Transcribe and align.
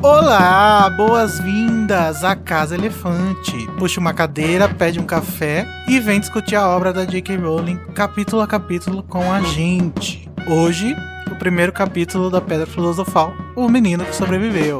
Olá, 0.01 0.88
boas-vindas 0.91 2.23
à 2.23 2.37
Casa 2.37 2.77
Elefante. 2.77 3.66
Puxa 3.77 3.98
uma 3.98 4.15
cadeira, 4.15 4.68
pede 4.68 5.01
um 5.01 5.06
café 5.06 5.66
e 5.88 5.98
vem 5.98 6.20
discutir 6.20 6.54
a 6.54 6.68
obra 6.68 6.93
da 6.93 7.04
J.K. 7.04 7.37
Rowling 7.37 7.79
capítulo 7.95 8.43
a 8.43 8.46
capítulo 8.46 9.02
com 9.02 9.32
a 9.32 9.41
gente. 9.41 10.30
Hoje, 10.46 10.95
o 11.32 11.34
primeiro 11.34 11.73
capítulo 11.73 12.30
da 12.30 12.41
Pedra 12.41 12.66
Filosofal, 12.66 13.32
O 13.56 13.68
Menino 13.68 14.04
que 14.04 14.15
Sobreviveu. 14.15 14.79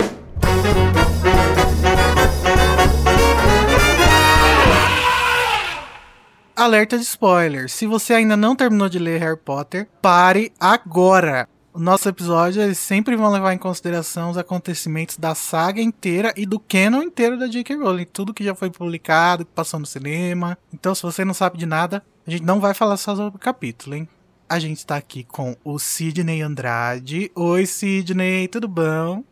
Alerta 6.57 6.97
de 6.97 7.03
spoiler. 7.03 7.69
Se 7.69 7.85
você 7.85 8.15
ainda 8.15 8.37
não 8.37 8.55
terminou 8.55 8.89
de 8.89 8.97
ler 8.97 9.19
Harry 9.19 9.37
Potter, 9.37 9.89
pare 10.01 10.53
agora. 10.61 11.49
Nosso 11.75 12.09
episódio 12.09 12.63
eles 12.63 12.79
sempre 12.79 13.17
vão 13.17 13.33
levar 13.33 13.53
em 13.53 13.59
consideração 13.59 14.31
os 14.31 14.39
acontecimentos 14.39 15.17
da 15.17 15.35
saga 15.35 15.83
inteira 15.83 16.33
e 16.37 16.47
do 16.47 16.61
canon 16.61 17.03
inteiro 17.03 17.37
da 17.37 17.49
J.K. 17.49 17.75
Rowling, 17.75 18.05
tudo 18.05 18.33
que 18.33 18.45
já 18.45 18.55
foi 18.55 18.71
publicado, 18.71 19.45
que 19.45 19.51
passou 19.51 19.81
no 19.81 19.87
cinema. 19.87 20.57
Então, 20.73 20.95
se 20.95 21.03
você 21.03 21.25
não 21.25 21.35
sabe 21.35 21.59
de 21.59 21.67
nada, 21.67 22.05
a 22.25 22.31
gente 22.31 22.45
não 22.45 22.61
vai 22.61 22.73
falar 22.73 22.99
só 22.99 23.17
sobre 23.17 23.37
o 23.37 23.41
capítulo, 23.41 23.97
hein? 23.97 24.09
A 24.49 24.61
gente 24.61 24.79
está 24.79 24.95
aqui 24.95 25.25
com 25.25 25.57
o 25.65 25.81
Sidney 25.81 26.41
Andrade. 26.41 27.33
Oi, 27.35 27.67
Sidney, 27.67 28.47
tudo 28.47 28.69
bom? 28.69 29.25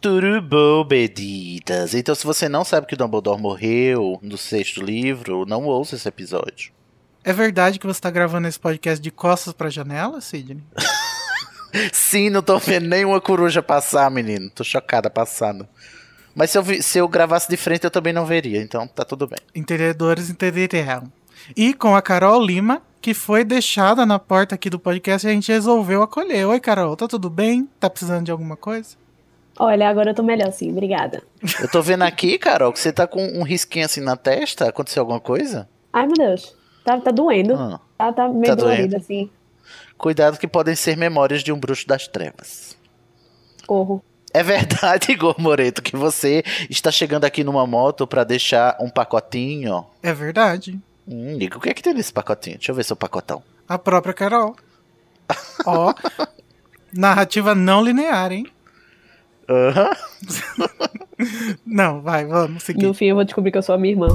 Tudo 0.00 0.40
bom, 0.40 0.84
beditas. 0.84 1.92
Então, 1.92 2.14
se 2.14 2.24
você 2.24 2.48
não 2.48 2.64
sabe 2.64 2.86
que 2.86 2.94
o 2.94 2.96
Dumbledore 2.96 3.40
morreu 3.40 4.20
no 4.22 4.38
sexto 4.38 4.80
livro, 4.80 5.44
não 5.44 5.64
ouça 5.64 5.96
esse 5.96 6.08
episódio. 6.08 6.70
É 7.24 7.32
verdade 7.32 7.80
que 7.80 7.86
você 7.86 7.98
está 7.98 8.08
gravando 8.08 8.46
esse 8.46 8.60
podcast 8.60 9.02
de 9.02 9.10
costas 9.10 9.52
para 9.52 9.66
a 9.66 9.70
janela, 9.70 10.20
Sidney? 10.20 10.62
Sim, 11.92 12.30
não 12.30 12.42
tô 12.42 12.58
vendo 12.58 12.88
nenhuma 12.88 13.20
coruja 13.20 13.60
passar, 13.60 14.08
menino. 14.08 14.48
Tô 14.50 14.62
chocada 14.62 15.10
passando. 15.10 15.68
Mas 16.32 16.50
se 16.50 16.58
eu, 16.58 16.62
vi, 16.62 16.80
se 16.80 16.98
eu 16.98 17.08
gravasse 17.08 17.48
de 17.48 17.56
frente, 17.56 17.82
eu 17.82 17.90
também 17.90 18.12
não 18.12 18.24
veria, 18.24 18.62
então 18.62 18.86
tá 18.86 19.04
tudo 19.04 19.26
bem. 19.26 19.38
Entendedores 19.52 20.30
entenderão. 20.30 21.10
E 21.56 21.74
com 21.74 21.96
a 21.96 22.00
Carol 22.00 22.40
Lima, 22.40 22.80
que 23.00 23.12
foi 23.12 23.42
deixada 23.42 24.06
na 24.06 24.20
porta 24.20 24.54
aqui 24.54 24.70
do 24.70 24.78
podcast 24.78 25.26
e 25.26 25.30
a 25.30 25.32
gente 25.32 25.50
resolveu 25.50 26.04
acolher. 26.04 26.46
Oi, 26.46 26.60
Carol, 26.60 26.94
tá 26.96 27.08
tudo 27.08 27.28
bem? 27.28 27.68
Tá 27.80 27.90
precisando 27.90 28.26
de 28.26 28.30
alguma 28.30 28.56
coisa? 28.56 28.96
Olha, 29.58 29.88
agora 29.88 30.10
eu 30.10 30.14
tô 30.14 30.22
melhor 30.22 30.52
sim, 30.52 30.70
obrigada. 30.70 31.22
Eu 31.60 31.68
tô 31.68 31.82
vendo 31.82 32.02
aqui, 32.02 32.38
Carol, 32.38 32.72
que 32.72 32.78
você 32.78 32.92
tá 32.92 33.06
com 33.06 33.24
um 33.26 33.42
risquinho 33.42 33.84
assim 33.84 34.00
na 34.00 34.16
testa. 34.16 34.68
Aconteceu 34.68 35.02
alguma 35.02 35.18
coisa? 35.18 35.68
Ai, 35.92 36.06
meu 36.06 36.14
Deus. 36.14 36.54
Tá, 36.84 37.00
tá 37.00 37.10
doendo. 37.10 37.54
Ah, 37.54 37.80
tá, 37.98 38.12
tá 38.12 38.28
meio 38.28 38.46
tá 38.46 38.54
dolorido, 38.54 38.96
assim. 38.96 39.28
Cuidado 39.96 40.38
que 40.38 40.46
podem 40.46 40.76
ser 40.76 40.96
memórias 40.96 41.42
de 41.42 41.52
um 41.52 41.58
bruxo 41.58 41.86
das 41.88 42.06
trevas. 42.06 42.76
Corro. 43.66 44.02
É 44.32 44.42
verdade, 44.42 45.10
Igor 45.12 45.34
Moreto, 45.38 45.82
que 45.82 45.96
você 45.96 46.44
está 46.70 46.92
chegando 46.92 47.24
aqui 47.24 47.42
numa 47.42 47.66
moto 47.66 48.06
para 48.06 48.22
deixar 48.22 48.76
um 48.80 48.88
pacotinho. 48.88 49.84
É 50.02 50.12
verdade. 50.12 50.78
Hum, 51.06 51.36
o 51.56 51.60
que 51.60 51.70
é 51.70 51.74
que 51.74 51.82
tem 51.82 51.94
nesse 51.94 52.12
pacotinho? 52.12 52.58
Deixa 52.58 52.70
eu 52.70 52.76
ver 52.76 52.84
seu 52.84 52.96
pacotão. 52.96 53.42
A 53.68 53.78
própria 53.78 54.14
Carol. 54.14 54.54
Ó, 55.66 55.92
narrativa 56.94 57.54
não 57.54 57.82
linear, 57.82 58.30
hein? 58.32 58.46
Aham. 59.48 59.90
não, 61.64 62.02
vai, 62.02 62.26
vamos 62.26 62.62
seguir. 62.62 62.86
No 62.86 62.92
fim 62.92 63.06
eu 63.06 63.14
vou 63.14 63.24
descobrir 63.24 63.50
que 63.50 63.58
eu 63.58 63.62
sou 63.62 63.74
a 63.74 63.78
minha 63.78 63.92
irmã. 63.94 64.08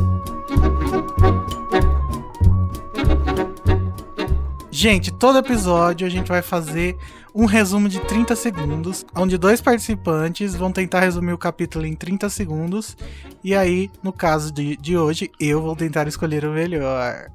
Gente, 4.70 5.12
todo 5.12 5.38
episódio 5.38 6.06
a 6.06 6.10
gente 6.10 6.28
vai 6.28 6.42
fazer 6.42 6.98
um 7.34 7.46
resumo 7.46 7.90
de 7.90 8.00
30 8.02 8.36
segundos, 8.36 9.06
onde 9.16 9.38
dois 9.38 9.62
participantes 9.62 10.56
vão 10.56 10.72
tentar 10.72 11.00
resumir 11.00 11.34
o 11.34 11.38
capítulo 11.38 11.86
em 11.86 11.96
30 11.96 12.30
segundos. 12.30 12.96
E 13.44 13.56
aí, 13.56 13.90
no 14.04 14.14
caso 14.14 14.52
de, 14.52 14.76
de 14.78 14.98
hoje, 14.98 15.32
eu 15.40 15.62
vou 15.62 15.76
tentar 15.76 16.08
escolher 16.08 16.46
o 16.46 16.52
melhor. 16.52 17.30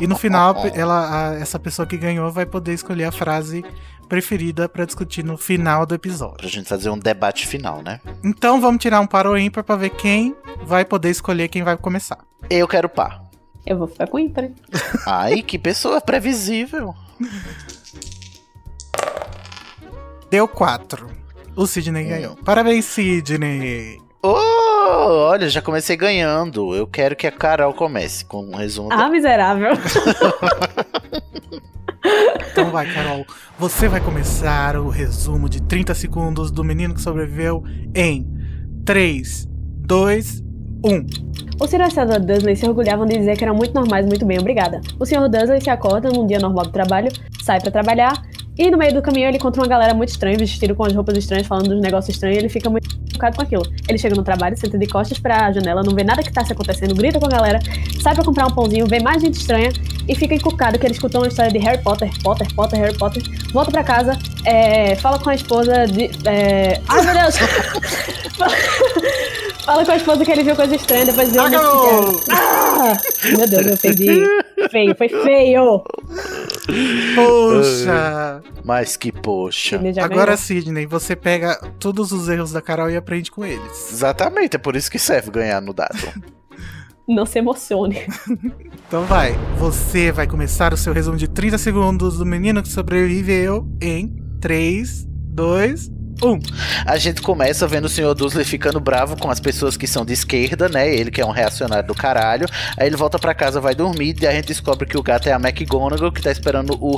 E 0.00 0.06
no 0.06 0.16
final, 0.16 0.54
ela, 0.74 1.30
a, 1.30 1.34
essa 1.34 1.58
pessoa 1.58 1.86
que 1.86 1.96
ganhou 1.96 2.30
vai 2.30 2.46
poder 2.46 2.72
escolher 2.72 3.04
a 3.04 3.12
frase 3.12 3.64
preferida 4.08 4.68
para 4.68 4.84
discutir 4.84 5.24
no 5.24 5.36
final 5.36 5.84
do 5.84 5.94
episódio. 5.94 6.38
Pra 6.38 6.48
gente 6.48 6.68
fazer 6.68 6.90
um 6.90 6.98
debate 6.98 7.46
final, 7.46 7.82
né? 7.82 8.00
Então 8.24 8.60
vamos 8.60 8.82
tirar 8.82 9.00
um 9.00 9.06
par 9.06 9.26
ou 9.26 9.36
ímpar 9.36 9.62
pra 9.62 9.76
ver 9.76 9.90
quem 9.90 10.34
vai 10.62 10.84
poder 10.84 11.10
escolher 11.10 11.48
quem 11.48 11.62
vai 11.62 11.76
começar. 11.76 12.18
Eu 12.50 12.66
quero 12.66 12.88
par. 12.88 13.24
Eu 13.66 13.78
vou 13.78 13.86
ficar 13.86 14.06
com 14.06 14.18
ímpar. 14.18 14.50
Ai, 15.06 15.42
que 15.42 15.58
pessoa 15.58 16.00
previsível. 16.00 16.94
Deu 20.30 20.48
4. 20.48 21.06
O 21.54 21.66
Sidney 21.66 22.04
hum. 22.04 22.08
ganhou. 22.08 22.36
Parabéns, 22.36 22.86
Sidney. 22.86 24.00
Oh, 24.22 25.28
olha, 25.30 25.48
já 25.48 25.62
comecei 25.62 25.96
ganhando. 25.96 26.74
Eu 26.74 26.86
quero 26.86 27.14
que 27.14 27.26
a 27.26 27.32
Carol 27.32 27.74
comece 27.74 28.24
com 28.24 28.44
um 28.44 28.56
resumo. 28.56 28.92
Ah, 28.92 28.96
da... 28.96 29.08
miserável. 29.08 29.72
então 32.50 32.70
vai, 32.70 32.92
Carol. 32.92 33.26
Você 33.58 33.88
vai 33.88 34.00
começar 34.00 34.76
o 34.76 34.88
resumo 34.88 35.48
de 35.48 35.62
30 35.62 35.94
segundos 35.94 36.50
do 36.50 36.64
menino 36.64 36.94
que 36.94 37.00
sobreviveu 37.00 37.62
em 37.94 38.26
3, 38.84 39.46
2, 39.48 40.42
1. 40.84 41.06
O 41.60 41.66
Sr. 41.66 41.90
e. 41.90 42.20
Dursley 42.20 42.56
se 42.56 42.66
orgulhavam 42.66 43.04
de 43.04 43.18
dizer 43.18 43.36
que 43.36 43.44
eram 43.44 43.54
muito 43.54 43.74
normais 43.74 44.06
muito 44.06 44.24
bem, 44.24 44.38
obrigada. 44.38 44.80
O 44.98 45.04
Sr. 45.04 45.28
Dursley 45.28 45.60
se 45.60 45.70
acorda 45.70 46.08
num 46.08 46.26
dia 46.26 46.38
normal 46.38 46.66
do 46.66 46.70
trabalho, 46.70 47.10
sai 47.42 47.60
para 47.60 47.70
trabalhar, 47.70 48.12
e 48.58 48.70
no 48.70 48.76
meio 48.76 48.92
do 48.92 49.00
caminho 49.00 49.28
ele 49.28 49.36
encontra 49.36 49.62
uma 49.62 49.68
galera 49.68 49.94
muito 49.94 50.08
estranha, 50.08 50.36
vestido 50.36 50.74
com 50.74 50.84
as 50.84 50.92
roupas 50.92 51.16
estranhas, 51.16 51.46
falando 51.46 51.68
dos 51.68 51.80
negócios 51.80 52.14
estranhos, 52.14 52.36
e 52.36 52.40
ele 52.40 52.48
fica 52.48 52.68
muito 52.68 52.88
focado 53.12 53.36
com 53.36 53.42
aquilo. 53.42 53.62
Ele 53.88 53.96
chega 53.96 54.16
no 54.16 54.24
trabalho, 54.24 54.56
senta 54.56 54.76
de 54.76 54.86
costas 54.86 55.18
pra 55.18 55.52
janela, 55.52 55.82
não 55.82 55.94
vê 55.94 56.02
nada 56.02 56.22
que 56.22 56.32
tá 56.32 56.44
se 56.44 56.52
acontecendo, 56.52 56.94
grita 56.94 57.20
com 57.20 57.26
a 57.26 57.30
galera, 57.30 57.60
sai 58.02 58.14
pra 58.14 58.24
comprar 58.24 58.46
um 58.46 58.50
pãozinho, 58.50 58.86
vê 58.86 59.00
mais 59.00 59.22
gente 59.22 59.34
estranha 59.34 59.70
e 60.08 60.14
fica 60.14 60.34
encucado 60.34 60.78
que 60.78 60.86
ele 60.86 60.94
escutou 60.94 61.20
uma 61.20 61.28
história 61.28 61.52
de 61.52 61.58
Harry 61.58 61.82
Potter, 61.82 62.10
Potter, 62.22 62.52
Potter, 62.54 62.80
Harry 62.80 62.98
Potter. 62.98 63.22
Volta 63.52 63.70
pra 63.70 63.84
casa, 63.84 64.18
é, 64.44 64.96
fala 64.96 65.18
com 65.18 65.30
a 65.30 65.34
esposa 65.34 65.86
de. 65.86 66.10
É... 66.26 66.80
Ai 66.88 67.04
meu 67.04 67.14
Deus! 67.14 67.36
Fala 69.68 69.84
com 69.84 69.92
a 69.92 69.96
esposa 69.96 70.24
que 70.24 70.32
ele 70.32 70.44
viu 70.44 70.56
coisa 70.56 70.74
estranha, 70.74 71.04
depois 71.04 71.30
viu 71.30 71.42
um 71.42 71.46
ah! 72.32 72.96
Meu 73.36 73.46
Deus, 73.46 73.66
eu 73.66 73.76
perdi. 73.76 74.24
Feio, 74.70 74.96
foi 74.96 75.10
feio. 75.10 75.84
Poxa. 77.14 78.40
Mas 78.64 78.96
que 78.96 79.12
poxa. 79.12 79.78
Agora, 80.02 80.38
Sidney, 80.38 80.86
você 80.86 81.14
pega 81.14 81.56
todos 81.78 82.12
os 82.12 82.30
erros 82.30 82.50
da 82.50 82.62
Carol 82.62 82.88
e 82.88 82.96
aprende 82.96 83.30
com 83.30 83.44
eles. 83.44 83.92
Exatamente, 83.92 84.56
é 84.56 84.58
por 84.58 84.74
isso 84.74 84.90
que 84.90 84.98
serve 84.98 85.30
ganhar 85.30 85.60
no 85.60 85.74
dado. 85.74 85.98
Não 87.06 87.26
se 87.26 87.38
emocione. 87.38 88.06
então 88.88 89.04
vai, 89.04 89.34
você 89.58 90.10
vai 90.10 90.26
começar 90.26 90.72
o 90.72 90.78
seu 90.78 90.94
resumo 90.94 91.18
de 91.18 91.28
30 91.28 91.58
segundos 91.58 92.16
do 92.16 92.24
menino 92.24 92.62
que 92.62 92.70
sobreviveu 92.70 93.68
em 93.82 94.16
3, 94.40 95.06
2, 95.06 95.97
Um. 96.22 96.38
A 96.84 96.96
gente 96.96 97.22
começa 97.22 97.66
vendo 97.66 97.84
o 97.84 97.88
Sr. 97.88 98.14
Dursley 98.14 98.44
ficando 98.44 98.80
bravo 98.80 99.16
com 99.16 99.30
as 99.30 99.38
pessoas 99.38 99.76
que 99.76 99.86
são 99.86 100.04
de 100.04 100.12
esquerda, 100.12 100.68
né? 100.68 100.92
Ele 100.92 101.10
que 101.10 101.20
é 101.20 101.26
um 101.26 101.30
reacionário 101.30 101.86
do 101.86 101.94
caralho. 101.94 102.46
Aí 102.76 102.88
ele 102.88 102.96
volta 102.96 103.18
pra 103.18 103.34
casa, 103.34 103.60
vai 103.60 103.74
dormir, 103.74 104.16
e 104.20 104.26
a 104.26 104.32
gente 104.32 104.46
descobre 104.46 104.86
que 104.86 104.98
o 104.98 105.02
gato 105.02 105.28
é 105.28 105.32
a 105.32 105.36
McGonagall, 105.36 106.10
que 106.10 106.20
tá 106.20 106.32
esperando 106.32 106.74
o, 106.80 106.96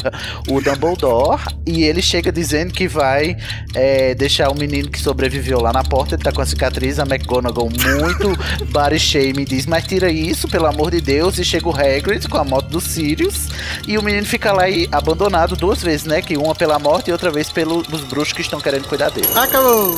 o 0.49 0.61
Dumbledore. 0.61 1.43
E 1.67 1.85
ele 1.85 2.01
chega 2.01 2.33
dizendo 2.33 2.73
que 2.73 2.89
vai 2.89 3.37
é, 3.75 4.15
deixar 4.15 4.51
o 4.51 4.55
menino 4.55 4.89
que 4.89 4.99
sobreviveu 4.99 5.61
lá 5.61 5.73
na 5.73 5.85
porta. 5.85 6.15
Ele 6.15 6.23
tá 6.23 6.33
com 6.33 6.41
a 6.41 6.47
cicatriz, 6.47 6.99
a 6.99 7.03
McGonagall 7.03 7.69
muito 7.69 8.33
body 8.73 8.99
shame 8.99 9.45
diz, 9.45 9.67
mas 9.67 9.85
tira 9.85 10.11
isso, 10.11 10.49
pelo 10.49 10.67
amor 10.67 10.91
de 10.91 11.01
Deus. 11.01 11.39
E 11.39 11.45
chega 11.45 11.69
o 11.69 11.77
Hagrid 11.77 12.27
com 12.27 12.39
a 12.39 12.45
moto 12.45 12.69
do 12.69 12.81
Sirius. 12.81 13.49
E 13.87 13.99
o 13.99 14.03
menino 14.03 14.27
fica 14.27 14.53
lá 14.53 14.69
e 14.69 14.89
abandonado 14.91 15.57
duas 15.57 15.83
vezes, 15.83 16.07
né? 16.07 16.23
Que 16.23 16.39
uma 16.39 16.55
pela 16.55 16.79
morte 16.79 17.09
e 17.09 17.13
outra 17.13 17.31
vez 17.31 17.51
pelos 17.51 17.87
bruxos 18.05 18.33
que 18.33 18.41
estão 18.41 18.61
querendo 18.61 18.89
cuidar 18.89 19.10
dele. 19.13 19.29
Acabou! 19.37 19.95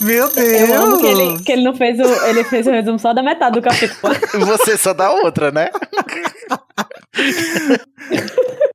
Meu 0.00 0.32
Deus! 0.32 0.70
Eu 0.70 0.82
amo 0.82 1.00
que 1.00 1.06
ele, 1.06 1.42
que 1.42 1.52
ele 1.52 1.62
não 1.62 1.74
fez 1.74 1.98
o. 1.98 2.26
Ele 2.26 2.44
fez 2.44 2.66
o 2.66 2.70
resumo 2.70 2.98
só 2.98 3.12
da 3.12 3.22
metade 3.22 3.60
do 3.60 3.62
capítulo. 3.62 4.14
Você 4.46 4.76
só 4.76 4.94
dá 4.94 5.10
outra, 5.10 5.50
né? 5.50 5.70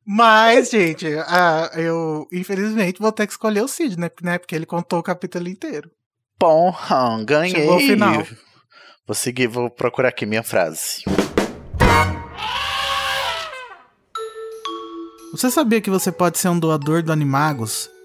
Mas, 0.06 0.70
gente, 0.70 1.08
ah, 1.28 1.72
eu 1.76 2.28
infelizmente 2.32 3.00
vou 3.00 3.12
ter 3.12 3.26
que 3.26 3.34
escolher 3.34 3.62
o 3.62 3.68
Cid, 3.68 3.98
né? 3.98 4.10
né? 4.22 4.38
Porque 4.38 4.54
ele 4.54 4.66
contou 4.66 5.00
o 5.00 5.04
capítulo 5.04 5.48
inteiro. 5.48 5.90
Bom, 6.40 6.76
ganhei. 7.26 7.56
Chegou 7.56 7.74
ao 7.74 7.80
final. 7.80 8.24
Vou 9.08 9.16
seguir, 9.16 9.48
vou 9.48 9.70
procurar 9.70 10.10
aqui 10.10 10.26
minha 10.26 10.44
frase. 10.44 11.04
Você 15.32 15.50
sabia 15.50 15.82
que 15.82 15.90
você 15.90 16.12
pode 16.12 16.38
ser 16.38 16.50
um 16.50 16.60
doador 16.60 17.02
do 17.02 17.12
Animagos, 17.12 17.90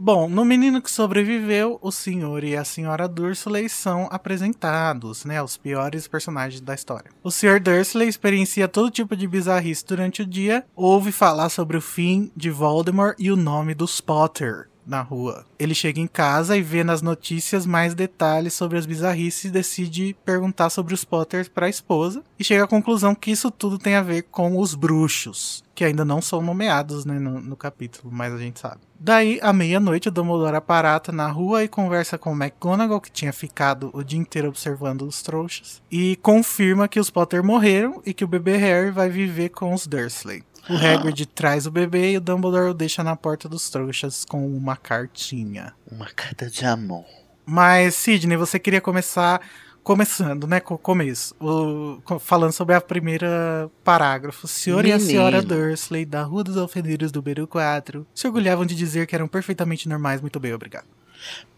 Bom, 0.00 0.28
no 0.28 0.44
Menino 0.44 0.80
que 0.80 0.88
Sobreviveu, 0.88 1.76
o 1.82 1.90
senhor 1.90 2.44
e 2.44 2.56
a 2.56 2.62
senhora 2.62 3.08
Dursley 3.08 3.68
são 3.68 4.06
apresentados, 4.12 5.24
né, 5.24 5.42
os 5.42 5.56
piores 5.56 6.06
personagens 6.06 6.60
da 6.60 6.72
história. 6.72 7.10
O 7.20 7.32
senhor 7.32 7.58
Dursley 7.58 8.06
experiencia 8.06 8.68
todo 8.68 8.92
tipo 8.92 9.16
de 9.16 9.26
bizarrice 9.26 9.84
durante 9.84 10.22
o 10.22 10.26
dia, 10.26 10.64
ouve 10.76 11.10
falar 11.10 11.48
sobre 11.48 11.76
o 11.76 11.80
fim 11.80 12.30
de 12.36 12.48
Voldemort 12.48 13.16
e 13.18 13.32
o 13.32 13.36
nome 13.36 13.74
dos 13.74 14.00
Potter, 14.00 14.68
na 14.88 15.02
rua. 15.02 15.44
Ele 15.58 15.74
chega 15.74 16.00
em 16.00 16.06
casa 16.06 16.56
e 16.56 16.62
vê 16.62 16.82
nas 16.82 17.02
notícias 17.02 17.66
mais 17.66 17.94
detalhes 17.94 18.54
sobre 18.54 18.78
as 18.78 18.86
bizarrices 18.86 19.44
e 19.44 19.50
decide 19.50 20.16
perguntar 20.24 20.70
sobre 20.70 20.94
os 20.94 21.04
Potters 21.04 21.48
para 21.48 21.66
a 21.66 21.70
esposa 21.70 22.24
e 22.38 22.42
chega 22.42 22.64
à 22.64 22.68
conclusão 22.68 23.14
que 23.14 23.30
isso 23.30 23.50
tudo 23.50 23.78
tem 23.78 23.94
a 23.94 24.02
ver 24.02 24.22
com 24.22 24.58
os 24.58 24.74
bruxos, 24.74 25.62
que 25.74 25.84
ainda 25.84 26.04
não 26.04 26.22
são 26.22 26.40
nomeados 26.40 27.04
né, 27.04 27.18
no, 27.18 27.40
no 27.40 27.56
capítulo, 27.56 28.12
mas 28.12 28.32
a 28.32 28.38
gente 28.38 28.58
sabe. 28.58 28.80
Daí, 29.00 29.38
à 29.40 29.52
meia-noite, 29.52 30.08
o 30.08 30.10
Dumbledore 30.10 30.56
aparata 30.56 31.12
na 31.12 31.28
rua 31.28 31.62
e 31.62 31.68
conversa 31.68 32.18
com 32.18 32.32
o 32.32 32.36
McGonagall, 32.36 33.00
que 33.00 33.12
tinha 33.12 33.32
ficado 33.32 33.90
o 33.92 34.02
dia 34.02 34.18
inteiro 34.18 34.48
observando 34.48 35.02
os 35.02 35.22
trouxas, 35.22 35.80
e 35.88 36.16
confirma 36.16 36.88
que 36.88 36.98
os 36.98 37.10
Potter 37.10 37.44
morreram 37.44 38.02
e 38.04 38.12
que 38.12 38.24
o 38.24 38.28
bebê 38.28 38.56
Harry 38.56 38.90
vai 38.90 39.08
viver 39.08 39.50
com 39.50 39.72
os 39.72 39.86
Dursley. 39.86 40.42
O 40.68 40.74
Hagrid 40.74 41.26
traz 41.26 41.66
o 41.66 41.70
bebê 41.70 42.12
e 42.12 42.16
o 42.18 42.20
Dumbledore 42.20 42.70
o 42.70 42.74
deixa 42.74 43.02
na 43.02 43.16
porta 43.16 43.48
dos 43.48 43.70
trouxas 43.70 44.24
com 44.24 44.46
uma 44.46 44.76
cartinha. 44.76 45.72
Uma 45.90 46.06
carta 46.06 46.50
de 46.50 46.64
amor. 46.64 47.04
Mas, 47.46 47.94
Sidney, 47.94 48.36
você 48.36 48.58
queria 48.58 48.80
começar 48.80 49.40
começando, 49.82 50.46
né, 50.46 50.60
com 50.60 50.74
o 50.74 50.78
começo, 50.78 51.34
o, 51.40 51.98
falando 52.20 52.52
sobre 52.52 52.74
a 52.74 52.80
primeira 52.80 53.70
parágrafo. 53.82 54.44
O 54.44 54.48
senhor 54.48 54.82
Menino. 54.82 55.00
e 55.00 55.02
a 55.02 55.06
senhora 55.06 55.40
Dursley, 55.40 56.04
da 56.04 56.22
Rua 56.22 56.44
dos 56.44 56.58
Alfeneiros 56.58 57.10
do 57.10 57.22
Beru 57.22 57.46
4, 57.46 58.06
se 58.14 58.26
orgulhavam 58.26 58.66
de 58.66 58.74
dizer 58.74 59.06
que 59.06 59.14
eram 59.14 59.26
perfeitamente 59.26 59.88
normais. 59.88 60.20
Muito 60.20 60.38
bem, 60.38 60.52
obrigado 60.52 60.97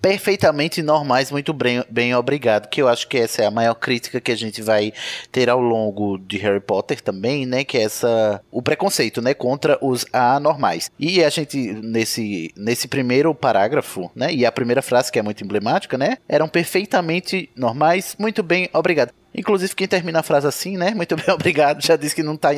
perfeitamente 0.00 0.82
normais, 0.82 1.30
muito 1.30 1.52
bem, 1.52 1.84
bem 1.90 2.14
obrigado. 2.14 2.68
Que 2.68 2.82
eu 2.82 2.88
acho 2.88 3.06
que 3.06 3.18
essa 3.18 3.42
é 3.42 3.46
a 3.46 3.50
maior 3.50 3.74
crítica 3.74 4.20
que 4.20 4.32
a 4.32 4.36
gente 4.36 4.62
vai 4.62 4.92
ter 5.30 5.48
ao 5.50 5.60
longo 5.60 6.18
de 6.18 6.38
Harry 6.38 6.60
Potter 6.60 7.00
também, 7.00 7.46
né? 7.46 7.64
Que 7.64 7.78
é 7.78 7.82
essa 7.82 8.42
o 8.50 8.62
preconceito, 8.62 9.20
né, 9.20 9.34
contra 9.34 9.78
os 9.80 10.06
anormais. 10.12 10.90
E 10.98 11.22
a 11.22 11.28
gente 11.28 11.58
nesse 11.58 12.52
nesse 12.56 12.88
primeiro 12.88 13.34
parágrafo, 13.34 14.10
né? 14.14 14.32
E 14.32 14.46
a 14.46 14.52
primeira 14.52 14.82
frase 14.82 15.12
que 15.12 15.18
é 15.18 15.22
muito 15.22 15.44
emblemática, 15.44 15.98
né? 15.98 16.18
Eram 16.28 16.48
perfeitamente 16.48 17.50
normais, 17.54 18.16
muito 18.18 18.42
bem, 18.42 18.68
obrigado. 18.72 19.12
Inclusive, 19.34 19.74
quem 19.74 19.86
termina 19.86 20.20
a 20.20 20.22
frase 20.22 20.46
assim, 20.46 20.76
né? 20.76 20.92
Muito 20.94 21.16
bem, 21.16 21.26
obrigado. 21.32 21.84
Já 21.84 21.96
disse 21.96 22.14
que 22.14 22.22
não 22.22 22.36
tá. 22.36 22.50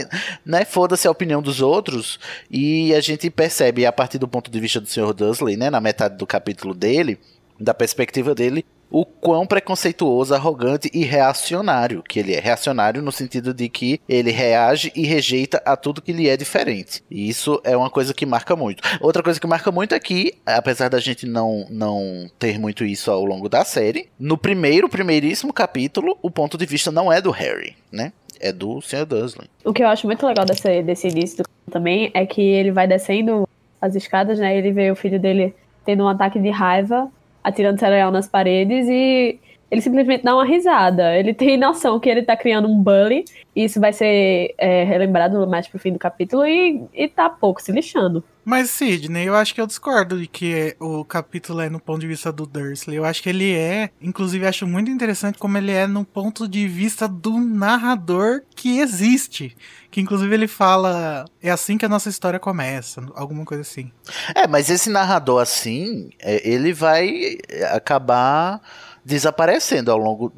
Né? 0.44 0.64
Foda-se 0.64 1.06
a 1.06 1.10
opinião 1.10 1.42
dos 1.42 1.60
outros. 1.60 2.18
E 2.50 2.94
a 2.94 3.00
gente 3.00 3.28
percebe, 3.30 3.84
a 3.84 3.92
partir 3.92 4.18
do 4.18 4.26
ponto 4.26 4.50
de 4.50 4.60
vista 4.60 4.80
do 4.80 4.88
Sr. 4.88 5.12
Dursley, 5.12 5.56
né? 5.56 5.70
Na 5.70 5.80
metade 5.80 6.16
do 6.16 6.26
capítulo 6.26 6.74
dele, 6.74 7.18
da 7.60 7.74
perspectiva 7.74 8.34
dele, 8.34 8.64
o 8.92 9.06
quão 9.06 9.46
preconceituoso, 9.46 10.34
arrogante 10.34 10.90
e 10.92 11.02
reacionário 11.02 12.02
que 12.02 12.20
ele 12.20 12.34
é. 12.34 12.40
Reacionário 12.40 13.00
no 13.00 13.10
sentido 13.10 13.54
de 13.54 13.68
que 13.68 13.98
ele 14.06 14.30
reage 14.30 14.92
e 14.94 15.06
rejeita 15.06 15.62
a 15.64 15.76
tudo 15.76 16.02
que 16.02 16.12
lhe 16.12 16.28
é 16.28 16.36
diferente. 16.36 17.02
E 17.10 17.26
isso 17.26 17.60
é 17.64 17.74
uma 17.74 17.88
coisa 17.88 18.12
que 18.12 18.26
marca 18.26 18.54
muito. 18.54 18.82
Outra 19.00 19.22
coisa 19.22 19.40
que 19.40 19.46
marca 19.46 19.72
muito 19.72 19.94
é 19.94 19.98
que, 19.98 20.34
apesar 20.44 20.90
da 20.90 21.00
gente 21.00 21.26
não, 21.26 21.66
não 21.70 22.30
ter 22.38 22.58
muito 22.58 22.84
isso 22.84 23.10
ao 23.10 23.24
longo 23.24 23.48
da 23.48 23.64
série, 23.64 24.10
no 24.18 24.36
primeiro, 24.36 24.90
primeiríssimo 24.90 25.52
capítulo, 25.54 26.18
o 26.20 26.30
ponto 26.30 26.58
de 26.58 26.66
vista 26.66 26.92
não 26.92 27.10
é 27.10 27.22
do 27.22 27.30
Harry, 27.30 27.74
né? 27.90 28.12
É 28.38 28.52
do 28.52 28.82
Sr. 28.82 29.06
Dursley. 29.06 29.48
O 29.64 29.72
que 29.72 29.82
eu 29.82 29.88
acho 29.88 30.06
muito 30.06 30.26
legal 30.26 30.44
desse, 30.44 30.82
desse 30.82 31.08
início 31.08 31.44
também 31.70 32.10
é 32.12 32.26
que 32.26 32.42
ele 32.42 32.70
vai 32.70 32.86
descendo 32.86 33.48
as 33.80 33.94
escadas, 33.94 34.38
né? 34.38 34.54
Ele 34.56 34.70
vê 34.70 34.90
o 34.90 34.96
filho 34.96 35.18
dele 35.18 35.54
tendo 35.84 36.04
um 36.04 36.08
ataque 36.08 36.38
de 36.38 36.50
raiva 36.50 37.10
atirando 37.42 37.78
cereal 37.78 38.10
nas 38.10 38.28
paredes 38.28 38.88
e 38.88 39.38
ele 39.70 39.80
simplesmente 39.80 40.22
dá 40.22 40.34
uma 40.34 40.44
risada. 40.44 41.16
Ele 41.16 41.32
tem 41.32 41.56
noção 41.56 41.98
que 41.98 42.08
ele 42.08 42.22
tá 42.22 42.36
criando 42.36 42.68
um 42.68 42.82
bully, 42.82 43.24
e 43.56 43.64
isso 43.64 43.80
vai 43.80 43.90
ser 43.90 44.54
é, 44.58 44.84
relembrado 44.84 45.46
mais 45.46 45.66
pro 45.66 45.78
fim 45.78 45.92
do 45.92 45.98
capítulo, 45.98 46.46
e, 46.46 46.82
e 46.92 47.08
tá 47.08 47.30
pouco 47.30 47.62
se 47.62 47.72
lixando. 47.72 48.22
Mas, 48.44 48.70
Sidney, 48.70 49.26
eu 49.26 49.36
acho 49.36 49.54
que 49.54 49.60
eu 49.60 49.66
discordo 49.66 50.18
de 50.18 50.26
que 50.26 50.76
o 50.80 51.04
capítulo 51.04 51.60
é 51.60 51.70
no 51.70 51.78
ponto 51.78 52.00
de 52.00 52.08
vista 52.08 52.32
do 52.32 52.44
Dursley. 52.44 52.96
Eu 52.96 53.04
acho 53.04 53.22
que 53.22 53.28
ele 53.28 53.52
é, 53.52 53.90
inclusive, 54.00 54.46
acho 54.46 54.66
muito 54.66 54.90
interessante 54.90 55.38
como 55.38 55.56
ele 55.56 55.70
é 55.70 55.86
no 55.86 56.04
ponto 56.04 56.48
de 56.48 56.66
vista 56.66 57.06
do 57.06 57.38
narrador 57.38 58.42
que 58.56 58.78
existe. 58.80 59.56
Que 59.90 60.00
inclusive 60.00 60.34
ele 60.34 60.48
fala, 60.48 61.24
é 61.40 61.50
assim 61.50 61.78
que 61.78 61.84
a 61.84 61.88
nossa 61.88 62.08
história 62.08 62.40
começa, 62.40 63.04
alguma 63.14 63.44
coisa 63.44 63.60
assim. 63.60 63.92
É, 64.34 64.48
mas 64.48 64.70
esse 64.70 64.90
narrador 64.90 65.40
assim, 65.40 66.10
é, 66.18 66.48
ele 66.48 66.72
vai 66.72 67.36
acabar 67.70 68.60
desaparecendo 69.04 69.90
ao 69.90 69.98
longo 69.98 70.32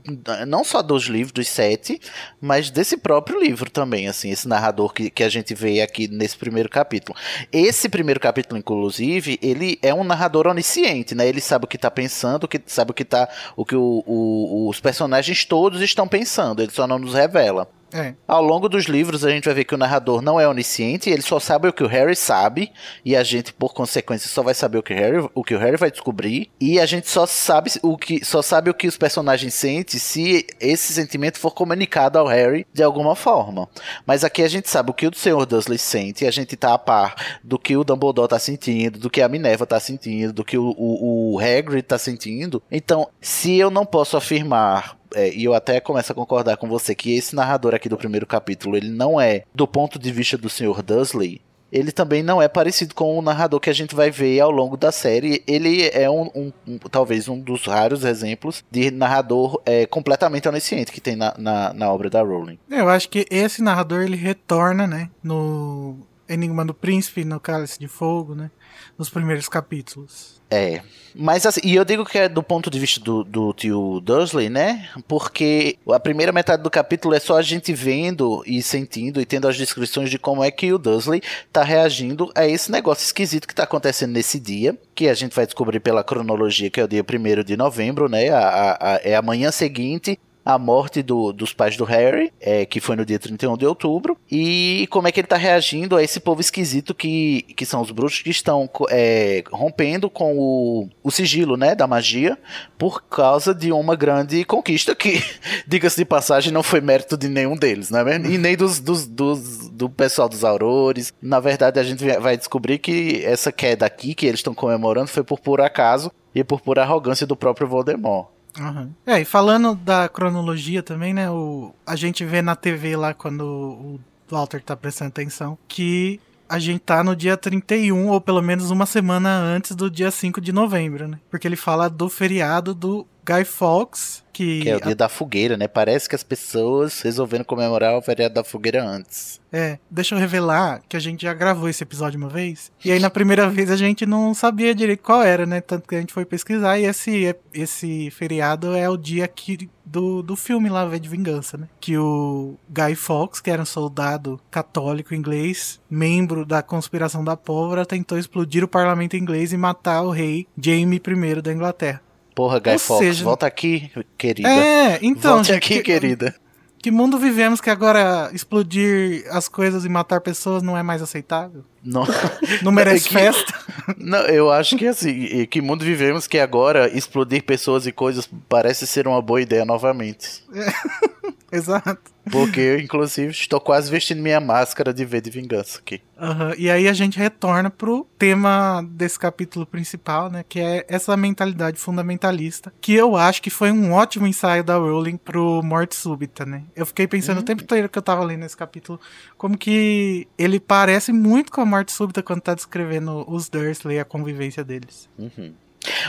não 0.46 0.64
só 0.64 0.82
dos 0.82 1.04
livros, 1.04 1.32
dos 1.32 1.48
sete, 1.48 2.00
mas 2.40 2.70
desse 2.70 2.96
próprio 2.96 3.38
livro 3.40 3.70
também, 3.70 4.08
assim, 4.08 4.30
esse 4.30 4.48
narrador 4.48 4.92
que, 4.92 5.10
que 5.10 5.22
a 5.22 5.28
gente 5.28 5.54
vê 5.54 5.82
aqui 5.82 6.08
nesse 6.08 6.36
primeiro 6.36 6.68
capítulo. 6.68 7.16
Esse 7.52 7.88
primeiro 7.88 8.20
capítulo, 8.20 8.58
inclusive, 8.58 9.38
ele 9.42 9.78
é 9.82 9.92
um 9.92 10.04
narrador 10.04 10.46
onisciente, 10.46 11.14
né? 11.14 11.28
Ele 11.28 11.40
sabe 11.40 11.64
o 11.64 11.68
que 11.68 11.76
está 11.76 11.90
pensando, 11.90 12.48
que 12.48 12.60
sabe 12.66 12.90
o 12.90 12.94
que 12.94 13.04
tá, 13.04 13.28
o 13.56 13.64
que 13.64 13.76
o, 13.76 14.02
o, 14.06 14.68
os 14.68 14.80
personagens 14.80 15.44
todos 15.44 15.80
estão 15.82 16.08
pensando, 16.08 16.62
ele 16.62 16.72
só 16.72 16.86
não 16.86 16.98
nos 16.98 17.14
revela. 17.14 17.68
É. 17.92 18.14
Ao 18.26 18.42
longo 18.42 18.68
dos 18.68 18.86
livros, 18.86 19.24
a 19.24 19.30
gente 19.30 19.44
vai 19.44 19.54
ver 19.54 19.64
que 19.64 19.74
o 19.74 19.78
narrador 19.78 20.20
não 20.20 20.40
é 20.40 20.48
onisciente, 20.48 21.10
ele 21.10 21.22
só 21.22 21.38
sabe 21.38 21.68
o 21.68 21.72
que 21.72 21.82
o 21.82 21.86
Harry 21.86 22.16
sabe, 22.16 22.72
e 23.04 23.14
a 23.14 23.22
gente, 23.22 23.52
por 23.52 23.72
consequência, 23.72 24.28
só 24.28 24.42
vai 24.42 24.54
saber 24.54 24.78
o 24.78 24.82
que 24.82 24.92
o 24.92 24.96
Harry, 24.96 25.28
o 25.34 25.44
que 25.44 25.54
o 25.54 25.58
Harry 25.58 25.76
vai 25.76 25.90
descobrir, 25.90 26.50
e 26.60 26.80
a 26.80 26.86
gente 26.86 27.08
só 27.08 27.26
sabe 27.26 27.70
o 27.82 27.96
que, 27.96 28.24
só 28.24 28.42
sabe 28.42 28.70
o 28.70 28.74
que 28.74 28.88
os 28.88 28.96
personagens 28.96 29.54
sentem 29.54 29.98
se 29.98 30.46
esse 30.60 30.92
sentimento 30.92 31.38
for 31.38 31.52
comunicado 31.52 32.18
ao 32.18 32.26
Harry 32.26 32.66
de 32.72 32.82
alguma 32.82 33.14
forma. 33.14 33.68
Mas 34.06 34.24
aqui 34.24 34.42
a 34.42 34.48
gente 34.48 34.68
sabe 34.68 34.90
o 34.90 34.94
que 34.94 35.06
o 35.06 35.14
Sr. 35.14 35.46
Dursley 35.46 35.78
sente, 35.78 36.26
a 36.26 36.30
gente 36.30 36.56
tá 36.56 36.74
a 36.74 36.78
par 36.78 37.14
do 37.42 37.58
que 37.58 37.76
o 37.76 37.84
Dumbledore 37.84 38.28
tá 38.28 38.38
sentindo, 38.38 38.98
do 38.98 39.10
que 39.10 39.22
a 39.22 39.28
Minerva 39.28 39.66
tá 39.66 39.78
sentindo, 39.78 40.32
do 40.32 40.44
que 40.44 40.58
o, 40.58 40.74
o, 40.76 41.34
o 41.34 41.38
Hagrid 41.38 41.82
tá 41.82 41.98
sentindo. 41.98 42.62
Então, 42.70 43.08
se 43.20 43.56
eu 43.56 43.70
não 43.70 43.86
posso 43.86 44.16
afirmar 44.16 44.96
é, 45.14 45.32
e 45.32 45.44
eu 45.44 45.54
até 45.54 45.80
começo 45.80 46.12
a 46.12 46.14
concordar 46.14 46.56
com 46.56 46.68
você 46.68 46.94
que 46.94 47.14
esse 47.14 47.34
narrador 47.34 47.74
aqui 47.74 47.88
do 47.88 47.96
primeiro 47.96 48.26
capítulo, 48.26 48.76
ele 48.76 48.90
não 48.90 49.20
é 49.20 49.44
do 49.54 49.66
ponto 49.66 49.98
de 49.98 50.12
vista 50.12 50.36
do 50.36 50.48
Sr. 50.48 50.82
Dursley, 50.82 51.40
ele 51.74 51.90
também 51.90 52.22
não 52.22 52.40
é 52.40 52.46
parecido 52.46 52.94
com 52.94 53.18
o 53.18 53.22
narrador 53.22 53.58
que 53.58 53.68
a 53.68 53.72
gente 53.72 53.96
vai 53.96 54.08
ver 54.08 54.38
ao 54.38 54.50
longo 54.52 54.76
da 54.76 54.92
série. 54.92 55.42
Ele 55.44 55.88
é 55.88 56.08
um, 56.08 56.30
um, 56.32 56.52
um 56.68 56.78
talvez 56.78 57.28
um 57.28 57.36
dos 57.40 57.66
raros 57.66 58.04
exemplos 58.04 58.64
de 58.70 58.92
narrador 58.92 59.60
é, 59.66 59.84
completamente 59.84 60.48
onisciente 60.48 60.92
que 60.92 61.00
tem 61.00 61.16
na, 61.16 61.34
na, 61.36 61.74
na 61.74 61.92
obra 61.92 62.08
da 62.08 62.22
Rowling. 62.22 62.60
Eu 62.70 62.88
acho 62.88 63.08
que 63.08 63.26
esse 63.28 63.60
narrador 63.60 64.02
ele 64.02 64.16
retorna, 64.16 64.86
né, 64.86 65.10
no 65.20 65.96
Enigma 66.28 66.64
do 66.64 66.72
Príncipe, 66.72 67.24
no 67.24 67.40
Cálice 67.40 67.80
de 67.80 67.88
Fogo, 67.88 68.36
né, 68.36 68.52
nos 68.96 69.10
primeiros 69.10 69.48
capítulos. 69.48 70.40
É. 70.54 70.82
Mas 71.16 71.46
assim, 71.46 71.60
e 71.62 71.76
eu 71.76 71.84
digo 71.84 72.04
que 72.04 72.18
é 72.18 72.28
do 72.28 72.42
ponto 72.42 72.68
de 72.68 72.78
vista 72.78 72.98
do, 72.98 73.22
do 73.22 73.52
tio 73.52 74.00
Dursley, 74.00 74.48
né? 74.48 74.88
Porque 75.06 75.78
a 75.88 76.00
primeira 76.00 76.32
metade 76.32 76.62
do 76.62 76.70
capítulo 76.70 77.14
é 77.14 77.20
só 77.20 77.36
a 77.36 77.42
gente 77.42 77.72
vendo 77.72 78.42
e 78.44 78.60
sentindo 78.60 79.20
e 79.20 79.24
tendo 79.24 79.46
as 79.46 79.56
descrições 79.56 80.10
de 80.10 80.18
como 80.18 80.42
é 80.42 80.50
que 80.50 80.72
o 80.72 80.78
Dursley 80.78 81.22
tá 81.52 81.62
reagindo 81.62 82.32
a 82.34 82.46
esse 82.46 82.70
negócio 82.70 83.04
esquisito 83.04 83.46
que 83.46 83.54
tá 83.54 83.62
acontecendo 83.62 84.10
nesse 84.10 84.40
dia, 84.40 84.76
que 84.92 85.08
a 85.08 85.14
gente 85.14 85.36
vai 85.36 85.46
descobrir 85.46 85.78
pela 85.78 86.02
cronologia, 86.02 86.68
que 86.68 86.80
é 86.80 86.84
o 86.84 86.88
dia 86.88 87.04
1 87.04 87.44
de 87.44 87.56
novembro, 87.56 88.08
né? 88.08 88.30
A, 88.30 88.38
a, 88.38 88.94
a, 88.94 89.00
é 89.04 89.14
a 89.14 89.22
manhã 89.22 89.52
seguinte 89.52 90.18
a 90.44 90.58
morte 90.58 91.02
do, 91.02 91.32
dos 91.32 91.52
pais 91.52 91.76
do 91.76 91.84
Harry, 91.84 92.32
é, 92.40 92.66
que 92.66 92.80
foi 92.80 92.96
no 92.96 93.04
dia 93.04 93.18
31 93.18 93.56
de 93.56 93.66
outubro, 93.66 94.16
e 94.30 94.86
como 94.90 95.08
é 95.08 95.12
que 95.12 95.20
ele 95.20 95.26
tá 95.26 95.36
reagindo 95.36 95.96
a 95.96 96.02
esse 96.02 96.20
povo 96.20 96.40
esquisito 96.40 96.94
que, 96.94 97.42
que 97.56 97.64
são 97.64 97.80
os 97.80 97.90
bruxos 97.90 98.22
que 98.22 98.30
estão 98.30 98.68
é, 98.90 99.42
rompendo 99.50 100.10
com 100.10 100.36
o, 100.36 100.88
o 101.02 101.10
sigilo, 101.10 101.56
né, 101.56 101.74
da 101.74 101.86
magia, 101.86 102.38
por 102.76 103.02
causa 103.04 103.54
de 103.54 103.72
uma 103.72 103.96
grande 103.96 104.44
conquista 104.44 104.94
que, 104.94 105.22
diga-se 105.66 105.96
de 105.96 106.04
passagem, 106.04 106.52
não 106.52 106.62
foi 106.62 106.80
mérito 106.80 107.16
de 107.16 107.28
nenhum 107.28 107.56
deles, 107.56 107.90
né, 107.90 108.04
e 108.28 108.36
nem 108.36 108.56
dos, 108.56 108.80
dos, 108.80 109.06
dos, 109.06 109.68
do 109.70 109.88
pessoal 109.88 110.28
dos 110.28 110.44
aurores. 110.44 111.12
Na 111.22 111.40
verdade, 111.40 111.80
a 111.80 111.82
gente 111.82 112.04
vai 112.18 112.36
descobrir 112.36 112.78
que 112.78 113.24
essa 113.24 113.50
queda 113.50 113.86
aqui, 113.86 114.14
que 114.14 114.26
eles 114.26 114.40
estão 114.40 114.54
comemorando, 114.54 115.08
foi 115.08 115.24
por 115.24 115.40
puro 115.40 115.64
acaso 115.64 116.12
e 116.34 116.44
por 116.44 116.60
pura 116.60 116.82
arrogância 116.82 117.26
do 117.26 117.36
próprio 117.36 117.66
Voldemort. 117.66 118.34
Uhum. 118.58 118.92
É, 119.06 119.20
e 119.20 119.24
falando 119.24 119.74
da 119.74 120.08
cronologia 120.08 120.82
também, 120.82 121.12
né? 121.12 121.30
O, 121.30 121.74
a 121.86 121.96
gente 121.96 122.24
vê 122.24 122.40
na 122.40 122.54
TV 122.54 122.96
lá 122.96 123.12
quando 123.12 123.42
o 123.42 124.00
Walter 124.30 124.62
tá 124.62 124.76
prestando 124.76 125.08
atenção 125.08 125.58
que 125.68 126.20
a 126.48 126.58
gente 126.58 126.80
tá 126.80 127.02
no 127.02 127.16
dia 127.16 127.36
31, 127.36 128.08
ou 128.08 128.20
pelo 128.20 128.42
menos 128.42 128.70
uma 128.70 128.86
semana 128.86 129.30
antes 129.30 129.74
do 129.74 129.90
dia 129.90 130.10
5 130.10 130.40
de 130.40 130.52
novembro, 130.52 131.08
né? 131.08 131.18
Porque 131.30 131.48
ele 131.48 131.56
fala 131.56 131.88
do 131.88 132.08
feriado 132.08 132.74
do 132.74 133.06
Guy 133.26 133.44
Fawkes, 133.44 134.23
que... 134.34 134.60
que 134.60 134.68
é 134.68 134.76
o 134.76 134.80
dia 134.80 134.92
a... 134.92 134.96
da 134.96 135.08
fogueira, 135.08 135.56
né? 135.56 135.68
Parece 135.68 136.08
que 136.08 136.14
as 136.14 136.24
pessoas 136.24 137.00
resolveram 137.00 137.44
comemorar 137.44 137.96
o 137.96 138.02
feriado 138.02 138.34
da 138.34 138.44
fogueira 138.44 138.84
antes. 138.84 139.40
É, 139.52 139.78
deixa 139.88 140.16
eu 140.16 140.18
revelar 140.18 140.82
que 140.88 140.96
a 140.96 141.00
gente 141.00 141.22
já 141.22 141.32
gravou 141.32 141.68
esse 141.68 141.84
episódio 141.84 142.18
uma 142.18 142.28
vez. 142.28 142.72
E 142.84 142.90
aí 142.90 142.98
na 142.98 143.08
primeira 143.08 143.48
vez 143.48 143.70
a 143.70 143.76
gente 143.76 144.04
não 144.04 144.34
sabia 144.34 144.74
direito 144.74 145.04
qual 145.04 145.22
era, 145.22 145.46
né? 145.46 145.60
Tanto 145.60 145.88
que 145.88 145.94
a 145.94 146.00
gente 146.00 146.12
foi 146.12 146.24
pesquisar 146.24 146.76
e 146.76 146.84
esse, 146.84 147.36
esse 147.52 148.10
feriado 148.10 148.74
é 148.74 148.88
o 148.90 148.96
dia 148.96 149.28
que, 149.28 149.70
do, 149.84 150.20
do 150.22 150.34
filme 150.34 150.68
lá, 150.68 150.84
V 150.84 150.98
de 150.98 151.08
Vingança, 151.08 151.56
né? 151.56 151.68
Que 151.80 151.96
o 151.96 152.56
Guy 152.68 152.96
Fawkes, 152.96 153.40
que 153.40 153.50
era 153.50 153.62
um 153.62 153.66
soldado 153.66 154.40
católico 154.50 155.14
inglês, 155.14 155.80
membro 155.88 156.44
da 156.44 156.60
conspiração 156.60 157.22
da 157.22 157.36
pólvora, 157.36 157.86
tentou 157.86 158.18
explodir 158.18 158.64
o 158.64 158.68
parlamento 158.68 159.16
inglês 159.16 159.52
e 159.52 159.56
matar 159.56 160.02
o 160.02 160.10
rei 160.10 160.48
Jaime 160.60 160.96
I 160.96 161.40
da 161.40 161.52
Inglaterra. 161.52 162.02
Porra, 162.34 162.58
Guy 162.58 162.78
Fawkes, 162.78 163.20
volta 163.20 163.46
aqui, 163.46 163.90
querida. 164.18 164.48
É, 164.48 164.98
então, 165.02 165.36
Volte 165.36 165.52
aqui, 165.52 165.76
que, 165.76 165.82
querida. 165.82 166.34
Que 166.78 166.90
mundo 166.90 167.18
vivemos 167.18 167.60
que 167.60 167.70
agora 167.70 168.28
explodir 168.34 169.24
as 169.30 169.48
coisas 169.48 169.84
e 169.84 169.88
matar 169.88 170.20
pessoas 170.20 170.62
não 170.62 170.76
é 170.76 170.82
mais 170.82 171.00
aceitável? 171.00 171.64
Não, 171.82 172.04
não 172.62 172.72
merece 172.72 173.06
é 173.06 173.08
que, 173.08 173.14
festa? 173.14 173.54
Não, 173.96 174.18
eu 174.26 174.50
acho 174.50 174.76
que 174.76 174.86
assim, 174.86 175.46
que 175.46 175.62
mundo 175.62 175.84
vivemos 175.84 176.26
que 176.26 176.38
agora 176.38 176.94
explodir 176.94 177.44
pessoas 177.44 177.86
e 177.86 177.92
coisas 177.92 178.28
parece 178.48 178.86
ser 178.86 179.06
uma 179.06 179.22
boa 179.22 179.40
ideia 179.40 179.64
novamente. 179.64 180.44
É. 180.52 181.04
Exato. 181.56 182.12
Porque 182.30 182.60
eu, 182.60 182.78
inclusive, 182.80 183.30
estou 183.30 183.60
quase 183.60 183.90
vestindo 183.90 184.20
minha 184.20 184.40
máscara 184.40 184.92
de 184.92 185.04
V 185.04 185.20
de 185.20 185.30
vingança 185.30 185.78
aqui. 185.78 186.00
Uhum. 186.18 186.54
E 186.56 186.70
aí 186.70 186.88
a 186.88 186.92
gente 186.92 187.18
retorna 187.18 187.70
pro 187.70 188.06
tema 188.18 188.84
desse 188.90 189.18
capítulo 189.18 189.64
principal, 189.64 190.30
né? 190.30 190.44
Que 190.48 190.58
é 190.58 190.86
essa 190.88 191.16
mentalidade 191.16 191.78
fundamentalista. 191.78 192.72
Que 192.80 192.94
eu 192.94 193.14
acho 193.14 193.40
que 193.40 193.50
foi 193.50 193.70
um 193.70 193.92
ótimo 193.92 194.26
ensaio 194.26 194.64
da 194.64 194.76
Rowling 194.76 195.16
pro 195.16 195.62
Morte 195.62 195.94
Súbita, 195.94 196.44
né? 196.44 196.62
Eu 196.74 196.86
fiquei 196.86 197.06
pensando 197.06 197.38
hum. 197.38 197.42
o 197.42 197.44
tempo 197.44 197.62
inteiro 197.62 197.88
que 197.88 197.98
eu 197.98 198.02
tava 198.02 198.24
lendo 198.24 198.44
esse 198.44 198.56
capítulo, 198.56 198.98
como 199.36 199.56
que 199.56 200.26
ele 200.36 200.58
parece 200.58 201.12
muito 201.12 201.52
com 201.52 201.60
a 201.60 201.66
Morte 201.66 201.92
Súbita 201.92 202.22
quando 202.22 202.40
tá 202.40 202.54
descrevendo 202.54 203.24
os 203.30 203.48
Dursley, 203.48 204.00
a 204.00 204.04
convivência 204.04 204.64
deles. 204.64 205.08
Uhum. 205.18 205.52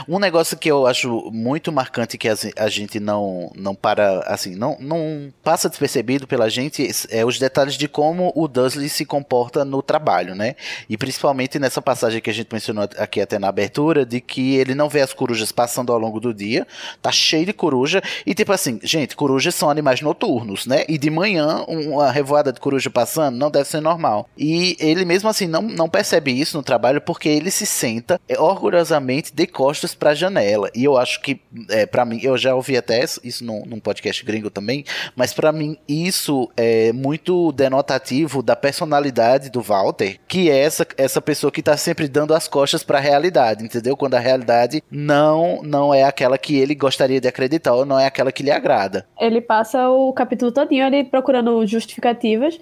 Um 0.08 0.18
negócio 0.18 0.56
que 0.56 0.70
eu 0.70 0.86
acho 0.86 1.30
muito 1.32 1.70
marcante 1.70 2.16
que 2.16 2.28
a 2.28 2.68
gente 2.68 2.98
não, 2.98 3.50
não 3.54 3.74
para, 3.74 4.20
assim, 4.20 4.54
não, 4.54 4.76
não 4.80 5.32
passa 5.42 5.68
despercebido 5.68 6.26
pela 6.26 6.48
gente 6.48 6.88
é 7.10 7.24
os 7.24 7.38
detalhes 7.38 7.74
de 7.74 7.88
como 7.88 8.32
o 8.34 8.48
Dursley 8.48 8.88
se 8.88 9.04
comporta 9.04 9.64
no 9.64 9.82
trabalho, 9.82 10.34
né? 10.34 10.56
E 10.88 10.96
principalmente 10.96 11.58
nessa 11.58 11.82
passagem 11.82 12.20
que 12.20 12.30
a 12.30 12.32
gente 12.32 12.48
mencionou 12.52 12.88
aqui 12.98 13.20
até 13.20 13.38
na 13.38 13.48
abertura, 13.48 14.06
de 14.06 14.20
que 14.20 14.56
ele 14.56 14.74
não 14.74 14.88
vê 14.88 15.00
as 15.00 15.12
corujas 15.12 15.52
passando 15.52 15.92
ao 15.92 15.98
longo 15.98 16.20
do 16.20 16.32
dia, 16.32 16.66
tá 17.02 17.12
cheio 17.12 17.46
de 17.46 17.52
coruja, 17.52 18.02
e 18.24 18.34
tipo 18.34 18.52
assim, 18.52 18.80
gente, 18.82 19.16
corujas 19.16 19.54
são 19.54 19.70
animais 19.70 20.00
noturnos, 20.00 20.66
né? 20.66 20.84
E 20.88 20.98
de 20.98 21.10
manhã, 21.10 21.64
uma 21.68 22.10
revoada 22.10 22.52
de 22.52 22.60
coruja 22.60 22.90
passando 22.90 23.36
não 23.36 23.50
deve 23.50 23.68
ser 23.68 23.80
normal. 23.80 24.28
E 24.36 24.76
ele 24.78 25.04
mesmo 25.04 25.28
assim 25.28 25.46
não, 25.46 25.62
não 25.62 25.88
percebe 25.88 26.30
isso 26.32 26.56
no 26.56 26.62
trabalho 26.62 27.00
porque 27.00 27.28
ele 27.28 27.50
se 27.50 27.66
senta 27.66 28.20
orgulhosamente 28.38 29.34
decora 29.34 29.65
costas 29.66 29.96
para 29.96 30.10
a 30.10 30.14
janela. 30.14 30.70
E 30.76 30.84
eu 30.84 30.96
acho 30.96 31.20
que, 31.20 31.40
é, 31.70 31.86
para 31.86 32.04
mim, 32.04 32.20
eu 32.22 32.38
já 32.38 32.54
ouvi 32.54 32.76
até 32.76 33.02
isso 33.24 33.44
num, 33.44 33.66
num 33.66 33.80
podcast 33.80 34.24
gringo 34.24 34.48
também, 34.48 34.84
mas 35.16 35.34
para 35.34 35.50
mim 35.50 35.76
isso 35.88 36.48
é 36.56 36.92
muito 36.92 37.50
denotativo 37.50 38.44
da 38.44 38.54
personalidade 38.54 39.50
do 39.50 39.60
Walter, 39.60 40.20
que 40.28 40.48
é 40.48 40.56
essa, 40.56 40.86
essa 40.96 41.20
pessoa 41.20 41.50
que 41.50 41.64
tá 41.64 41.76
sempre 41.76 42.06
dando 42.06 42.32
as 42.32 42.46
costas 42.46 42.84
para 42.84 42.98
a 42.98 43.00
realidade, 43.00 43.64
entendeu? 43.64 43.96
Quando 43.96 44.14
a 44.14 44.20
realidade 44.20 44.84
não 44.88 45.60
não 45.64 45.92
é 45.92 46.04
aquela 46.04 46.38
que 46.38 46.56
ele 46.56 46.76
gostaria 46.76 47.20
de 47.20 47.26
acreditar 47.26 47.74
ou 47.74 47.84
não 47.84 47.98
é 47.98 48.06
aquela 48.06 48.30
que 48.30 48.44
lhe 48.44 48.52
agrada. 48.52 49.04
Ele 49.18 49.40
passa 49.40 49.88
o 49.88 50.12
capítulo 50.12 50.52
todinho 50.52 50.86
ali 50.86 51.02
procurando 51.02 51.66
justificativas 51.66 52.56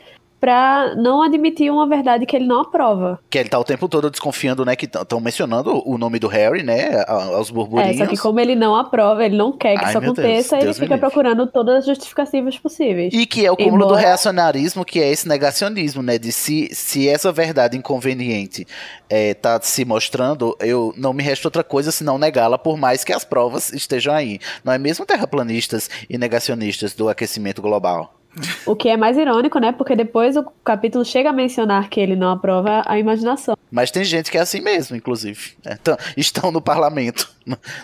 para 0.44 0.94
não 0.96 1.22
admitir 1.22 1.72
uma 1.72 1.88
verdade 1.88 2.26
que 2.26 2.36
ele 2.36 2.46
não 2.46 2.60
aprova. 2.60 3.18
Que 3.30 3.38
ele 3.38 3.48
tá 3.48 3.58
o 3.58 3.64
tempo 3.64 3.88
todo 3.88 4.10
desconfiando, 4.10 4.62
né, 4.62 4.76
que 4.76 4.84
estão 4.84 5.18
mencionando 5.18 5.82
o 5.88 5.96
nome 5.96 6.18
do 6.18 6.28
Harry, 6.28 6.62
né, 6.62 7.02
aos 7.08 7.50
burburinhos. 7.50 7.98
É, 7.98 8.04
só 8.04 8.06
que 8.06 8.18
como 8.18 8.38
ele 8.38 8.54
não 8.54 8.76
aprova, 8.76 9.24
ele 9.24 9.38
não 9.38 9.50
quer 9.52 9.78
que 9.78 9.84
Ai, 9.86 9.88
isso 9.88 9.98
aconteça, 9.98 10.56
Deus, 10.56 10.64
Deus 10.64 10.76
ele 10.76 10.86
fica 10.86 10.98
procurando 10.98 11.46
todas 11.46 11.76
as 11.76 11.86
justificativas 11.86 12.58
possíveis. 12.58 13.14
E 13.14 13.24
que 13.24 13.46
é 13.46 13.50
o 13.50 13.56
cúmulo 13.56 13.84
Embora... 13.84 13.96
do 13.96 14.02
reacionarismo, 14.02 14.84
que 14.84 15.00
é 15.00 15.10
esse 15.10 15.26
negacionismo, 15.26 16.02
né, 16.02 16.18
de 16.18 16.30
se, 16.30 16.68
se 16.74 17.08
essa 17.08 17.32
verdade 17.32 17.78
inconveniente 17.78 18.66
é, 19.08 19.32
tá 19.32 19.58
se 19.62 19.82
mostrando, 19.86 20.54
eu 20.60 20.92
não 20.94 21.14
me 21.14 21.22
resta 21.22 21.48
outra 21.48 21.64
coisa 21.64 21.90
senão 21.90 22.18
negá-la, 22.18 22.58
por 22.58 22.76
mais 22.76 23.02
que 23.02 23.14
as 23.14 23.24
provas 23.24 23.72
estejam 23.72 24.12
aí. 24.12 24.38
Não 24.62 24.74
é 24.74 24.76
mesmo 24.76 25.06
terraplanistas 25.06 25.88
e 26.06 26.18
negacionistas 26.18 26.92
do 26.92 27.08
aquecimento 27.08 27.62
global? 27.62 28.12
O 28.66 28.74
que 28.74 28.88
é 28.88 28.96
mais 28.96 29.16
irônico, 29.16 29.58
né? 29.58 29.72
Porque 29.72 29.94
depois 29.94 30.36
o 30.36 30.44
capítulo 30.64 31.04
chega 31.04 31.30
a 31.30 31.32
mencionar 31.32 31.88
que 31.88 32.00
ele 32.00 32.16
não 32.16 32.30
aprova 32.30 32.82
a 32.86 32.98
imaginação. 32.98 33.56
Mas 33.70 33.90
tem 33.90 34.04
gente 34.04 34.30
que 34.30 34.38
é 34.38 34.40
assim 34.40 34.60
mesmo, 34.60 34.96
inclusive. 34.96 35.52
É, 35.64 35.74
então, 35.74 35.96
estão 36.16 36.50
no 36.50 36.60
parlamento, 36.60 37.30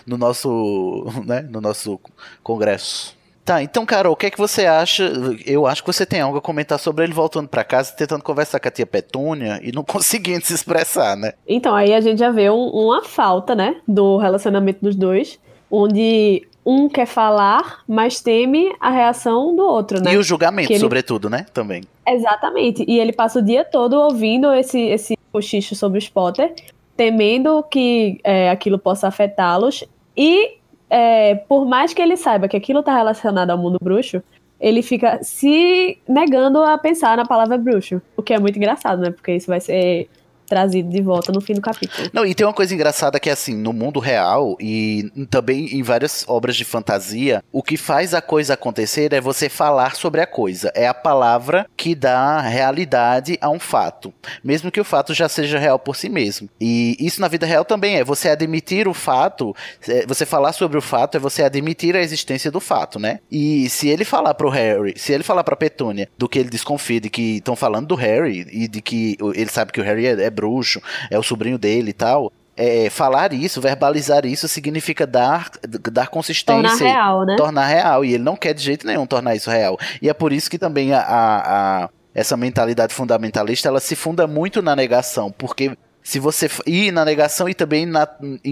no 0.05 0.17
nosso, 0.17 1.05
né, 1.25 1.41
no 1.41 1.61
nosso 1.61 1.99
congresso. 2.43 3.15
Tá, 3.43 3.61
então, 3.63 3.85
Carol, 3.85 4.13
o 4.13 4.15
que 4.15 4.27
é 4.27 4.29
que 4.29 4.37
você 4.37 4.65
acha? 4.65 5.11
Eu 5.45 5.65
acho 5.65 5.81
que 5.83 5.91
você 5.91 6.05
tem 6.05 6.21
algo 6.21 6.37
a 6.37 6.41
comentar 6.41 6.77
sobre 6.77 7.03
ele 7.03 7.13
voltando 7.13 7.47
para 7.47 7.63
casa, 7.63 7.91
tentando 7.91 8.23
conversar 8.23 8.59
com 8.59 8.67
a 8.67 8.71
tia 8.71 8.85
Petúnia 8.85 9.59
e 9.63 9.71
não 9.71 9.83
conseguindo 9.85 10.45
se 10.45 10.53
expressar, 10.53 11.17
né? 11.17 11.33
Então, 11.47 11.75
aí 11.75 11.93
a 11.93 12.01
gente 12.01 12.19
já 12.19 12.29
vê 12.29 12.49
um, 12.49 12.67
uma 12.67 13.03
falta, 13.03 13.55
né, 13.55 13.77
do 13.87 14.17
relacionamento 14.17 14.79
dos 14.81 14.95
dois, 14.95 15.39
onde 15.71 16.47
um 16.65 16.87
quer 16.87 17.05
falar, 17.05 17.83
mas 17.87 18.21
teme 18.21 18.73
a 18.79 18.89
reação 18.89 19.55
do 19.55 19.63
outro, 19.63 20.01
né? 20.01 20.13
E 20.13 20.17
o 20.17 20.23
julgamento, 20.23 20.71
ele... 20.71 20.79
sobretudo, 20.79 21.29
né? 21.29 21.45
Também. 21.53 21.83
Exatamente. 22.07 22.85
E 22.87 22.99
ele 22.99 23.13
passa 23.13 23.39
o 23.39 23.41
dia 23.41 23.63
todo 23.63 23.93
ouvindo 23.93 24.53
esse, 24.53 24.79
esse 24.79 25.17
cochicho 25.31 25.75
sobre 25.75 25.99
o 25.99 26.11
Potter, 26.11 26.53
temendo 26.95 27.63
que 27.63 28.19
é, 28.23 28.49
aquilo 28.49 28.77
possa 28.77 29.07
afetá-los. 29.07 29.83
E 30.15 30.57
é, 30.89 31.35
por 31.35 31.65
mais 31.65 31.93
que 31.93 32.01
ele 32.01 32.15
saiba 32.15 32.47
que 32.47 32.57
aquilo 32.57 32.81
está 32.81 32.95
relacionado 32.95 33.49
ao 33.49 33.57
mundo 33.57 33.77
bruxo, 33.81 34.21
ele 34.59 34.83
fica 34.83 35.19
se 35.23 35.97
negando 36.07 36.61
a 36.61 36.77
pensar 36.77 37.17
na 37.17 37.25
palavra 37.25 37.57
bruxo. 37.57 38.01
O 38.15 38.21
que 38.21 38.33
é 38.33 38.39
muito 38.39 38.57
engraçado, 38.57 39.01
né? 39.01 39.09
Porque 39.09 39.33
isso 39.33 39.47
vai 39.47 39.59
ser 39.59 40.07
trazido 40.51 40.89
de 40.89 41.01
volta 41.01 41.31
no 41.31 41.39
fim 41.39 41.53
do 41.53 41.61
capítulo. 41.61 42.09
Não, 42.11 42.25
e 42.25 42.35
tem 42.35 42.45
uma 42.45 42.51
coisa 42.51 42.75
engraçada 42.75 43.17
que 43.21 43.29
é 43.29 43.31
assim, 43.31 43.55
no 43.55 43.71
mundo 43.71 44.01
real 44.01 44.57
e 44.59 45.09
também 45.29 45.77
em 45.77 45.81
várias 45.81 46.25
obras 46.27 46.57
de 46.57 46.65
fantasia, 46.65 47.41
o 47.53 47.63
que 47.63 47.77
faz 47.77 48.13
a 48.13 48.21
coisa 48.21 48.55
acontecer 48.55 49.13
é 49.13 49.21
você 49.21 49.47
falar 49.47 49.95
sobre 49.95 50.19
a 50.19 50.27
coisa. 50.27 50.69
É 50.75 50.85
a 50.85 50.93
palavra 50.93 51.65
que 51.77 51.95
dá 51.95 52.41
realidade 52.41 53.37
a 53.39 53.49
um 53.49 53.61
fato, 53.61 54.13
mesmo 54.43 54.69
que 54.69 54.81
o 54.81 54.83
fato 54.83 55.13
já 55.13 55.29
seja 55.29 55.57
real 55.57 55.79
por 55.79 55.95
si 55.95 56.09
mesmo. 56.09 56.49
E 56.59 56.97
isso 56.99 57.21
na 57.21 57.29
vida 57.29 57.45
real 57.45 57.63
também 57.63 57.95
é 57.95 58.03
você 58.03 58.27
admitir 58.27 58.89
o 58.89 58.93
fato, 58.93 59.55
é, 59.87 60.05
você 60.05 60.25
falar 60.25 60.51
sobre 60.51 60.77
o 60.77 60.81
fato 60.81 61.15
é 61.15 61.19
você 61.19 61.43
admitir 61.43 61.95
a 61.95 62.01
existência 62.01 62.51
do 62.51 62.59
fato, 62.59 62.99
né? 62.99 63.21
E 63.31 63.69
se 63.69 63.87
ele 63.87 64.03
falar 64.03 64.33
pro 64.33 64.49
Harry, 64.49 64.95
se 64.97 65.13
ele 65.13 65.23
falar 65.23 65.45
pra 65.45 65.55
Petúnia 65.55 66.09
do 66.17 66.27
que 66.27 66.39
ele 66.39 66.49
desconfia 66.49 66.99
de 66.99 67.09
que 67.09 67.37
estão 67.37 67.55
falando 67.55 67.87
do 67.87 67.95
Harry 67.95 68.45
e 68.51 68.67
de 68.67 68.81
que 68.81 69.17
ele 69.33 69.49
sabe 69.49 69.71
que 69.71 69.79
o 69.79 69.83
Harry 69.83 70.07
é, 70.07 70.23
é 70.23 70.29
bruxo, 70.41 70.81
é 71.09 71.19
o 71.19 71.23
sobrinho 71.23 71.57
dele 71.57 71.91
e 71.91 71.93
tal, 71.93 72.31
é, 72.57 72.89
falar 72.89 73.33
isso, 73.33 73.61
verbalizar 73.61 74.25
isso, 74.25 74.47
significa 74.47 75.07
dar, 75.07 75.49
dar 75.91 76.07
consistência. 76.07 76.69
Tornar 76.69 76.93
real, 76.93 77.25
né? 77.25 77.35
Tornar 77.37 77.65
real. 77.65 78.05
E 78.05 78.13
ele 78.13 78.23
não 78.23 78.35
quer 78.35 78.53
de 78.53 78.61
jeito 78.61 78.85
nenhum 78.85 79.05
tornar 79.05 79.35
isso 79.35 79.49
real. 79.49 79.77
E 80.01 80.09
é 80.09 80.13
por 80.13 80.33
isso 80.33 80.49
que 80.49 80.57
também 80.57 80.93
a, 80.93 80.99
a, 80.99 81.83
a 81.83 81.89
essa 82.13 82.35
mentalidade 82.35 82.93
fundamentalista 82.93 83.69
ela 83.69 83.79
se 83.79 83.95
funda 83.95 84.27
muito 84.27 84.61
na 84.61 84.75
negação, 84.75 85.31
porque 85.31 85.77
se 86.03 86.19
você 86.19 86.49
ir 86.65 86.91
na 86.91 87.05
negação 87.05 87.47
e 87.47 87.53
também 87.53 87.85
na, 87.85 88.07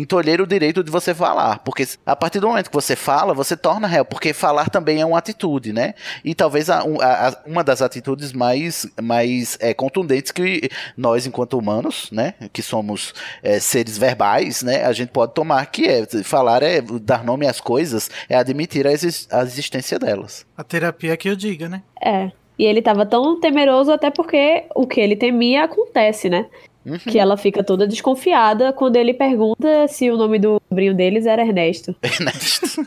tolher 0.07 0.41
o 0.41 0.47
direito 0.47 0.83
de 0.83 0.91
você 0.91 1.13
falar. 1.13 1.59
Porque 1.59 1.87
a 2.05 2.15
partir 2.15 2.39
do 2.39 2.47
momento 2.47 2.69
que 2.69 2.75
você 2.75 2.95
fala, 2.95 3.33
você 3.33 3.55
torna 3.57 3.87
réu. 3.87 4.05
Porque 4.05 4.33
falar 4.33 4.69
também 4.69 5.01
é 5.01 5.05
uma 5.05 5.17
atitude, 5.17 5.73
né? 5.73 5.93
E 6.23 6.35
talvez 6.35 6.69
a, 6.69 6.79
a, 6.79 7.37
uma 7.45 7.63
das 7.63 7.81
atitudes 7.81 8.31
mais, 8.31 8.87
mais 9.01 9.57
é, 9.59 9.73
contundentes 9.73 10.31
que 10.31 10.69
nós, 10.95 11.25
enquanto 11.25 11.57
humanos, 11.57 12.09
né? 12.11 12.33
Que 12.53 12.61
somos 12.61 13.13
é, 13.41 13.59
seres 13.59 13.97
verbais, 13.97 14.61
né? 14.61 14.85
A 14.85 14.93
gente 14.93 15.09
pode 15.09 15.33
tomar, 15.33 15.65
que 15.67 15.87
é 15.87 16.05
falar 16.23 16.63
é 16.63 16.81
dar 16.81 17.23
nome 17.23 17.47
às 17.47 17.59
coisas, 17.59 18.09
é 18.27 18.35
admitir 18.35 18.85
a, 18.87 18.91
exi 18.91 19.27
a 19.31 19.41
existência 19.41 19.97
delas. 19.97 20.45
A 20.55 20.63
terapia 20.63 21.13
é 21.13 21.17
que 21.17 21.29
eu 21.29 21.35
diga, 21.35 21.67
né? 21.67 21.81
É. 22.01 22.31
E 22.57 22.65
ele 22.65 22.79
estava 22.79 23.05
tão 23.05 23.39
temeroso 23.39 23.89
até 23.89 24.11
porque 24.11 24.65
o 24.75 24.85
que 24.85 24.99
ele 24.99 25.15
temia 25.15 25.63
acontece, 25.63 26.29
né? 26.29 26.45
Uhum. 26.89 26.97
Que 26.97 27.19
ela 27.19 27.37
fica 27.37 27.63
toda 27.63 27.87
desconfiada 27.87 28.73
quando 28.73 28.95
ele 28.95 29.13
pergunta 29.13 29.87
se 29.87 30.09
o 30.09 30.17
nome 30.17 30.39
do 30.39 30.61
sobrinho 30.67 30.95
deles 30.95 31.25
era 31.25 31.41
Ernesto. 31.41 31.95
Ernesto. 32.01 32.85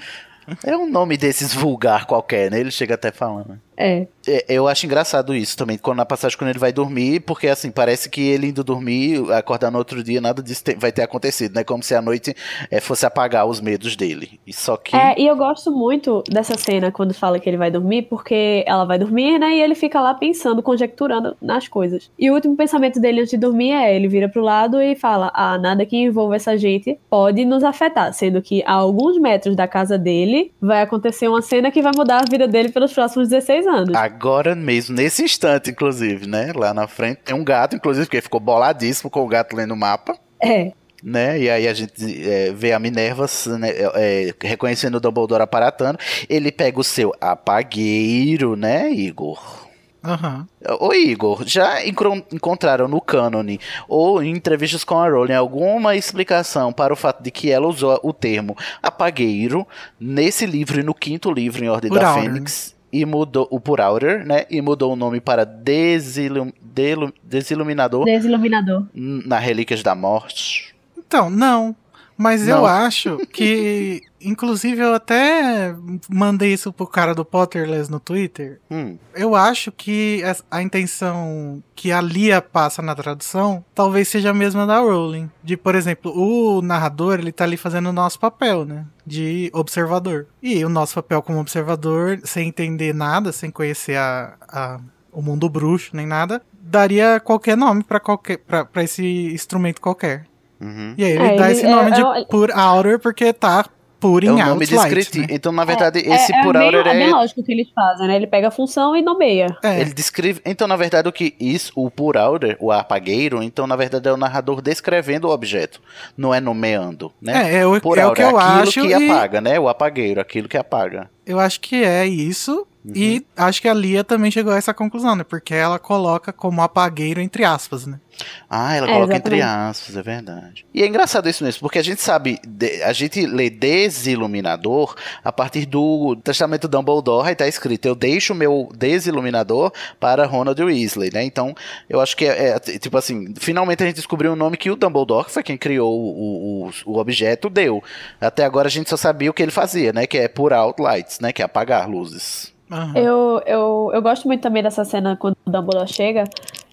É 0.65 0.77
um 0.77 0.91
nome 0.91 1.17
desses 1.17 1.55
vulgar 1.55 2.05
qualquer, 2.05 2.51
né? 2.51 2.59
Ele 2.59 2.71
chega 2.71 2.95
até 2.95 3.13
falando. 3.13 3.61
É. 3.83 4.07
é. 4.29 4.45
Eu 4.49 4.69
acho 4.69 4.87
engraçado 4.87 5.35
isso 5.35 5.57
também, 5.57 5.77
quando 5.77 5.99
na 5.99 6.07
passagem 6.07 6.39
quando 6.39 6.51
ele 6.51 6.59
vai 6.59 6.73
dormir, 6.73 7.21
porque 7.21 7.49
assim, 7.49 7.71
parece 7.71 8.09
que 8.09 8.21
ele 8.21 8.49
indo 8.49 8.63
dormir, 8.63 9.33
acordar 9.33 9.71
no 9.71 9.79
outro 9.79 10.03
dia, 10.03 10.21
nada 10.21 10.43
disso 10.43 10.63
vai 10.79 10.93
ter 10.93 11.03
acontecido, 11.03 11.55
né? 11.55 11.65
Como 11.65 11.83
se 11.83 11.95
a 11.95 12.01
noite 12.01 12.35
é, 12.71 12.81
fosse 12.81 13.05
apagar 13.05 13.47
os 13.47 13.61
medos 13.61 13.97
dele. 13.97 14.41
E 14.47 14.53
só 14.53 14.77
que. 14.77 14.95
É, 14.95 15.19
e 15.19 15.27
eu 15.27 15.37
gosto 15.37 15.73
muito 15.73 16.23
dessa 16.31 16.57
cena 16.57 16.93
quando 16.93 17.13
fala 17.13 17.41
que 17.41 17.49
ele 17.49 17.57
vai 17.57 17.71
dormir, 17.71 18.03
porque 18.03 18.65
ela 18.67 18.85
vai 18.85 18.99
dormir, 18.99 19.39
né? 19.39 19.57
E 19.57 19.61
ele 19.61 19.75
fica 19.75 20.01
lá 20.01 20.15
pensando, 20.15 20.63
conjecturando 20.63 21.37
nas 21.43 21.67
coisas. 21.67 22.11
E 22.19 22.31
o 22.31 22.35
último 22.35 22.57
pensamento 22.57 23.01
dele 23.01 23.21
antes 23.21 23.31
de 23.31 23.39
dormir 23.39 23.73
é: 23.73 23.95
ele 23.95 24.07
vira 24.07 24.29
pro 24.29 24.43
lado 24.43 24.81
e 24.81 24.95
fala: 24.95 25.33
Ah, 25.35 25.59
nada 25.59 25.85
que 25.85 25.97
envolva 25.97 26.37
essa 26.37 26.57
gente 26.57 26.99
pode 27.11 27.45
nos 27.45 27.65
afetar. 27.65 28.13
Sendo 28.13 28.41
que 28.41 28.63
a 28.65 28.75
alguns 28.75 29.19
metros 29.19 29.57
da 29.57 29.67
casa 29.67 29.99
dele 29.99 30.53
vai 30.61 30.83
acontecer 30.83 31.29
uma 31.29 31.43
cena 31.43 31.71
que 31.71 31.83
vai 31.83 31.93
mudar 31.97 32.19
a 32.19 32.31
vida 32.31 32.47
dele 32.47 32.69
pelos 32.69 32.93
próximos 32.93 33.29
16 33.29 33.67
anos. 33.67 33.72
Agora 33.95 34.55
mesmo, 34.55 34.95
nesse 34.95 35.23
instante, 35.23 35.71
inclusive, 35.71 36.27
né? 36.27 36.53
Lá 36.55 36.73
na 36.75 36.87
frente 36.87 37.21
tem 37.25 37.35
um 37.35 37.45
gato, 37.45 37.77
inclusive, 37.77 38.09
que 38.09 38.21
ficou 38.21 38.41
boladíssimo 38.41 39.11
com 39.11 39.21
o 39.21 39.29
gato 39.29 39.57
lendo 39.57 39.75
o 39.75 39.77
mapa. 39.77 40.17
É. 40.41 40.73
Né? 41.03 41.41
E 41.41 41.51
aí 41.51 41.67
a 41.67 41.75
gente 41.75 42.29
é, 42.29 42.53
vê 42.53 42.73
a 42.73 42.79
Minerva 42.79 43.27
né, 43.59 43.71
é, 43.71 44.35
reconhecendo 44.41 44.97
o 44.97 45.01
Dumbledore 45.01 45.43
aparatando. 45.43 45.99
Ele 46.29 46.53
pega 46.53 46.79
o 46.79 46.85
seu 46.85 47.13
apagueiro, 47.21 48.55
né, 48.55 48.89
Igor? 48.91 49.63
Uhum. 50.05 50.47
Ô 50.81 50.93
Igor, 50.93 51.45
já 51.47 51.79
encontraram 51.87 52.89
no 52.89 53.01
cânone 53.01 53.61
ou 53.89 54.21
em 54.23 54.31
entrevistas 54.31 54.83
com 54.83 54.99
a 54.99 55.09
Rowling 55.09 55.35
alguma 55.35 55.95
explicação 55.95 56.73
para 56.73 56.93
o 56.93 56.97
fato 56.97 57.23
de 57.23 57.31
que 57.31 57.51
ela 57.51 57.69
usou 57.69 57.99
o 58.03 58.13
termo 58.13 58.57
apagueiro 58.83 59.67
nesse 60.01 60.45
livro 60.45 60.81
e 60.81 60.83
no 60.83 60.93
quinto 60.93 61.31
livro 61.31 61.65
em 61.65 61.69
Ordem 61.69 61.89
Por 61.89 62.01
da 62.01 62.15
Fênix? 62.15 62.75
E 62.93 63.07
mudou 63.07 63.49
o 63.51 63.59
por 63.59 63.81
outer, 63.81 64.25
né? 64.27 64.45
E 64.51 64.61
mudou 64.61 64.93
o 64.93 64.97
nome 64.97 65.21
para 65.21 65.45
Desilum, 65.45 66.53
Delum, 66.61 67.11
Desiluminador. 67.23 68.05
Desiluminador. 68.05 68.85
Na 68.95 69.39
Relíquias 69.39 69.83
da 69.83 69.95
Morte. 69.95 70.75
Então, 70.99 71.31
não. 71.31 71.75
Mas 72.17 72.47
não. 72.47 72.59
eu 72.59 72.67
acho 72.67 73.19
que. 73.33 74.03
Inclusive, 74.25 74.81
eu 74.81 74.95
até 74.95 75.75
mandei 76.09 76.53
isso 76.53 76.73
pro 76.73 76.87
cara 76.87 77.13
do 77.13 77.25
Potterless 77.25 77.91
no 77.91 77.99
Twitter. 77.99 78.61
Hum. 78.71 78.97
Eu 79.17 79.35
acho 79.35 79.73
que 79.73 80.23
a 80.49 80.63
intenção 80.63 81.61
que 81.75 81.91
a 81.91 82.01
Lia 82.01 82.41
passa 82.41 82.81
na 82.81 82.95
tradução 82.95 83.65
talvez 83.75 84.07
seja 84.07 84.31
a 84.31 84.35
mesma 84.35 84.65
da 84.65 84.79
Rowling. 84.79 85.29
De, 85.43 85.57
por 85.57 85.75
exemplo, 85.75 86.13
o 86.15 86.63
narrador, 86.63 87.19
ele 87.19 87.33
tá 87.33 87.43
ali 87.43 87.57
fazendo 87.57 87.89
o 87.89 87.93
nosso 87.93 88.21
papel, 88.21 88.65
né? 88.65 88.87
De 89.05 89.51
observador. 89.53 90.29
E 90.41 90.65
o 90.65 90.69
nosso 90.69 90.95
papel 90.95 91.21
como 91.21 91.41
observador, 91.41 92.21
sem 92.23 92.47
entender 92.47 92.95
nada, 92.95 93.33
sem 93.33 93.51
conhecer 93.51 93.97
a, 93.97 94.35
a 94.49 94.81
o 95.13 95.21
mundo 95.21 95.49
bruxo 95.49 95.95
nem 95.95 96.07
nada, 96.07 96.43
daria 96.61 97.21
qualquer 97.21 97.57
nome 97.57 97.85
para 97.85 98.01
qualquer 98.01 98.39
para 98.39 98.83
esse 98.83 99.05
instrumento 99.33 99.81
qualquer. 99.81 100.25
Uhum. 100.63 100.95
E 100.97 101.05
aí 101.05 101.13
ele 101.13 101.25
é, 101.25 101.37
dá 101.37 101.51
ele, 101.51 101.59
esse 101.59 101.67
nome 101.67 101.91
é, 101.91 101.95
de 101.95 102.01
é, 102.01 102.25
Pure 102.25 102.53
Outer 102.53 102.99
porque 103.01 103.33
tá 103.33 103.67
por 104.03 104.25
em 104.25 104.41
é 104.41 104.45
nome 104.45 104.67
descritivo. 104.67 105.29
Né? 105.29 105.35
Então, 105.35 105.53
na 105.53 105.65
verdade, 105.65 106.01
é, 106.01 106.15
esse 106.15 106.35
é, 106.35 106.43
Pure 106.43 106.59
é 106.59 106.63
Outer 106.65 106.87
é... 106.87 106.91
É 106.91 106.95
bem 106.95 107.11
lógico 107.13 107.43
que 107.43 107.53
eles 107.53 107.69
fazem, 107.73 108.09
né? 108.09 108.17
Ele 108.17 108.27
pega 108.27 108.49
a 108.49 108.51
função 108.51 108.97
e 108.97 109.03
nomeia. 109.03 109.57
É. 109.63 109.81
Ele 109.81 109.93
descreve... 109.93 110.41
Então, 110.45 110.67
na 110.67 110.75
verdade, 110.75 111.09
o 111.09 111.13
que 111.13 111.37
isso, 111.39 111.73
o 111.77 111.89
Pure 111.89 112.19
Outer, 112.19 112.57
o 112.59 112.73
apagueiro, 112.73 113.41
então, 113.43 113.65
na 113.65 113.77
verdade, 113.77 114.09
é 114.09 114.13
o 114.13 114.17
narrador 114.17 114.61
descrevendo 114.61 115.29
o 115.29 115.31
objeto, 115.31 115.81
não 116.17 116.35
é 116.35 116.41
nomeando, 116.41 117.13
né? 117.21 117.53
É, 117.53 117.59
é 117.59 117.67
o, 117.67 117.81
Pure 117.81 118.01
é 118.01 118.07
o 118.07 118.13
que 118.13 118.23
eu 118.23 118.37
aquilo 118.37 118.61
acho 118.61 118.83
que 118.83 118.89
e... 118.89 119.11
apaga, 119.11 119.41
né? 119.41 119.61
O 119.61 119.69
apagueiro, 119.69 120.21
aquilo 120.21 120.49
que 120.49 120.57
apaga. 120.57 121.09
Eu 121.25 121.39
acho 121.39 121.61
que 121.61 121.85
é 121.85 122.05
isso, 122.05 122.67
Uhum. 122.85 122.93
E 122.97 123.27
acho 123.37 123.63
que 123.63 123.69
a 123.69 123.75
Lia 123.75 124.03
também 124.03 124.31
chegou 124.31 124.53
a 124.53 124.57
essa 124.57 124.75
conclusão, 124.75 125.15
né? 125.15 125.23
Porque 125.23 125.55
ela 125.55 125.79
coloca 125.79 126.33
como 126.33 126.63
apagueiro 126.63 127.21
entre 127.21 127.45
aspas, 127.45 127.87
né? 127.87 128.01
Ah, 128.49 128.75
ela 128.75 128.89
é, 128.89 128.93
coloca 128.93 129.15
exatamente. 129.15 129.41
entre 129.41 129.43
aspas, 129.43 129.97
é 129.97 130.03
verdade. 130.03 130.67
E 130.75 130.83
é 130.83 130.87
engraçado 130.87 131.29
isso 131.29 131.45
mesmo, 131.45 131.61
porque 131.61 131.79
a 131.79 131.83
gente 131.83 132.03
sabe, 132.03 132.39
a 132.85 132.93
gente 132.93 133.25
lê 133.25 133.49
desiluminador 133.49 134.95
a 135.25 135.33
partir 135.33 135.65
do 135.65 136.17
testamento 136.17 136.69
Dumbledore, 136.69 137.29
aí 137.29 137.35
tá 137.35 137.49
escrito, 137.49 137.87
eu 137.87 137.95
deixo 137.95 138.35
meu 138.35 138.69
desiluminador 138.77 139.73
para 139.99 140.27
Ronald 140.27 140.61
Weasley, 140.61 141.11
né? 141.13 141.25
Então, 141.25 141.55
eu 141.89 142.01
acho 142.01 142.17
que 142.17 142.27
é, 142.27 142.57
é 142.57 142.59
tipo 142.59 142.97
assim, 142.99 143.33
finalmente 143.39 143.83
a 143.83 143.87
gente 143.87 143.97
descobriu 143.97 144.33
um 144.33 144.37
nome 144.37 144.57
que 144.57 144.71
o 144.71 144.77
Dumbledore, 144.77 145.27
que 145.27 145.33
foi 145.33 145.43
quem 145.43 145.57
criou 145.57 145.93
o, 145.93 146.67
o, 146.67 146.71
o 146.87 146.99
objeto, 146.99 147.49
deu. 147.49 147.83
Até 148.21 148.45
agora 148.45 148.69
a 148.69 148.71
gente 148.71 148.91
só 148.91 148.97
sabia 148.97 149.31
o 149.31 149.35
que 149.35 149.43
ele 149.43 149.53
fazia, 149.53 149.93
né? 149.93 150.07
Que 150.07 150.19
é 150.19 150.29
put 150.29 150.53
out 150.53 150.81
lights, 150.81 151.21
né? 151.21 151.33
Que 151.33 151.43
é 151.43 151.45
apagar 151.45 151.89
luzes. 151.89 152.53
Uhum. 152.73 152.97
Eu, 152.97 153.43
eu, 153.45 153.91
eu 153.93 154.03
gosto 154.03 154.27
muito 154.27 154.41
também 154.41 154.63
dessa 154.63 154.83
cena 154.85 155.15
quando 155.15 155.37
o 155.45 155.51
Dumbledore 155.51 155.93
chega, 155.93 156.25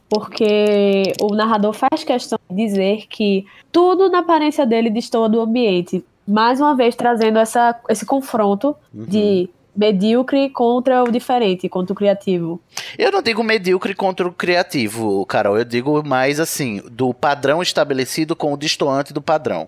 porque 0.10 1.14
o 1.22 1.36
narrador 1.36 1.74
faz 1.74 2.06
questão 2.06 2.40
de 2.50 2.56
dizer 2.56 3.06
que 3.10 3.46
tudo 3.72 4.10
na 4.10 4.20
aparência 4.20 4.66
dele 4.66 4.90
destoa 4.90 5.28
do 5.28 5.42
ambiente. 5.42 6.04
Mais 6.26 6.62
uma 6.62 6.76
vez 6.76 6.96
trazendo 6.96 7.38
essa, 7.38 7.78
esse 7.90 8.06
confronto 8.06 8.76
uhum. 8.94 9.06
de 9.06 9.50
medíocre 9.76 10.50
contra 10.50 11.04
o 11.04 11.12
diferente, 11.12 11.68
contra 11.68 11.94
o 11.94 11.96
criativo. 11.96 12.62
Eu 12.98 13.12
não 13.12 13.22
digo 13.22 13.44
medíocre 13.44 13.94
contra 13.94 14.28
o 14.28 14.32
criativo, 14.32 15.26
Carol. 15.26 15.58
Eu 15.58 15.66
digo 15.66 16.04
mais 16.06 16.40
assim, 16.40 16.82
do 16.90 17.14
padrão 17.14 17.62
estabelecido 17.62 18.36
com 18.36 18.54
o 18.54 18.58
destoante 18.58 19.14
do 19.14 19.22
padrão 19.22 19.68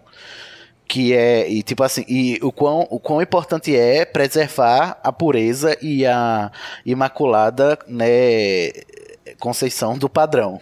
que 0.91 1.13
é 1.13 1.49
e 1.49 1.63
tipo 1.63 1.83
assim 1.83 2.03
e 2.05 2.37
o 2.43 2.51
quão, 2.51 2.85
o 2.89 2.99
quão 2.99 3.21
importante 3.21 3.73
é 3.73 4.03
preservar 4.03 4.99
a 5.01 5.09
pureza 5.09 5.77
e 5.81 6.05
a 6.05 6.51
imaculada 6.85 7.79
né 7.87 8.73
conceição 9.39 9.97
do 9.97 10.09
padrão 10.09 10.59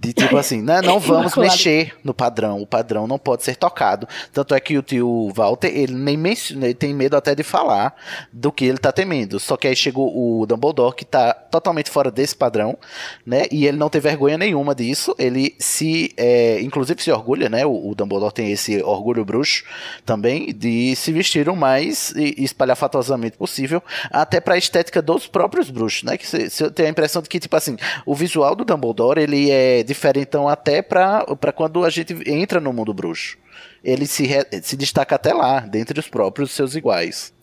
de 0.00 0.14
tipo 0.14 0.34
assim, 0.38 0.62
né, 0.62 0.80
não 0.80 0.98
vamos 0.98 1.36
mexer 1.36 1.94
no 2.02 2.14
padrão, 2.14 2.62
o 2.62 2.66
padrão 2.66 3.06
não 3.06 3.18
pode 3.18 3.44
ser 3.44 3.54
tocado. 3.54 4.08
Tanto 4.32 4.54
é 4.54 4.60
que 4.60 4.78
o 4.78 4.82
tio 4.82 5.30
Walter, 5.34 5.68
ele 5.68 5.92
nem 5.92 6.16
menciona, 6.16 6.64
ele 6.64 6.74
tem 6.74 6.94
medo 6.94 7.18
até 7.18 7.34
de 7.34 7.42
falar 7.42 7.94
do 8.32 8.50
que 8.50 8.64
ele 8.64 8.78
tá 8.78 8.90
temendo. 8.90 9.38
Só 9.38 9.58
que 9.58 9.68
aí 9.68 9.76
chegou 9.76 10.10
o 10.10 10.46
Dumbledore, 10.46 10.96
que 10.96 11.04
tá 11.04 11.34
totalmente 11.34 11.90
fora 11.90 12.10
desse 12.10 12.34
padrão, 12.34 12.78
né, 13.26 13.42
e 13.52 13.66
ele 13.66 13.76
não 13.76 13.90
tem 13.90 14.00
vergonha 14.00 14.38
nenhuma 14.38 14.74
disso. 14.74 15.14
Ele 15.18 15.54
se, 15.58 16.14
é, 16.16 16.62
inclusive 16.62 17.02
se 17.02 17.12
orgulha, 17.12 17.50
né, 17.50 17.66
o, 17.66 17.90
o, 17.90 17.94
Dumbledore 17.94 18.32
tem 18.32 18.50
esse 18.50 18.82
orgulho 18.82 19.22
bruxo 19.22 19.64
também, 20.06 20.54
de 20.54 20.96
se 20.96 21.12
vestir 21.12 21.46
o 21.46 21.54
mais 21.54 22.14
espalhafatosamente 22.16 23.36
possível, 23.36 23.82
até 24.10 24.40
pra 24.40 24.56
estética 24.56 25.02
dos 25.02 25.26
próprios 25.26 25.68
bruxos, 25.68 26.04
né, 26.04 26.16
que 26.16 26.26
você 26.26 26.70
tem 26.70 26.86
a 26.86 26.88
impressão 26.88 27.20
de 27.20 27.28
que, 27.28 27.38
tipo 27.38 27.54
assim, 27.54 27.76
o 28.06 28.14
visual 28.14 28.56
do 28.56 28.64
Dumbledore, 28.64 29.20
ele 29.20 29.50
é 29.50 29.89
difere 29.90 30.20
então 30.20 30.48
até 30.48 30.80
para 30.80 31.24
quando 31.54 31.84
a 31.84 31.90
gente 31.90 32.16
entra 32.26 32.60
no 32.60 32.72
mundo 32.72 32.94
bruxo. 32.94 33.36
Ele 33.82 34.06
se, 34.06 34.24
re, 34.24 34.46
se 34.62 34.76
destaca 34.76 35.16
até 35.16 35.32
lá, 35.32 35.60
dentre 35.60 35.98
os 35.98 36.08
próprios 36.08 36.52
seus 36.52 36.74
iguais. 36.74 37.34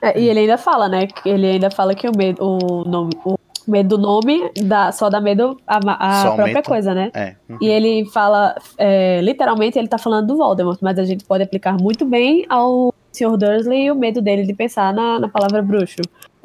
É, 0.00 0.18
e 0.18 0.28
ele 0.28 0.40
ainda 0.40 0.56
fala, 0.56 0.88
né? 0.88 1.08
Ele 1.24 1.46
ainda 1.46 1.70
fala 1.70 1.94
que 1.94 2.08
o, 2.08 2.12
medo, 2.16 2.40
o, 2.40 2.84
nome, 2.84 3.10
o 3.24 3.36
Medo 3.68 3.98
do 3.98 4.02
nome, 4.02 4.50
dá, 4.64 4.90
só 4.92 5.10
dá 5.10 5.20
medo 5.20 5.60
a, 5.66 5.76
a 5.76 6.22
própria 6.22 6.44
aumenta. 6.46 6.62
coisa, 6.62 6.94
né? 6.94 7.10
É. 7.12 7.34
uhum. 7.46 7.58
E 7.60 7.68
ele 7.68 8.06
fala, 8.06 8.54
é, 8.78 9.20
literalmente, 9.20 9.78
ele 9.78 9.88
tá 9.88 9.98
falando 9.98 10.28
do 10.28 10.38
Voldemort, 10.38 10.78
mas 10.80 10.98
a 10.98 11.04
gente 11.04 11.22
pode 11.26 11.42
aplicar 11.42 11.76
muito 11.78 12.06
bem 12.06 12.46
ao 12.48 12.94
Sr. 13.12 13.36
Dursley 13.36 13.84
e 13.84 13.90
o 13.90 13.94
medo 13.94 14.22
dele 14.22 14.44
de 14.44 14.54
pensar 14.54 14.94
na, 14.94 15.20
na 15.20 15.28
palavra 15.28 15.60
bruxo. 15.60 16.00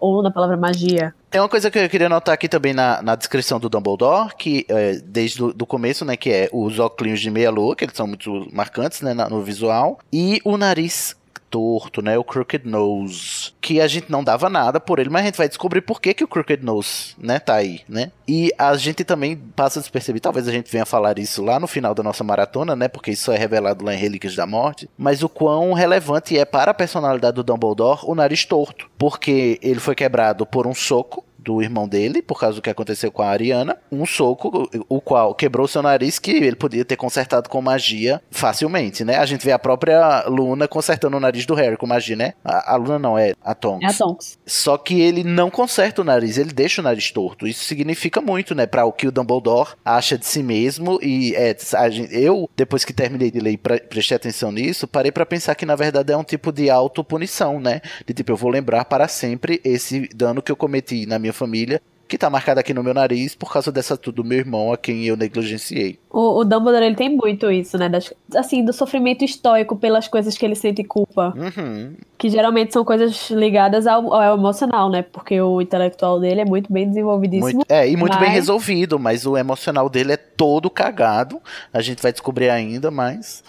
Ou 0.05 0.21
na 0.21 0.29
palavra 0.29 0.57
magia. 0.57 1.13
Tem 1.31 1.39
uma 1.39 1.47
coisa 1.47 1.71
que 1.71 1.79
eu 1.79 1.89
queria 1.89 2.09
notar 2.09 2.33
aqui 2.33 2.49
também 2.49 2.73
na, 2.73 3.01
na 3.01 3.15
descrição 3.15 3.57
do 3.57 3.69
Dumbledore, 3.69 4.35
que 4.37 4.65
é, 4.67 4.95
desde 5.03 5.53
do 5.53 5.65
começo, 5.65 6.03
né, 6.03 6.17
que 6.17 6.29
é 6.29 6.49
os 6.51 6.77
óculos 6.77 7.21
de 7.21 7.31
meia-lua, 7.31 7.73
que 7.73 7.85
eles 7.85 7.95
são 7.95 8.05
muito 8.05 8.45
marcantes, 8.51 8.99
né, 8.99 9.13
na- 9.13 9.29
no 9.29 9.41
visual, 9.41 9.99
e 10.11 10.41
o 10.43 10.57
nariz 10.57 11.15
torto, 11.53 12.01
né, 12.01 12.17
o 12.17 12.23
crooked 12.23 12.67
nose, 12.67 13.53
que 13.61 13.79
a 13.79 13.87
gente 13.87 14.11
não 14.11 14.23
dava 14.23 14.49
nada 14.49 14.79
por 14.79 14.97
ele, 14.97 15.11
mas 15.11 15.21
a 15.21 15.25
gente 15.25 15.37
vai 15.37 15.47
descobrir 15.47 15.81
por 15.81 16.01
que, 16.01 16.11
que 16.11 16.23
o 16.23 16.27
crooked 16.27 16.65
nose, 16.65 17.13
né, 17.15 17.37
tá 17.37 17.53
aí, 17.53 17.81
né? 17.87 18.11
E 18.27 18.51
a 18.57 18.75
gente 18.75 19.03
também 19.03 19.37
passa 19.37 19.77
a 19.77 19.81
desperceber, 19.83 20.19
talvez 20.19 20.47
a 20.47 20.51
gente 20.51 20.71
venha 20.71 20.83
falar 20.83 21.19
isso 21.19 21.43
lá 21.43 21.59
no 21.59 21.67
final 21.67 21.93
da 21.93 22.01
nossa 22.01 22.23
maratona, 22.23 22.75
né, 22.75 22.87
porque 22.87 23.11
isso 23.11 23.31
é 23.31 23.37
revelado 23.37 23.85
lá 23.85 23.93
em 23.93 23.99
Relíquias 23.99 24.35
da 24.35 24.47
Morte, 24.47 24.89
mas 24.97 25.21
o 25.21 25.29
quão 25.29 25.73
relevante 25.73 26.35
é 26.35 26.43
para 26.43 26.71
a 26.71 26.73
personalidade 26.73 27.35
do 27.35 27.43
Dumbledore 27.43 27.99
o 28.05 28.15
nariz 28.15 28.45
torto, 28.45 28.89
porque 28.97 29.59
ele 29.61 29.79
foi 29.79 29.93
quebrado 29.93 30.47
por 30.47 30.65
um 30.65 30.73
soco 30.73 31.23
do 31.43 31.61
irmão 31.61 31.87
dele, 31.87 32.21
por 32.21 32.39
causa 32.39 32.55
do 32.55 32.61
que 32.61 32.69
aconteceu 32.69 33.11
com 33.11 33.21
a 33.21 33.27
Ariana, 33.27 33.77
um 33.91 34.05
soco, 34.05 34.69
o 34.89 35.01
qual 35.01 35.35
quebrou 35.35 35.67
seu 35.67 35.81
nariz, 35.81 36.19
que 36.19 36.31
ele 36.31 36.55
podia 36.55 36.85
ter 36.85 36.95
consertado 36.95 37.49
com 37.49 37.61
magia 37.61 38.21
facilmente, 38.31 39.03
né? 39.03 39.17
A 39.17 39.25
gente 39.25 39.45
vê 39.45 39.51
a 39.51 39.59
própria 39.59 40.23
Luna 40.27 40.67
consertando 40.67 41.17
o 41.17 41.19
nariz 41.19 41.45
do 41.45 41.53
Harry 41.53 41.77
com 41.77 41.85
magia, 41.87 42.15
né? 42.15 42.33
A, 42.43 42.73
a 42.73 42.75
Luna 42.75 42.99
não, 42.99 43.17
é 43.17 43.33
a 43.43 43.53
Tonks. 43.53 43.83
É 43.87 43.91
a 43.91 43.97
Tonks. 43.97 44.37
Só 44.45 44.77
que 44.77 44.99
ele 45.01 45.23
não 45.23 45.49
conserta 45.49 46.01
o 46.01 46.05
nariz, 46.05 46.37
ele 46.37 46.51
deixa 46.53 46.81
o 46.81 46.83
nariz 46.83 47.11
torto. 47.11 47.47
Isso 47.47 47.63
significa 47.65 48.21
muito, 48.21 48.55
né, 48.55 48.65
para 48.65 48.85
o 48.85 48.91
que 48.91 49.07
o 49.07 49.11
Dumbledore 49.11 49.71
acha 49.83 50.17
de 50.17 50.25
si 50.25 50.41
mesmo 50.41 50.99
e 51.01 51.35
é, 51.35 51.55
a 51.75 51.89
gente- 51.89 52.15
eu 52.15 52.49
depois 52.55 52.85
que 52.85 52.93
terminei 52.93 53.29
de 53.31 53.39
ler 53.39 53.51
e 53.51 53.57
pre- 53.57 53.79
prestei 53.81 54.15
atenção 54.15 54.51
nisso, 54.51 54.87
parei 54.87 55.11
pra 55.11 55.25
pensar 55.25 55.55
que 55.55 55.65
na 55.65 55.75
verdade 55.75 56.11
é 56.13 56.17
um 56.17 56.23
tipo 56.23 56.51
de 56.51 56.69
autopunição, 56.69 57.59
né? 57.59 57.81
De 58.05 58.13
tipo 58.13 58.31
eu 58.31 58.37
vou 58.37 58.49
lembrar 58.49 58.85
para 58.85 59.07
sempre 59.07 59.59
esse 59.63 60.07
dano 60.15 60.41
que 60.41 60.51
eu 60.51 60.55
cometi 60.55 61.05
na 61.05 61.17
minha 61.19 61.32
família. 61.33 61.81
Que 62.05 62.17
tá 62.17 62.29
marcado 62.29 62.59
aqui 62.59 62.73
no 62.75 62.83
meu 62.83 62.93
nariz 62.93 63.33
por 63.33 63.51
causa 63.51 63.71
dessa 63.71 63.97
tudo 63.97 64.21
do 64.21 64.23
meu 64.25 64.37
irmão 64.37 64.71
a 64.71 64.77
quem 64.77 65.05
eu 65.05 65.15
negligenciei. 65.17 65.97
O, 66.11 66.41
o 66.41 66.43
Dumbledore, 66.43 66.85
ele 66.85 66.95
tem 66.95 67.09
muito 67.09 67.49
isso, 67.49 67.75
né? 67.77 67.89
das- 67.89 68.13
assim, 68.35 68.63
do 68.63 68.71
sofrimento 68.73 69.23
estoico 69.23 69.75
pelas 69.77 70.07
coisas 70.07 70.37
que 70.37 70.45
ele 70.45 70.53
sente 70.53 70.83
culpa. 70.83 71.33
Uhum. 71.35 71.95
Que 72.17 72.29
geralmente 72.29 72.71
são 72.73 72.83
coisas 72.85 73.31
ligadas 73.31 73.87
ao, 73.87 74.13
ao 74.13 74.37
emocional, 74.37 74.91
né? 74.91 75.01
Porque 75.01 75.39
o 75.41 75.59
intelectual 75.61 76.19
dele 76.19 76.41
é 76.41 76.45
muito 76.45 76.71
bem 76.71 76.87
desenvolvidíssimo. 76.87 77.55
Muito- 77.59 77.71
é, 77.71 77.89
e 77.89 77.95
muito 77.97 78.17
bem 78.19 78.27
mas- 78.27 78.35
resolvido, 78.35 78.99
mas 78.99 79.25
o 79.25 79.35
emocional 79.35 79.89
dele 79.89 80.11
é 80.11 80.17
todo 80.17 80.69
cagado. 80.69 81.41
A 81.73 81.81
gente 81.81 82.03
vai 82.03 82.11
descobrir 82.11 82.49
ainda, 82.49 82.91
mas. 82.91 83.43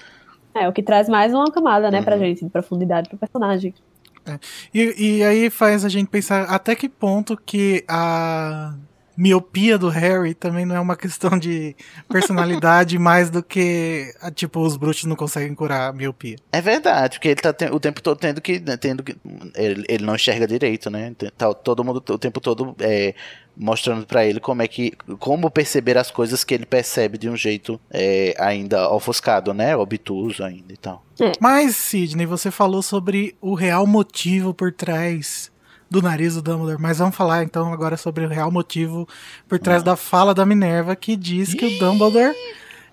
É, 0.54 0.66
o 0.68 0.72
que 0.72 0.82
traz 0.82 1.06
mais 1.08 1.34
uma 1.34 1.50
camada, 1.50 1.90
né, 1.90 2.00
pra 2.00 2.14
Uhum. 2.14 2.20
gente, 2.22 2.44
de 2.44 2.50
profundidade 2.50 3.08
pro 3.10 3.18
personagem. 3.18 3.74
E, 4.72 5.18
e 5.18 5.24
aí 5.24 5.50
faz 5.50 5.84
a 5.84 5.88
gente 5.88 6.08
pensar 6.08 6.44
até 6.44 6.74
que 6.74 6.88
ponto 6.88 7.36
que 7.36 7.84
a 7.88 8.74
miopia 9.16 9.76
do 9.78 9.88
Harry 9.88 10.34
também 10.34 10.64
não 10.66 10.74
é 10.74 10.80
uma 10.80 10.96
questão 10.96 11.38
de 11.38 11.74
personalidade 12.08 12.98
mais 12.98 13.30
do 13.30 13.42
que, 13.42 14.12
tipo, 14.34 14.60
os 14.60 14.76
bruxos 14.76 15.04
não 15.04 15.16
conseguem 15.16 15.54
curar 15.54 15.90
a 15.90 15.92
miopia. 15.92 16.36
É 16.52 16.60
verdade, 16.60 17.16
porque 17.18 17.28
ele 17.28 17.40
tá 17.40 17.52
te- 17.52 17.66
o 17.70 17.78
tempo 17.80 18.02
todo 18.02 18.18
tendo 18.18 18.40
que. 18.40 18.58
né, 18.60 18.76
Tendo 18.76 19.02
que 19.02 19.16
ele, 19.54 19.84
ele 19.88 20.04
não 20.04 20.14
enxerga 20.14 20.46
direito, 20.46 20.90
né? 20.90 21.14
Tá 21.36 21.52
todo 21.54 21.84
mundo 21.84 22.02
o 22.10 22.18
tempo 22.18 22.40
todo 22.40 22.74
é, 22.80 23.14
mostrando 23.56 24.06
pra 24.06 24.24
ele 24.24 24.40
como 24.40 24.62
é 24.62 24.68
que. 24.68 24.92
Como 25.18 25.50
perceber 25.50 25.96
as 25.96 26.10
coisas 26.10 26.42
que 26.44 26.54
ele 26.54 26.66
percebe 26.66 27.16
de 27.18 27.28
um 27.28 27.36
jeito 27.36 27.80
é, 27.90 28.34
ainda 28.38 28.90
ofuscado, 28.90 29.52
né? 29.54 29.76
Obtuso 29.76 30.42
ainda 30.44 30.72
e 30.72 30.76
tal. 30.76 31.04
Mas, 31.40 31.76
Sidney, 31.76 32.26
você 32.26 32.50
falou 32.50 32.82
sobre 32.82 33.36
o 33.40 33.54
real 33.54 33.86
motivo 33.86 34.52
por 34.52 34.72
trás 34.72 35.52
do 35.90 36.02
nariz 36.02 36.34
do 36.34 36.42
Dumbledore. 36.42 36.80
Mas 36.80 36.98
vamos 36.98 37.16
falar 37.16 37.44
então 37.44 37.72
agora 37.72 37.96
sobre 37.96 38.24
o 38.24 38.28
real 38.28 38.50
motivo 38.50 39.08
por 39.48 39.58
trás 39.58 39.82
da 39.82 39.96
fala 39.96 40.34
da 40.34 40.44
Minerva, 40.46 40.96
que 40.96 41.16
diz 41.16 41.54
que 41.54 41.66
o 41.66 41.78
Dumbledore 41.78 42.34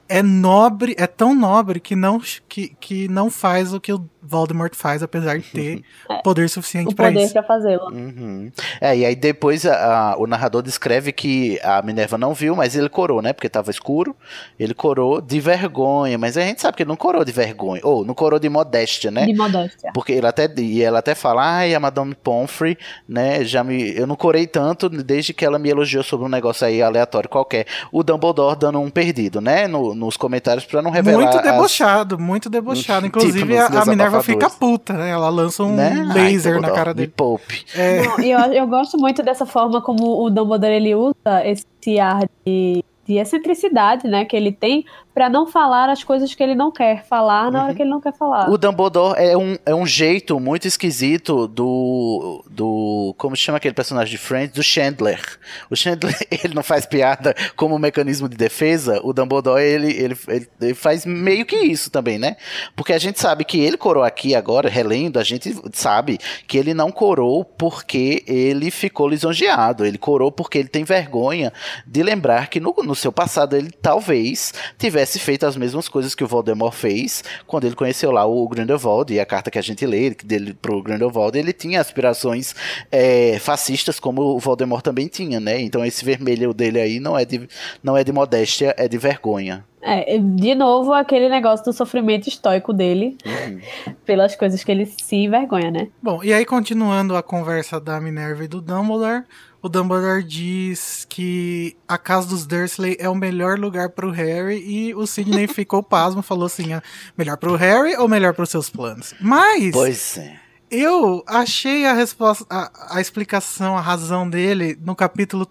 é 0.07 0.21
nobre, 0.21 0.93
é 0.97 1.07
tão 1.07 1.33
nobre 1.33 1.79
que 1.79 1.95
não, 1.95 2.21
que, 2.49 2.75
que 2.79 3.07
não 3.07 3.29
faz 3.29 3.73
o 3.73 3.79
que 3.79 3.93
o 3.93 4.09
Voldemort 4.23 4.73
faz, 4.75 5.01
apesar 5.03 5.37
de 5.39 5.45
ter 5.49 5.83
poder 6.23 6.49
suficiente 6.49 6.91
O 6.91 6.95
pra 6.95 7.07
poder 7.07 7.23
isso. 7.23 7.33
pra 7.33 7.43
fazê-lo. 7.43 7.91
Uhum. 7.91 8.51
É, 8.79 8.95
e 8.95 9.05
aí 9.05 9.15
depois 9.15 9.65
a- 9.65 10.11
a- 10.11 10.17
o 10.17 10.27
narrador 10.27 10.61
descreve 10.61 11.11
que 11.11 11.59
a 11.63 11.81
Minerva 11.81 12.17
não 12.17 12.33
viu, 12.33 12.55
mas 12.55 12.75
ele 12.75 12.89
corou, 12.89 13.21
né? 13.21 13.33
Porque 13.33 13.49
tava 13.49 13.71
escuro. 13.71 14.15
Ele 14.59 14.73
corou 14.73 15.19
de 15.21 15.39
vergonha, 15.39 16.17
mas 16.17 16.37
a 16.37 16.41
gente 16.41 16.61
sabe 16.61 16.77
que 16.77 16.83
ele 16.83 16.89
não 16.89 16.95
corou 16.95 17.23
de 17.25 17.31
vergonha. 17.31 17.81
Ou 17.83 18.05
não 18.05 18.13
corou 18.13 18.39
de 18.39 18.49
modéstia, 18.49 19.09
né? 19.11 19.25
De 19.25 19.33
modéstia. 19.33 19.91
Porque 19.93 20.11
ele 20.13 20.27
até, 20.27 20.49
e 20.57 20.81
ela 20.81 20.99
até 20.99 21.15
fala, 21.15 21.43
ai, 21.57 21.73
a 21.73 21.79
Madame 21.79 22.13
Pomfrey, 22.15 22.77
né, 23.07 23.43
já 23.43 23.63
me, 23.63 23.95
eu 23.97 24.05
não 24.05 24.15
corei 24.15 24.45
tanto 24.47 24.89
desde 24.89 25.33
que 25.33 25.43
ela 25.45 25.57
me 25.57 25.69
elogiou 25.69 26.03
sobre 26.03 26.25
um 26.25 26.29
negócio 26.29 26.65
aí 26.67 26.81
aleatório 26.81 27.29
qualquer. 27.29 27.65
O 27.91 28.03
Dumbledore 28.03 28.57
dando 28.57 28.79
um 28.79 28.89
perdido, 28.89 29.41
né, 29.41 29.67
no- 29.67 29.95
nos 29.95 30.15
comentários 30.17 30.65
pra 30.65 30.81
não 30.81 30.91
revelar 30.91 31.17
Muito 31.23 31.37
as- 31.37 31.43
debochado, 31.43 32.19
muito 32.19 32.49
debochado. 32.49 33.05
Tipo, 33.07 33.19
Inclusive, 33.19 33.45
nos 33.55 33.75
a, 33.75 33.81
a 33.81 33.85
Minerva 33.85 34.10
Abafadores. 34.13 34.53
fica 34.53 34.59
puta, 34.59 34.93
né? 34.93 35.09
Ela 35.09 35.29
lança 35.29 35.63
um 35.63 35.75
né? 35.75 35.93
Ai, 36.09 36.31
laser 36.31 36.61
na 36.61 36.71
cara 36.71 36.93
dele. 36.93 37.11
poupe. 37.15 37.63
É, 37.75 38.01
Não, 38.03 38.19
e 38.19 38.31
eu, 38.31 38.39
eu 38.39 38.67
gosto 38.67 38.97
muito 38.97 39.23
dessa 39.23 39.45
forma 39.45 39.81
como 39.81 40.23
o 40.23 40.29
Dumbledore 40.29 40.73
ele 40.73 40.95
usa 40.95 41.45
esse 41.45 41.99
ar 41.99 42.27
de, 42.45 42.83
de 43.05 43.17
excentricidade, 43.17 44.07
né, 44.07 44.25
que 44.25 44.35
ele 44.35 44.51
tem 44.51 44.85
pra 45.13 45.29
não 45.29 45.45
falar 45.45 45.89
as 45.89 46.03
coisas 46.03 46.33
que 46.33 46.41
ele 46.41 46.55
não 46.55 46.71
quer 46.71 47.05
falar 47.05 47.51
na 47.51 47.65
hora 47.65 47.75
que 47.75 47.81
ele 47.81 47.89
não 47.89 48.01
quer 48.01 48.13
falar. 48.13 48.49
O 48.49 48.57
Dumbledore 48.57 49.15
é 49.17 49.37
um, 49.37 49.57
é 49.65 49.75
um 49.75 49.85
jeito 49.85 50.39
muito 50.39 50.67
esquisito 50.67 51.47
do. 51.47 52.43
do. 52.49 53.13
Como 53.17 53.35
se 53.35 53.43
chama 53.43 53.57
aquele 53.57 53.73
personagem 53.73 54.11
de 54.11 54.17
Friends? 54.17 54.53
Do 54.53 54.63
Chandler. 54.63 55.21
O 55.69 55.75
Chandler, 55.75 56.15
ele 56.31 56.53
não 56.53 56.63
faz 56.63 56.85
piada 56.85 57.35
como 57.55 57.77
mecanismo 57.77 58.29
de 58.29 58.37
defesa. 58.37 58.99
O 59.03 59.13
Dumbledore, 59.13 59.61
ele, 59.61 59.91
ele, 59.91 60.17
ele, 60.27 60.49
ele 60.61 60.73
faz 60.73 61.05
meio 61.05 61.45
que 61.45 61.57
isso 61.57 61.89
também, 61.89 62.17
né? 62.17 62.37
Porque 62.75 62.93
a 62.93 62.99
gente 62.99 63.19
sabe 63.19 63.43
que 63.43 63.59
ele 63.59 63.77
corou 63.77 64.03
aqui 64.03 64.33
agora, 64.33 64.69
relendo, 64.69 65.19
a 65.19 65.23
gente 65.23 65.53
sabe 65.73 66.19
que 66.47 66.57
ele 66.57 66.73
não 66.73 66.91
corou 66.91 67.43
porque 67.43 68.23
ele 68.25 68.71
ficou 68.71 69.09
lisonjeado. 69.09 69.85
Ele 69.85 69.97
corou 69.97 70.31
porque 70.31 70.57
ele 70.57 70.69
tem 70.69 70.83
vergonha 70.83 71.51
de 71.85 72.01
lembrar 72.01 72.47
que 72.47 72.59
no, 72.59 72.73
no 72.83 72.95
seu 72.95 73.11
passado 73.11 73.55
ele 73.55 73.71
talvez 73.71 74.53
tivesse 74.77 75.00
feito 75.05 75.45
as 75.45 75.55
mesmas 75.55 75.87
coisas 75.87 76.15
que 76.15 76.23
o 76.23 76.27
Voldemort 76.27 76.73
fez 76.73 77.23
quando 77.47 77.65
ele 77.65 77.75
conheceu 77.75 78.11
lá 78.11 78.25
o 78.25 78.47
Grindelwald 78.47 79.13
e 79.13 79.19
a 79.19 79.25
carta 79.25 79.51
que 79.51 79.59
a 79.59 79.61
gente 79.61 79.85
lê 79.85 80.11
dele 80.11 80.53
pro 80.53 80.81
Grindelwald, 80.81 81.37
ele 81.37 81.53
tinha 81.53 81.79
aspirações 81.81 82.55
é, 82.91 83.37
fascistas 83.39 83.99
como 83.99 84.21
o 84.21 84.39
Voldemort 84.39 84.83
também 84.83 85.07
tinha, 85.07 85.39
né? 85.39 85.59
Então 85.61 85.83
esse 85.85 86.03
vermelho 86.03 86.53
dele 86.53 86.79
aí 86.79 86.99
não 86.99 87.17
é 87.17 87.25
de, 87.25 87.47
não 87.83 87.95
é 87.97 88.03
de 88.03 88.11
modéstia, 88.11 88.73
é 88.77 88.87
de 88.87 88.97
vergonha. 88.97 89.65
É, 89.83 90.19
de 90.19 90.53
novo, 90.53 90.93
aquele 90.93 91.27
negócio 91.27 91.65
do 91.65 91.73
sofrimento 91.73 92.29
estoico 92.29 92.71
dele 92.71 93.17
Uhum. 93.25 93.59
pelas 94.05 94.35
coisas 94.35 94.63
que 94.63 94.71
ele 94.71 94.85
se 94.85 95.15
envergonha, 95.15 95.71
né? 95.71 95.87
Bom, 96.01 96.23
e 96.23 96.31
aí 96.33 96.45
continuando 96.45 97.15
a 97.15 97.23
conversa 97.23 97.79
da 97.79 97.99
Minerva 97.99 98.43
e 98.43 98.47
do 98.47 98.61
Dumbledore, 98.61 99.23
o 99.61 99.69
Dumbledore 99.69 100.23
diz 100.23 101.05
que 101.07 101.77
a 101.87 101.97
casa 101.97 102.27
dos 102.27 102.45
Dursley 102.45 102.97
é 102.99 103.07
o 103.07 103.15
melhor 103.15 103.59
lugar 103.59 103.89
pro 103.89 104.09
Harry 104.09 104.57
e 104.65 104.95
o 104.95 105.05
Sidney 105.05 105.45
ficou 105.53 105.83
pasmo, 105.83 106.21
falou 106.21 106.47
assim, 106.47 106.73
ah, 106.73 106.81
melhor 107.17 107.37
pro 107.37 107.55
Harry 107.55 107.95
ou 107.95 108.07
melhor 108.07 108.33
pros 108.33 108.49
seus 108.49 108.69
planos? 108.69 109.13
Mas 109.21 109.71
Pois 109.71 110.17
é. 110.17 110.39
eu 110.71 111.23
achei 111.27 111.85
a 111.85 111.93
resposta, 111.93 112.45
a, 112.49 112.97
a 112.97 113.01
explicação, 113.01 113.77
a 113.77 113.81
razão 113.81 114.27
dele 114.27 114.77
no 114.83 114.95
capítulo, 114.95 115.47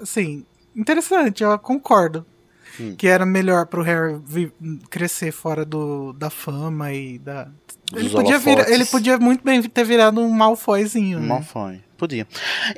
assim, 0.00 0.44
interessante, 0.74 1.42
eu 1.44 1.56
concordo. 1.58 2.26
Hum. 2.80 2.94
Que 2.96 3.06
era 3.06 3.26
melhor 3.26 3.66
pro 3.66 3.82
Harry 3.82 4.18
crescer 4.88 5.30
fora 5.30 5.62
do, 5.62 6.14
da 6.14 6.30
fama 6.30 6.90
e 6.90 7.18
da. 7.18 7.48
Ele 7.92 8.08
Dos 8.08 8.12
podia, 8.12 8.40
ele 8.72 8.86
podia 8.86 9.18
muito 9.18 9.44
bem 9.44 9.62
ter 9.62 9.84
virado 9.84 10.22
um 10.22 10.30
Malfoyzinho. 10.30 11.20
né? 11.20 11.28
Não 11.28 11.42
foi. 11.42 11.82
Podia. 12.02 12.26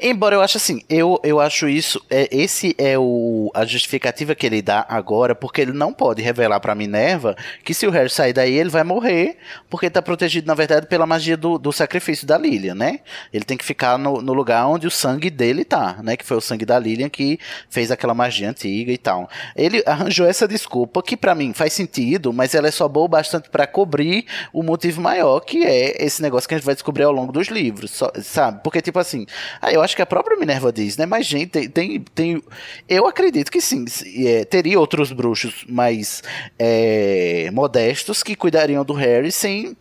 Embora 0.03 0.35
eu 0.35 0.43
ache 0.43 0.59
assim, 0.59 0.83
eu, 0.87 1.19
eu 1.25 1.41
acho 1.41 1.67
isso, 1.67 1.99
é, 2.11 2.29
esse 2.31 2.75
é 2.77 2.99
o, 2.99 3.51
a 3.55 3.65
justificativa 3.65 4.35
que 4.35 4.45
ele 4.45 4.61
dá 4.61 4.85
agora, 4.87 5.35
porque 5.35 5.63
ele 5.63 5.73
não 5.73 5.95
pode 5.95 6.21
revelar 6.21 6.61
pra 6.61 6.75
Minerva 6.75 7.35
que 7.65 7.73
se 7.73 7.87
o 7.87 7.91
Harry 7.91 8.11
sair 8.11 8.35
daí, 8.35 8.53
ele 8.53 8.69
vai 8.69 8.85
morrer, 8.85 9.39
porque 9.71 9.89
tá 9.89 10.03
protegido, 10.03 10.47
na 10.47 10.53
verdade, 10.53 10.87
pela 10.89 11.07
magia 11.07 11.39
do, 11.39 11.57
do 11.57 11.73
sacrifício 11.73 12.27
da 12.27 12.37
Lilian, 12.37 12.75
né? 12.75 13.01
Ele 13.33 13.47
tem 13.47 13.57
que 13.57 13.65
ficar 13.65 13.97
no, 13.97 14.21
no 14.21 14.35
lugar 14.35 14.67
onde 14.67 14.87
o 14.87 14.91
sangue 14.91 15.31
dele 15.31 15.65
tá, 15.65 16.01
né? 16.03 16.19
Que 16.19 16.27
foi 16.27 16.37
o 16.37 16.41
sangue 16.43 16.67
da 16.67 16.79
Lilian 16.79 17.09
que 17.09 17.41
fez 17.71 17.91
aquela 17.91 18.13
magia 18.13 18.51
antiga 18.51 18.93
e 18.93 18.99
tal. 18.99 19.31
Ele 19.57 19.83
arranjou 19.87 20.27
essa 20.27 20.47
desculpa, 20.47 21.03
que 21.03 21.17
pra 21.17 21.35
mim 21.35 21.55
faz 21.55 21.73
sentido, 21.73 22.31
mas 22.31 22.55
ela 22.55 22.69
é 22.69 22.71
só 22.71 22.87
boa 22.87 23.09
bastante 23.09 23.49
pra 23.49 23.67
cobrir 23.67 24.27
o 24.53 24.63
motivo 24.63 25.01
maior, 25.01 25.41
que 25.41 25.65
é 25.65 26.05
esse 26.05 26.21
negócio 26.21 26.47
que 26.47 26.55
a 26.55 26.59
gente 26.59 26.67
vai 26.67 26.75
descobrir 26.75 27.05
ao 27.05 27.13
longo 27.13 27.33
dos 27.33 27.49
livros, 27.49 28.03
sabe? 28.23 28.61
Porque, 28.63 28.83
tipo 28.83 28.99
assim, 28.99 29.14
assim. 29.15 29.27
Ah, 29.61 29.73
eu 29.73 29.81
acho 29.81 29.95
que 29.95 30.03
a 30.03 30.07
própria 30.07 30.37
Minerva 30.37 30.73
diz, 30.73 30.97
né? 30.97 31.07
Mas, 31.07 31.27
gente, 31.27 31.51
tem. 31.51 31.69
tem, 31.69 32.01
tem 32.15 32.43
eu 32.89 33.07
acredito 33.07 33.51
que 33.51 33.61
sim. 33.61 33.85
É, 34.27 34.45
teria 34.45 34.79
outros 34.79 35.13
bruxos 35.13 35.65
mais 35.69 36.23
é, 36.59 37.51
modestos 37.53 38.23
que 38.23 38.35
cuidariam 38.35 38.85
do 38.85 38.93
Harry 38.93 39.31
sem, 39.31 39.77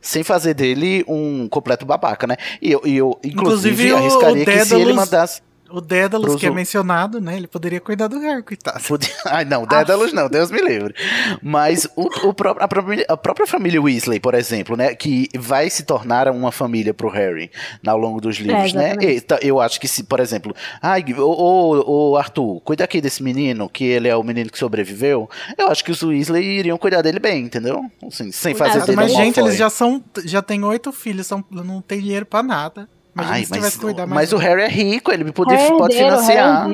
sem 0.00 0.22
fazer 0.22 0.54
dele 0.54 1.04
um 1.08 1.48
completo 1.48 1.84
babaca, 1.84 2.26
né? 2.26 2.36
E 2.62 2.72
eu, 2.72 2.80
e 2.84 2.96
eu 2.96 3.18
inclusive, 3.24 3.88
inclusive 3.88 3.92
arriscaria 3.92 4.42
o, 4.42 4.46
que 4.46 4.64
se 4.64 4.74
ele 4.74 4.92
mandasse. 4.92 5.45
O 5.70 5.80
Dédalus, 5.80 6.26
Pros... 6.26 6.40
que 6.40 6.46
é 6.46 6.50
mencionado, 6.50 7.20
né? 7.20 7.36
Ele 7.36 7.46
poderia 7.46 7.80
cuidar 7.80 8.08
do 8.08 8.18
Harry, 8.20 8.42
coitado. 8.42 8.82
Podia... 8.86 9.10
Ai, 9.26 9.44
não, 9.44 9.66
Dédalus 9.66 10.12
não, 10.12 10.28
Deus 10.28 10.50
me 10.50 10.60
livre. 10.60 10.94
Mas 11.42 11.88
o, 11.96 12.28
o 12.28 12.34
pró 12.34 12.56
a, 12.58 12.68
própria, 12.68 13.04
a, 13.08 13.16
própria, 13.16 13.46
família 13.46 13.80
Weasley, 13.80 14.20
por 14.20 14.34
exemplo, 14.34 14.76
né? 14.76 14.94
Que 14.94 15.28
vai 15.36 15.68
se 15.68 15.84
tornar 15.84 16.28
uma 16.28 16.52
família 16.52 16.94
pro 16.94 17.08
Harry 17.08 17.50
ao 17.86 17.98
longo 17.98 18.20
dos 18.20 18.36
livros, 18.36 18.74
é, 18.74 18.76
né? 18.76 18.96
E, 19.00 19.24
eu 19.42 19.60
acho 19.60 19.80
que 19.80 19.88
se, 19.88 20.04
por 20.04 20.20
exemplo, 20.20 20.54
ai, 20.80 21.04
o, 21.16 22.10
o, 22.12 22.16
Arthur, 22.16 22.60
cuida 22.60 22.84
aqui 22.84 23.00
desse 23.00 23.22
menino, 23.22 23.68
que 23.68 23.84
ele 23.84 24.08
é 24.08 24.16
o 24.16 24.22
menino 24.22 24.50
que 24.50 24.58
sobreviveu. 24.58 25.28
Eu 25.58 25.68
acho 25.68 25.84
que 25.84 25.90
os 25.90 26.02
Weasley 26.02 26.44
iriam 26.58 26.78
cuidar 26.78 27.02
dele 27.02 27.18
bem, 27.18 27.44
entendeu? 27.44 27.84
Assim, 28.06 28.30
sem 28.30 28.54
fazer 28.54 28.90
é, 28.90 28.94
Mas, 28.94 29.12
gente, 29.12 29.40
eles 29.40 29.56
já 29.56 29.70
são. 29.70 30.02
Já 30.24 30.42
têm 30.42 30.62
oito 30.64 30.92
filhos, 30.92 31.26
são, 31.26 31.44
não 31.50 31.80
tem 31.80 32.00
dinheiro 32.00 32.26
pra 32.26 32.42
nada. 32.42 32.88
Ai, 33.16 33.46
mas, 33.48 33.78
mas 34.06 34.32
o 34.32 34.36
Harry 34.36 34.62
é 34.62 34.68
rico, 34.68 35.10
ele 35.10 35.32
pode, 35.32 35.54
é 35.54 35.68
pode 35.70 35.96
financiar. 35.96 36.68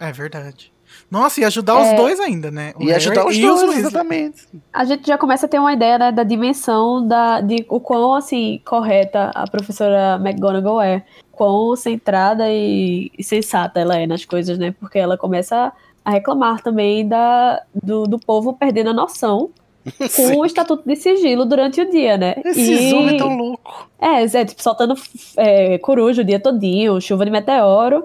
É, 0.00 0.08
é 0.08 0.12
verdade. 0.12 0.72
Nossa, 1.10 1.40
e 1.42 1.44
ajudar 1.44 1.78
é... 1.78 1.90
os 1.90 1.96
dois 1.96 2.18
ainda, 2.18 2.50
né? 2.50 2.72
O 2.76 2.82
e 2.82 2.86
Harry 2.86 2.96
ajudar 2.96 3.26
os 3.26 3.38
dois, 3.38 3.62
os 3.62 3.76
exatamente. 3.76 4.48
A 4.72 4.84
gente 4.84 5.06
já 5.06 5.18
começa 5.18 5.44
a 5.44 5.48
ter 5.48 5.58
uma 5.58 5.72
ideia 5.72 5.98
né, 5.98 6.12
da 6.12 6.22
dimensão 6.22 7.06
da, 7.06 7.42
de 7.42 7.66
o 7.68 7.78
quão, 7.78 8.14
assim, 8.14 8.62
correta 8.64 9.30
a 9.34 9.46
professora 9.46 10.18
McGonagall 10.22 10.80
é. 10.80 11.04
Quão 11.30 11.74
centrada 11.76 12.50
e, 12.50 13.10
e 13.18 13.24
sensata 13.24 13.80
ela 13.80 13.98
é 13.98 14.06
nas 14.06 14.24
coisas, 14.24 14.58
né? 14.58 14.74
Porque 14.78 14.98
ela 14.98 15.18
começa 15.18 15.72
a 16.04 16.10
reclamar 16.10 16.62
também 16.62 17.06
da, 17.06 17.62
do, 17.74 18.04
do 18.04 18.18
povo 18.18 18.54
perdendo 18.54 18.90
a 18.90 18.94
noção 18.94 19.50
com 20.16 20.38
o 20.38 20.46
estatuto 20.46 20.82
de 20.86 20.96
sigilo 20.96 21.44
durante 21.44 21.80
o 21.80 21.90
dia, 21.90 22.16
né? 22.16 22.36
Esse 22.44 22.72
e... 22.72 22.90
Zoom 22.90 23.08
é 23.08 23.16
tão 23.16 23.36
louco. 23.36 23.88
É, 24.00 24.22
é 24.22 24.44
tipo, 24.44 24.62
soltando 24.62 24.94
é, 25.36 25.78
coruja 25.78 26.22
o 26.22 26.24
dia 26.24 26.40
todinho, 26.40 27.00
chuva 27.00 27.24
de 27.24 27.30
meteoro. 27.30 28.04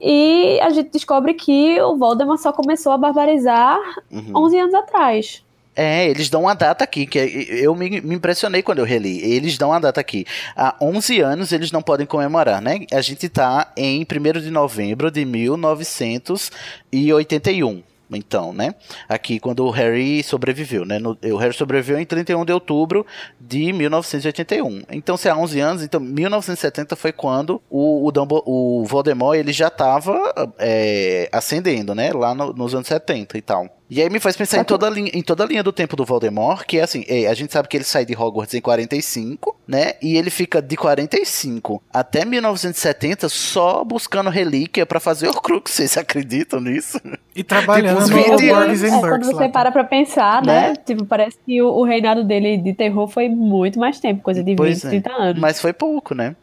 E 0.00 0.58
a 0.60 0.70
gente 0.70 0.90
descobre 0.90 1.34
que 1.34 1.80
o 1.80 1.96
Voldemort 1.96 2.38
só 2.38 2.52
começou 2.52 2.92
a 2.92 2.98
barbarizar 2.98 3.78
uhum. 4.10 4.32
11 4.34 4.58
anos 4.58 4.74
atrás. 4.74 5.42
É, 5.76 6.08
eles 6.08 6.30
dão 6.30 6.42
uma 6.42 6.54
data 6.54 6.84
aqui, 6.84 7.04
que 7.04 7.18
eu 7.18 7.74
me, 7.74 8.00
me, 8.00 8.14
impressionei 8.14 8.62
quando 8.62 8.78
eu 8.78 8.84
reli. 8.84 9.20
Eles 9.24 9.58
dão 9.58 9.70
uma 9.70 9.80
data 9.80 10.00
aqui. 10.00 10.24
Há 10.54 10.76
11 10.80 11.20
anos 11.20 11.50
eles 11.52 11.72
não 11.72 11.82
podem 11.82 12.06
comemorar, 12.06 12.62
né? 12.62 12.86
A 12.92 13.00
gente 13.00 13.28
tá 13.28 13.72
em 13.76 14.04
1 14.04 14.06
de 14.40 14.50
novembro 14.50 15.10
de 15.10 15.24
1981 15.24 17.82
então, 18.10 18.52
né? 18.52 18.74
Aqui 19.08 19.38
quando 19.38 19.64
o 19.64 19.70
Harry 19.70 20.22
sobreviveu, 20.22 20.84
né? 20.84 20.98
No, 20.98 21.16
o 21.22 21.36
Harry 21.36 21.54
sobreviveu 21.54 21.98
em 21.98 22.04
31 22.04 22.44
de 22.44 22.52
outubro 22.52 23.06
de 23.40 23.72
1981. 23.72 24.82
Então, 24.90 25.16
se 25.16 25.28
há 25.28 25.36
11 25.36 25.60
anos, 25.60 25.82
então 25.82 26.00
1970 26.00 26.96
foi 26.96 27.12
quando 27.12 27.60
o, 27.70 28.06
o, 28.06 28.12
Dumbo, 28.12 28.42
o 28.46 28.84
Voldemort 28.84 29.38
ele 29.38 29.52
já 29.52 29.68
estava 29.68 30.14
é, 30.58 31.28
ascendendo, 31.32 31.94
né? 31.94 32.12
Lá 32.12 32.34
no, 32.34 32.52
nos 32.52 32.74
anos 32.74 32.88
70 32.88 33.38
e 33.38 33.42
tal. 33.42 33.68
E 33.88 34.00
aí 34.00 34.08
me 34.08 34.18
faz 34.18 34.36
pensar 34.36 34.60
em 34.60 34.64
toda, 34.64 34.86
a 34.86 34.90
linha, 34.90 35.10
em 35.12 35.22
toda 35.22 35.44
a 35.44 35.46
linha 35.46 35.62
do 35.62 35.72
tempo 35.72 35.94
do 35.94 36.04
Voldemort, 36.04 36.64
que 36.64 36.78
é 36.78 36.82
assim, 36.82 37.04
é, 37.06 37.26
a 37.26 37.34
gente 37.34 37.52
sabe 37.52 37.68
que 37.68 37.76
ele 37.76 37.84
sai 37.84 38.06
de 38.06 38.16
Hogwarts 38.16 38.54
em 38.54 38.60
45, 38.60 39.54
né? 39.68 39.92
E 40.00 40.16
ele 40.16 40.30
fica 40.30 40.62
de 40.62 40.76
45 40.76 41.82
até 41.92 42.24
1970 42.24 43.28
só 43.28 43.84
buscando 43.84 44.30
relíquia 44.30 44.86
para 44.86 44.98
fazer 44.98 45.28
Horcrux. 45.28 45.70
Vocês 45.70 45.96
acreditam 45.98 46.60
nisso? 46.60 46.98
E 47.36 47.44
trabalhando 47.44 48.04
tipo, 48.04 48.16
no 48.16 48.36
Burgs 48.38 48.84
é, 48.84 49.00
Quando 49.00 49.26
você 49.26 49.48
para 49.48 49.70
pra 49.70 49.84
pensar, 49.84 50.42
né? 50.42 50.68
né? 50.68 50.76
Tipo, 50.76 51.04
parece 51.04 51.36
que 51.44 51.60
o, 51.60 51.66
o, 51.66 51.84
reinado 51.84 52.24
dele 52.24 52.56
de 52.56 52.72
terror 52.72 53.06
foi 53.08 53.28
muito 53.28 53.78
mais 53.78 54.00
tempo, 54.00 54.22
coisa 54.22 54.42
de 54.42 54.54
pois 54.54 54.82
20, 54.82 54.86
é. 54.86 55.00
30 55.00 55.12
anos. 55.12 55.40
Mas 55.40 55.60
foi 55.60 55.72
pouco, 55.72 56.14
né? 56.14 56.36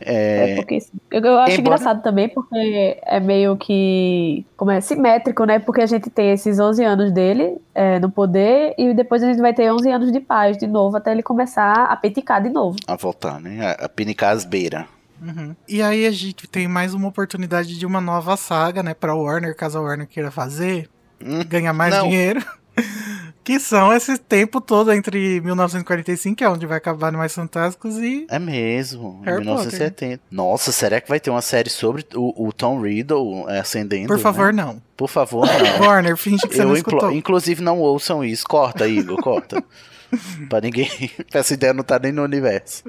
É, 0.00 0.52
é 0.52 0.56
porque 0.56 0.78
eu, 1.10 1.20
eu 1.20 1.38
acho 1.38 1.60
embora... 1.60 1.76
engraçado 1.76 2.02
também 2.02 2.28
porque 2.28 2.98
é 3.02 3.20
meio 3.20 3.56
que 3.56 4.44
como 4.56 4.70
é 4.70 4.80
simétrico, 4.80 5.44
né? 5.44 5.58
Porque 5.58 5.80
a 5.80 5.86
gente 5.86 6.10
tem 6.10 6.32
esses 6.32 6.58
11 6.58 6.84
anos 6.84 7.12
dele 7.12 7.58
é, 7.74 7.98
no 7.98 8.10
poder 8.10 8.74
e 8.76 8.92
depois 8.94 9.22
a 9.22 9.26
gente 9.26 9.40
vai 9.40 9.54
ter 9.54 9.72
11 9.72 9.90
anos 9.90 10.12
de 10.12 10.20
paz 10.20 10.58
de 10.58 10.66
novo 10.66 10.96
até 10.96 11.12
ele 11.12 11.22
começar 11.22 11.84
a 11.84 11.96
peticar 11.96 12.42
de 12.42 12.50
novo. 12.50 12.76
A 12.86 12.96
voltar, 12.96 13.40
né? 13.40 13.76
A, 13.80 13.86
a 13.86 13.88
pinicar 13.88 14.32
as 14.32 14.44
beiras. 14.44 14.84
Uhum. 15.20 15.56
E 15.68 15.82
aí 15.82 16.06
a 16.06 16.10
gente 16.10 16.46
tem 16.46 16.68
mais 16.68 16.92
uma 16.92 17.08
oportunidade 17.08 17.78
de 17.78 17.86
uma 17.86 18.00
nova 18.00 18.36
saga, 18.36 18.82
né, 18.82 18.92
para 18.92 19.14
Warner, 19.14 19.56
caso 19.56 19.78
a 19.78 19.80
Warner 19.80 20.06
queira 20.06 20.30
fazer, 20.30 20.90
hum, 21.20 21.42
ganhar 21.48 21.72
mais 21.72 21.94
não. 21.94 22.04
dinheiro. 22.04 22.44
Que 23.46 23.60
são 23.60 23.92
esse 23.92 24.18
tempo 24.18 24.60
todo 24.60 24.92
entre 24.92 25.40
1945, 25.40 26.34
que 26.34 26.42
é 26.42 26.48
onde 26.48 26.66
vai 26.66 26.78
acabar 26.78 27.06
Animais 27.06 27.32
Fantásticos, 27.32 27.96
e. 27.96 28.26
É 28.28 28.40
mesmo, 28.40 29.20
Harry 29.24 29.38
1970. 29.38 29.92
Potter. 29.92 30.20
Nossa, 30.32 30.72
será 30.72 31.00
que 31.00 31.08
vai 31.08 31.20
ter 31.20 31.30
uma 31.30 31.40
série 31.40 31.70
sobre 31.70 32.04
o, 32.16 32.48
o 32.48 32.52
Tom 32.52 32.82
Riddle 32.82 33.46
ascendendo? 33.48 34.08
Por 34.08 34.18
favor, 34.18 34.52
né? 34.52 34.64
não. 34.64 34.82
Por 34.96 35.08
favor, 35.08 35.46
não. 35.46 35.78
Warner, 35.86 36.16
finge 36.16 36.44
que 36.48 36.56
você 36.56 36.62
Eu 36.62 36.66
não 36.66 36.74
escutou. 36.74 37.12
Inclusive, 37.12 37.62
não 37.62 37.78
ouçam 37.78 38.24
isso. 38.24 38.44
Corta, 38.48 38.88
Igor, 38.88 39.22
corta. 39.22 39.62
pra 40.50 40.60
ninguém. 40.60 40.90
Essa 41.32 41.54
ideia 41.54 41.72
não 41.72 41.84
tá 41.84 42.00
nem 42.00 42.10
no 42.10 42.24
universo. 42.24 42.82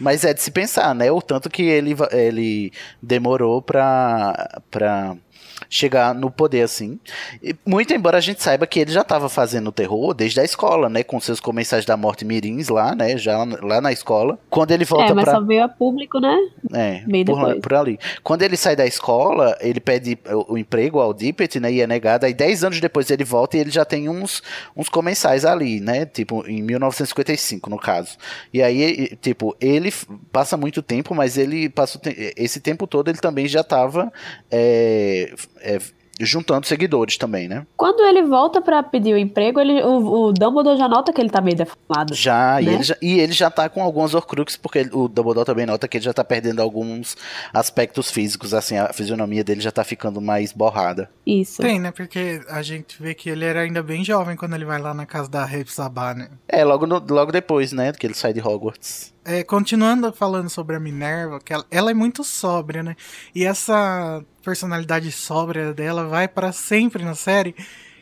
Mas 0.00 0.24
é 0.24 0.34
de 0.34 0.42
se 0.42 0.50
pensar, 0.50 0.92
né? 0.92 1.08
O 1.12 1.22
tanto 1.22 1.48
que 1.48 1.62
ele, 1.62 1.94
ele 2.10 2.72
demorou 3.00 3.62
pra. 3.62 4.60
pra 4.68 5.16
chegar 5.68 6.14
no 6.14 6.30
poder 6.30 6.62
assim. 6.62 6.98
E, 7.42 7.54
muito 7.66 7.92
embora 7.92 8.18
a 8.18 8.20
gente 8.20 8.42
saiba 8.42 8.66
que 8.66 8.80
ele 8.80 8.92
já 8.92 9.02
estava 9.02 9.28
fazendo 9.28 9.72
terror 9.72 10.14
desde 10.14 10.40
a 10.40 10.44
escola, 10.44 10.88
né, 10.88 11.02
com 11.02 11.20
seus 11.20 11.40
comensais 11.40 11.84
da 11.84 11.96
morte 11.96 12.24
mirins 12.24 12.68
lá, 12.68 12.94
né, 12.94 13.16
já 13.16 13.44
lá 13.62 13.80
na 13.80 13.92
escola. 13.92 14.38
Quando 14.50 14.70
ele 14.72 14.84
volta 14.84 15.12
é, 15.12 15.14
mas 15.14 15.24
pra... 15.24 15.34
só 15.34 15.40
veio 15.40 15.64
a 15.64 15.68
público, 15.68 16.20
né? 16.20 16.36
É, 16.72 17.02
por, 17.24 17.60
por, 17.60 17.74
ali. 17.74 17.98
Quando 18.22 18.42
ele 18.42 18.56
sai 18.56 18.76
da 18.76 18.86
escola, 18.86 19.56
ele 19.60 19.80
pede 19.80 20.18
o, 20.26 20.54
o 20.54 20.58
emprego 20.58 21.00
ao 21.00 21.12
Dippet, 21.12 21.58
né, 21.60 21.72
e 21.72 21.80
é 21.80 21.86
negado. 21.86 22.26
Aí 22.26 22.34
10 22.34 22.64
anos 22.64 22.80
depois 22.80 23.10
ele 23.10 23.24
volta 23.24 23.56
e 23.56 23.60
ele 23.60 23.70
já 23.70 23.84
tem 23.84 24.08
uns, 24.08 24.42
uns 24.76 24.88
comensais 24.88 25.44
ali, 25.44 25.80
né, 25.80 26.06
tipo 26.06 26.44
em 26.46 26.62
1955 26.62 27.68
no 27.68 27.78
caso. 27.78 28.16
E 28.52 28.62
aí, 28.62 29.16
tipo, 29.20 29.56
ele 29.60 29.92
passa 30.30 30.56
muito 30.56 30.82
tempo, 30.82 31.14
mas 31.14 31.36
ele 31.36 31.68
passa 31.68 32.00
esse 32.36 32.60
tempo 32.60 32.86
todo 32.86 33.08
ele 33.08 33.18
também 33.18 33.46
já 33.46 33.60
estava 33.60 34.12
é, 34.50 35.32
é, 35.60 35.78
juntando 36.20 36.66
seguidores 36.66 37.16
também, 37.16 37.48
né? 37.48 37.66
Quando 37.76 38.02
ele 38.04 38.22
volta 38.22 38.60
para 38.60 38.82
pedir 38.82 39.14
o 39.14 39.18
emprego, 39.18 39.60
ele, 39.60 39.82
o, 39.82 40.28
o, 40.28 40.32
Dumbledore 40.32 40.78
já 40.78 40.88
nota 40.88 41.12
que 41.12 41.20
ele 41.20 41.30
tá 41.30 41.40
meio 41.40 41.56
deformado. 41.56 42.14
Já, 42.14 42.56
né? 42.56 42.62
e, 42.62 42.68
ele 42.68 42.82
já, 42.82 42.96
e 43.00 43.20
ele 43.20 43.32
já 43.32 43.50
tá 43.50 43.68
com 43.68 43.82
alguns 43.82 44.14
Horcruxes, 44.14 44.56
porque 44.56 44.88
o 44.92 45.08
Dumbledore 45.08 45.46
também 45.46 45.66
nota 45.66 45.88
que 45.88 45.96
ele 45.96 46.04
já 46.04 46.12
tá 46.12 46.24
perdendo 46.24 46.60
alguns 46.60 47.16
aspectos 47.52 48.10
físicos, 48.10 48.54
assim, 48.54 48.76
a 48.76 48.92
fisionomia 48.92 49.42
dele 49.42 49.60
já 49.60 49.70
tá 49.70 49.84
ficando 49.84 50.20
mais 50.20 50.52
borrada. 50.52 51.10
Isso. 51.26 51.62
Tem, 51.62 51.78
né? 51.78 51.90
Porque 51.90 52.40
a 52.48 52.62
gente 52.62 53.02
vê 53.02 53.14
que 53.14 53.30
ele 53.30 53.44
era 53.44 53.60
ainda 53.60 53.82
bem 53.82 54.04
jovem 54.04 54.36
quando 54.36 54.54
ele 54.54 54.64
vai 54.64 54.80
lá 54.80 54.94
na 54.94 55.06
casa 55.06 55.30
da 55.30 55.48
Sabá, 55.66 56.14
né? 56.14 56.28
É, 56.48 56.64
logo, 56.64 56.86
no, 56.86 57.02
logo 57.10 57.32
depois, 57.32 57.72
né, 57.72 57.92
que 57.92 58.06
ele 58.06 58.14
sai 58.14 58.32
de 58.32 58.40
Hogwarts. 58.40 59.12
É, 59.24 59.44
continuando 59.44 60.12
falando 60.12 60.50
sobre 60.50 60.74
a 60.74 60.80
Minerva, 60.80 61.38
que 61.38 61.52
ela, 61.52 61.64
ela, 61.70 61.90
é 61.90 61.94
muito 61.94 62.24
sóbria, 62.24 62.82
né? 62.82 62.96
E 63.34 63.44
essa 63.44 64.24
personalidade 64.44 65.12
sóbria 65.12 65.72
dela 65.72 66.08
vai 66.08 66.26
para 66.26 66.50
sempre 66.50 67.04
na 67.04 67.14
série, 67.14 67.54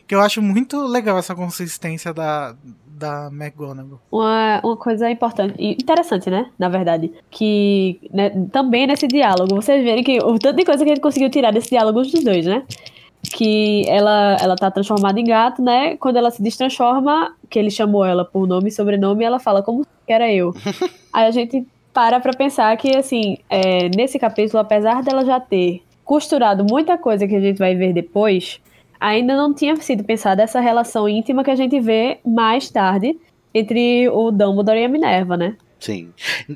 que 0.06 0.14
eu 0.14 0.20
acho 0.20 0.40
muito 0.40 0.80
legal 0.86 1.18
essa 1.18 1.34
consistência 1.34 2.14
da, 2.14 2.56
da 3.00 3.28
McGonagall. 3.32 4.00
Uma, 4.10 4.60
uma 4.62 4.76
coisa 4.76 5.10
importante 5.10 5.54
e 5.58 5.72
interessante, 5.72 6.30
né? 6.30 6.50
Na 6.58 6.68
verdade, 6.68 7.12
que 7.30 8.00
né, 8.12 8.30
também 8.50 8.86
nesse 8.86 9.06
diálogo, 9.06 9.54
vocês 9.54 9.82
verem 9.84 10.04
que 10.04 10.18
o 10.18 10.38
tanto 10.38 10.56
de 10.56 10.64
coisa 10.64 10.84
que 10.84 10.90
gente 10.90 11.02
conseguiu 11.02 11.30
tirar 11.30 11.50
desse 11.50 11.70
diálogo 11.70 12.02
dos 12.02 12.24
dois, 12.24 12.46
né? 12.46 12.64
Que 13.22 13.84
ela, 13.88 14.36
ela 14.40 14.56
tá 14.56 14.70
transformada 14.70 15.20
em 15.20 15.24
gato, 15.24 15.62
né? 15.62 15.96
Quando 15.96 16.16
ela 16.16 16.30
se 16.30 16.42
destransforma, 16.42 17.34
que 17.48 17.58
ele 17.58 17.70
chamou 17.70 18.04
ela 18.04 18.24
por 18.24 18.46
nome 18.46 18.68
e 18.68 18.72
sobrenome, 18.72 19.24
ela 19.24 19.38
fala 19.38 19.62
como 19.62 19.84
que 20.06 20.12
era 20.12 20.32
eu. 20.32 20.54
Aí 21.12 21.26
a 21.26 21.30
gente 21.30 21.66
para 21.92 22.20
pra 22.20 22.32
pensar 22.32 22.76
que, 22.76 22.96
assim, 22.96 23.38
é, 23.48 23.88
nesse 23.88 24.18
capítulo, 24.18 24.60
apesar 24.60 25.02
dela 25.02 25.24
já 25.24 25.40
ter 25.40 25.82
costurado 26.04 26.64
muita 26.64 26.96
coisa 26.96 27.26
que 27.26 27.34
a 27.34 27.40
gente 27.40 27.58
vai 27.58 27.74
ver 27.74 27.92
depois, 27.92 28.60
ainda 28.98 29.36
não 29.36 29.52
tinha 29.52 29.76
sido 29.76 30.04
pensada 30.04 30.42
essa 30.42 30.60
relação 30.60 31.08
íntima 31.08 31.44
que 31.44 31.50
a 31.50 31.56
gente 31.56 31.78
vê 31.80 32.18
mais 32.24 32.70
tarde 32.70 33.18
entre 33.52 34.08
o 34.08 34.30
Dumbledore 34.30 34.78
e 34.78 34.84
a 34.84 34.88
Minerva, 34.88 35.36
né? 35.36 35.56
Sim. 35.80 36.12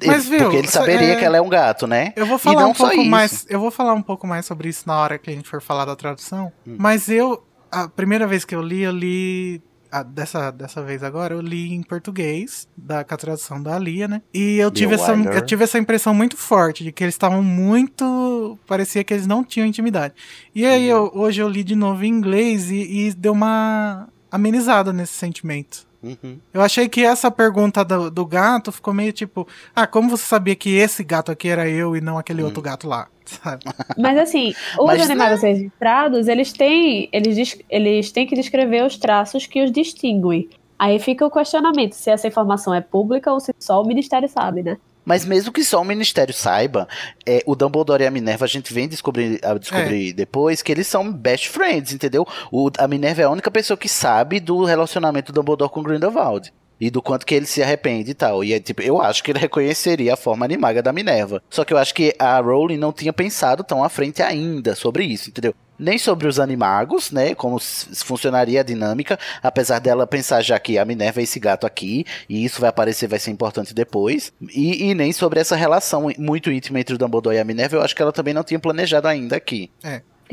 Mas, 0.06 0.28
viu, 0.28 0.38
Porque 0.38 0.56
ele 0.58 0.68
saberia 0.68 1.14
é... 1.14 1.16
que 1.16 1.24
ela 1.24 1.36
é 1.36 1.40
um 1.40 1.48
gato, 1.48 1.86
né? 1.86 2.12
Eu 2.14 2.26
vou 2.26 2.38
falar 2.38 2.66
um 2.66 2.74
pouco 2.74 3.04
mais. 3.04 3.46
Eu 3.48 3.58
vou 3.58 3.70
falar 3.70 3.94
um 3.94 4.02
pouco 4.02 4.26
mais 4.26 4.46
sobre 4.46 4.68
isso 4.68 4.84
na 4.86 4.98
hora 4.98 5.18
que 5.18 5.30
a 5.30 5.32
gente 5.32 5.48
for 5.48 5.60
falar 5.60 5.84
da 5.84 5.96
tradução. 5.96 6.52
Hum. 6.66 6.76
Mas 6.78 7.08
eu. 7.08 7.44
A 7.72 7.88
primeira 7.88 8.24
vez 8.24 8.44
que 8.44 8.54
eu 8.54 8.62
li, 8.62 8.82
eu 8.82 8.92
li 8.92 9.60
dessa, 10.02 10.50
dessa 10.50 10.82
vez 10.82 11.02
agora, 11.02 11.34
eu 11.34 11.40
li 11.40 11.72
em 11.72 11.82
português, 11.82 12.66
da, 12.76 13.04
com 13.04 13.14
a 13.14 13.16
tradução 13.16 13.62
da 13.62 13.78
Lia, 13.78 14.08
né? 14.08 14.22
E 14.32 14.56
eu 14.56 14.70
tive, 14.70 14.96
Bill 14.96 15.04
essa, 15.04 15.12
eu 15.12 15.46
tive 15.46 15.64
essa 15.64 15.78
impressão 15.78 16.14
muito 16.14 16.36
forte 16.36 16.82
de 16.82 16.90
que 16.90 17.04
eles 17.04 17.14
estavam 17.14 17.42
muito. 17.42 18.58
Parecia 18.66 19.04
que 19.04 19.14
eles 19.14 19.26
não 19.26 19.44
tinham 19.44 19.66
intimidade. 19.66 20.14
E 20.54 20.64
aí 20.66 20.88
eu- 20.88 21.12
hoje 21.14 21.40
eu 21.42 21.48
li 21.48 21.62
de 21.62 21.76
novo 21.76 22.04
em 22.04 22.08
inglês 22.08 22.70
e, 22.70 23.08
e 23.08 23.12
deu 23.14 23.32
uma 23.32 24.08
amenizada 24.30 24.92
nesse 24.92 25.12
sentimento. 25.12 25.86
Uhum. 26.04 26.38
Eu 26.52 26.60
achei 26.60 26.86
que 26.86 27.02
essa 27.02 27.30
pergunta 27.30 27.82
do, 27.82 28.10
do 28.10 28.26
gato 28.26 28.70
ficou 28.70 28.92
meio 28.92 29.12
tipo: 29.12 29.48
Ah, 29.74 29.86
como 29.86 30.10
você 30.10 30.24
sabia 30.24 30.54
que 30.54 30.76
esse 30.76 31.02
gato 31.02 31.32
aqui 31.32 31.48
era 31.48 31.68
eu 31.68 31.96
e 31.96 32.00
não 32.00 32.18
aquele 32.18 32.42
outro 32.42 32.60
gato 32.60 32.86
lá? 32.86 33.08
Sabe? 33.24 33.64
Mas 33.96 34.18
assim, 34.18 34.54
os 34.78 34.86
Mas, 34.86 35.08
animais 35.10 35.42
né? 35.42 35.48
registrados, 35.48 36.28
eles 36.28 36.52
têm, 36.52 37.08
eles, 37.10 37.58
eles 37.70 38.12
têm 38.12 38.26
que 38.26 38.34
descrever 38.34 38.84
os 38.84 38.98
traços 38.98 39.46
que 39.46 39.64
os 39.64 39.72
distinguem. 39.72 40.50
Aí 40.78 40.98
fica 40.98 41.24
o 41.24 41.30
questionamento 41.30 41.94
se 41.94 42.10
essa 42.10 42.28
informação 42.28 42.74
é 42.74 42.82
pública 42.82 43.32
ou 43.32 43.40
se 43.40 43.54
só 43.58 43.80
o 43.80 43.86
Ministério 43.86 44.28
sabe, 44.28 44.62
né? 44.62 44.76
Mas 45.04 45.24
mesmo 45.24 45.52
que 45.52 45.64
só 45.64 45.80
o 45.80 45.84
Ministério 45.84 46.32
saiba, 46.32 46.88
é, 47.26 47.42
o 47.46 47.54
Dumbledore 47.54 48.02
e 48.02 48.06
a 48.06 48.10
Minerva 48.10 48.44
a 48.44 48.48
gente 48.48 48.72
vem 48.72 48.88
descobrir, 48.88 49.38
a 49.44 49.54
descobrir 49.54 50.12
depois 50.12 50.62
que 50.62 50.72
eles 50.72 50.86
são 50.86 51.12
best 51.12 51.48
friends, 51.48 51.92
entendeu? 51.92 52.26
O, 52.50 52.70
a 52.78 52.88
Minerva 52.88 53.22
é 53.22 53.24
a 53.24 53.30
única 53.30 53.50
pessoa 53.50 53.76
que 53.76 53.88
sabe 53.88 54.40
do 54.40 54.64
relacionamento 54.64 55.32
do 55.32 55.40
Dumbledore 55.40 55.70
com 55.70 55.82
Grindelwald. 55.82 56.52
E 56.80 56.90
do 56.90 57.00
quanto 57.00 57.24
que 57.24 57.34
ele 57.34 57.46
se 57.46 57.62
arrepende 57.62 58.10
e 58.10 58.14
tal. 58.14 58.42
E 58.42 58.52
é, 58.52 58.60
tipo, 58.60 58.82
eu 58.82 59.00
acho 59.00 59.22
que 59.22 59.30
ele 59.30 59.38
reconheceria 59.38 60.14
a 60.14 60.16
forma 60.16 60.44
animaga 60.44 60.82
da 60.82 60.92
Minerva. 60.92 61.42
Só 61.48 61.64
que 61.64 61.72
eu 61.72 61.78
acho 61.78 61.94
que 61.94 62.14
a 62.18 62.38
Rowling 62.40 62.76
não 62.76 62.92
tinha 62.92 63.12
pensado 63.12 63.62
tão 63.62 63.84
à 63.84 63.88
frente 63.88 64.22
ainda 64.22 64.74
sobre 64.74 65.04
isso, 65.04 65.30
entendeu? 65.30 65.54
Nem 65.78 65.98
sobre 65.98 66.28
os 66.28 66.38
animagos, 66.38 67.10
né? 67.10 67.34
Como 67.34 67.58
funcionaria 67.58 68.60
a 68.60 68.64
dinâmica, 68.64 69.18
apesar 69.42 69.80
dela 69.80 70.06
pensar 70.06 70.40
já 70.40 70.58
que 70.58 70.78
a 70.78 70.84
Minerva 70.84 71.20
é 71.20 71.24
esse 71.24 71.40
gato 71.40 71.66
aqui, 71.66 72.04
e 72.28 72.44
isso 72.44 72.60
vai 72.60 72.70
aparecer, 72.70 73.08
vai 73.08 73.18
ser 73.18 73.30
importante 73.32 73.74
depois. 73.74 74.32
E, 74.54 74.90
e 74.90 74.94
nem 74.94 75.12
sobre 75.12 75.40
essa 75.40 75.56
relação 75.56 76.08
muito 76.16 76.50
íntima 76.50 76.78
entre 76.78 76.94
o 76.94 76.98
Dumbledore 76.98 77.36
e 77.36 77.40
a 77.40 77.44
Minerva, 77.44 77.76
eu 77.76 77.82
acho 77.82 77.94
que 77.94 78.02
ela 78.02 78.12
também 78.12 78.34
não 78.34 78.44
tinha 78.44 78.60
planejado 78.60 79.08
ainda 79.08 79.36
aqui. 79.36 79.70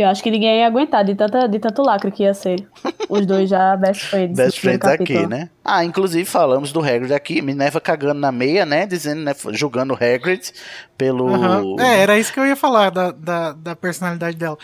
Porque 0.02 0.06
eu 0.06 0.10
acho 0.10 0.24
que 0.24 0.32
ninguém 0.32 0.60
ia 0.60 0.68
aguentar 0.68 1.06
de, 1.06 1.14
tanta, 1.14 1.48
de 1.48 1.60
tanto 1.60 1.84
lacre 1.84 2.12
que 2.12 2.24
ia 2.24 2.34
ser. 2.34 2.68
Os 3.08 3.26
dois 3.26 3.48
já 3.48 3.76
best 3.78 4.06
friends. 4.06 4.36
Best 4.36 4.60
friends 4.60 4.88
aqui, 4.88 5.28
né? 5.28 5.50
Ah, 5.64 5.86
inclusive 5.86 6.26
falamos 6.26 6.72
do 6.72 6.80
Hagrid 6.80 7.14
aqui, 7.14 7.42
Minerva 7.42 7.80
cagando 7.80 8.20
na 8.20 8.32
meia, 8.32 8.66
né? 8.66 8.88
Dizendo, 8.88 9.22
né? 9.22 9.34
Julgando 9.52 9.94
o 9.94 9.96
Hagrid 9.96 10.52
pelo... 10.98 11.28
Aham. 11.34 11.76
É, 11.80 12.00
era 12.00 12.18
isso 12.18 12.34
que 12.34 12.40
eu 12.40 12.48
ia 12.48 12.56
falar 12.56 12.90
da, 12.90 13.12
da, 13.12 13.52
da 13.52 13.76
personalidade 13.76 14.36
dela. 14.38 14.58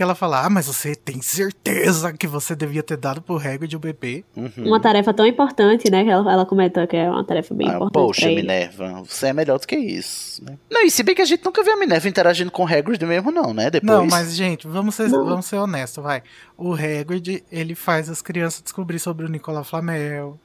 Que 0.00 0.02
ela 0.02 0.14
fala, 0.14 0.46
ah, 0.46 0.48
mas 0.48 0.66
você 0.66 0.94
tem 0.94 1.20
certeza 1.20 2.10
que 2.14 2.26
você 2.26 2.56
devia 2.56 2.82
ter 2.82 2.96
dado 2.96 3.20
pro 3.20 3.36
Hagrid 3.36 3.76
o 3.76 3.78
bebê. 3.78 4.24
Uhum. 4.34 4.50
Uma 4.64 4.80
tarefa 4.80 5.12
tão 5.12 5.26
importante, 5.26 5.90
né? 5.90 6.02
Que 6.04 6.08
ela, 6.08 6.32
ela 6.32 6.46
comenta 6.46 6.86
que 6.86 6.96
é 6.96 7.06
uma 7.10 7.22
tarefa 7.22 7.52
bem 7.54 7.68
Ah, 7.68 7.74
importante. 7.74 7.92
poxa, 7.92 8.20
pra 8.22 8.30
ele. 8.30 8.40
Minerva, 8.40 9.02
você 9.06 9.26
é 9.26 9.32
melhor 9.34 9.58
do 9.58 9.66
que 9.66 9.76
isso. 9.76 10.42
né? 10.42 10.56
Não, 10.70 10.82
e 10.86 10.90
se 10.90 11.02
bem 11.02 11.14
que 11.14 11.20
a 11.20 11.24
gente 11.26 11.44
nunca 11.44 11.62
viu 11.62 11.74
a 11.74 11.76
Minerva 11.76 12.08
interagindo 12.08 12.50
com 12.50 12.64
o 12.64 12.66
Hagrid 12.66 13.04
mesmo, 13.04 13.30
não, 13.30 13.52
né? 13.52 13.68
Depois. 13.68 13.92
Não, 13.92 14.06
mas, 14.06 14.34
gente, 14.34 14.66
vamos 14.66 14.94
ser, 14.94 15.10
Não. 15.10 15.22
vamos 15.22 15.44
ser 15.44 15.56
honestos, 15.56 16.02
vai. 16.02 16.22
O 16.56 16.72
Hagrid, 16.72 17.44
ele 17.52 17.74
faz 17.74 18.08
as 18.08 18.22
crianças 18.22 18.62
descobrir 18.62 18.98
sobre 18.98 19.26
o 19.26 19.28
Nicolau 19.28 19.64
Flamel. 19.64 20.40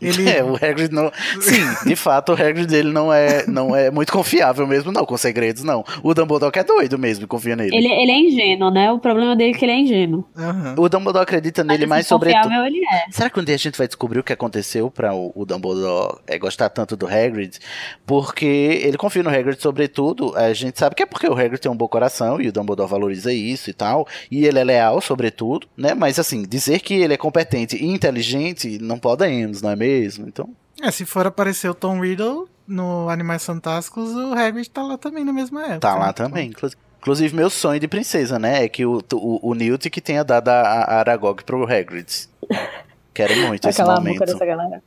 Ele, 0.00 0.24
É, 0.34 0.42
o 0.42 0.54
Hagrid 0.54 0.92
não. 0.92 1.12
Sim, 1.40 1.62
de 1.86 1.94
fato, 1.96 2.30
o 2.30 2.34
Hagrid 2.34 2.66
dele 2.66 2.90
não 2.92 3.12
é, 3.12 3.46
não 3.46 3.74
é 3.76 3.90
muito 3.90 4.12
confiável 4.12 4.66
mesmo, 4.66 4.90
não, 4.90 5.04
com 5.04 5.16
segredos, 5.16 5.62
não. 5.62 5.84
O 6.02 6.14
Dumbledore 6.14 6.50
que 6.52 6.58
é 6.58 6.64
doido 6.64 6.98
mesmo 6.98 7.26
confia 7.28 7.54
nele. 7.54 7.74
Ele, 7.76 7.88
ele 7.88 8.10
é 8.10 8.18
ingênuo, 8.18 8.70
né? 8.70 8.90
O 8.90 8.98
problema 8.98 9.36
dele 9.36 9.52
é 9.54 9.58
que 9.58 9.64
ele 9.64 9.72
é 9.72 9.78
ingênuo. 9.78 10.24
Aham. 10.36 10.74
O 10.78 10.88
Dumbledore 10.88 11.22
acredita 11.22 11.62
nele 11.62 11.80
Mas, 11.80 11.88
mais 11.88 12.00
assim, 12.00 12.08
sobre 12.08 12.30
tudo. 12.32 12.42
confiável 12.42 12.66
ele 12.66 12.80
é. 12.84 13.04
Será 13.10 13.30
que 13.30 13.38
um 13.40 13.44
dia 13.44 13.54
a 13.54 13.58
gente 13.58 13.76
vai 13.78 13.86
descobrir 13.86 14.18
o 14.18 14.24
que 14.24 14.32
aconteceu 14.32 14.90
pra 14.90 15.14
o, 15.14 15.32
o 15.34 15.44
Dumbledore 15.44 16.18
é, 16.26 16.38
gostar 16.38 16.68
tanto 16.70 16.96
do 16.96 17.06
Hagrid? 17.06 17.58
Porque 18.06 18.44
ele 18.44 18.96
confia 18.96 19.22
no 19.22 19.30
Hagrid 19.30 19.60
sobretudo. 19.60 20.34
A 20.36 20.52
gente 20.52 20.78
sabe 20.78 20.94
que 20.94 21.02
é 21.02 21.06
porque 21.06 21.28
o 21.28 21.32
Hagrid 21.32 21.58
tem 21.60 21.70
um 21.70 21.76
bom 21.76 21.88
coração 21.88 22.40
e 22.40 22.48
o 22.48 22.52
Dumbledore 22.52 22.88
valoriza 22.88 23.32
isso 23.32 23.70
e 23.70 23.72
tal. 23.72 24.06
E 24.30 24.46
ele 24.46 24.58
é 24.58 24.64
leal 24.64 25.00
sobretudo, 25.00 25.66
né? 25.76 25.94
Mas 25.94 26.18
assim, 26.18 26.42
dizer 26.42 26.80
que 26.80 26.94
ele 26.94 27.14
é 27.14 27.16
competente 27.16 27.76
e 27.76 27.86
inteligente, 27.86 28.78
não 28.80 28.98
podemos, 28.98 29.62
não 29.62 29.70
é 29.70 29.76
mesmo? 29.76 29.83
Então... 30.26 30.48
É, 30.82 30.90
se 30.90 31.04
for 31.04 31.26
aparecer 31.26 31.68
o 31.70 31.74
Tom 31.74 32.00
Riddle 32.00 32.48
no 32.66 33.08
Animais 33.08 33.44
Fantásticos, 33.44 34.14
o 34.14 34.32
Hagrid 34.34 34.68
tá 34.70 34.82
lá 34.82 34.98
também 34.98 35.24
na 35.24 35.32
mesma 35.32 35.62
época. 35.62 35.80
Tá 35.80 35.94
lá 35.94 36.06
né? 36.08 36.12
também, 36.12 36.48
inclusive. 36.48 36.80
Inclusive, 37.00 37.36
meu 37.36 37.50
sonho 37.50 37.78
de 37.78 37.86
princesa, 37.86 38.38
né? 38.38 38.64
É 38.64 38.68
que 38.68 38.86
o, 38.86 39.02
o, 39.12 39.50
o 39.50 39.54
Newt 39.54 39.90
que 39.90 40.00
tenha 40.00 40.24
dado 40.24 40.48
a, 40.48 40.60
a 40.62 40.98
Aragog 41.00 41.44
pro 41.44 41.62
Hagrid. 41.64 42.06
Quero 43.12 43.36
muito 43.46 43.68
esse 43.68 43.84
momento. 43.84 44.20
dessa 44.20 44.44
galera. 44.44 44.82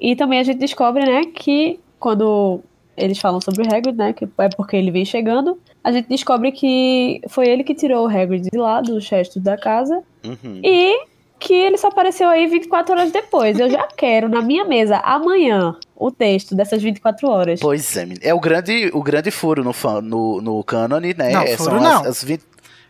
e 0.00 0.16
também 0.16 0.38
a 0.38 0.42
gente 0.42 0.58
descobre, 0.58 1.04
né, 1.04 1.24
que 1.34 1.78
quando 1.98 2.60
eles 2.96 3.18
falam 3.18 3.40
sobre 3.40 3.62
o 3.62 3.66
Hagrid, 3.74 3.96
né, 3.98 4.12
que 4.12 4.24
é 4.38 4.48
porque 4.56 4.76
ele 4.76 4.90
vem 4.90 5.04
chegando, 5.04 5.58
a 5.82 5.92
gente 5.92 6.08
descobre 6.08 6.50
que 6.52 7.20
foi 7.28 7.46
ele 7.48 7.62
que 7.64 7.74
tirou 7.74 8.06
o 8.06 8.08
Hagrid 8.08 8.48
de 8.50 8.56
lá 8.56 8.80
dos 8.80 9.08
restos 9.08 9.42
da 9.42 9.56
casa 9.58 10.02
Uhum. 10.24 10.60
e 10.64 11.06
que 11.38 11.52
ele 11.52 11.76
só 11.76 11.88
apareceu 11.88 12.28
aí 12.28 12.46
24 12.46 12.94
horas 12.94 13.12
depois. 13.12 13.58
Eu 13.58 13.68
já 13.70 13.86
quero 13.96 14.28
na 14.28 14.40
minha 14.40 14.64
mesa 14.64 14.98
amanhã 14.98 15.76
o 15.94 16.10
texto 16.10 16.54
dessas 16.54 16.82
24 16.82 17.28
horas. 17.28 17.60
Pois 17.60 17.96
é, 17.96 18.06
é 18.22 18.34
o 18.34 18.40
grande, 18.40 18.90
o 18.92 19.02
grande 19.02 19.30
furo 19.30 19.62
no, 19.62 19.72
fan, 19.72 20.00
no, 20.00 20.40
no 20.40 20.62
cânone, 20.64 21.14
né? 21.14 21.32
Não, 21.32 21.42
É, 21.42 21.56
furo 21.56 21.70
São 21.70 21.80
não. 21.80 22.00
As, 22.00 22.06
as 22.06 22.24
20 22.24 22.42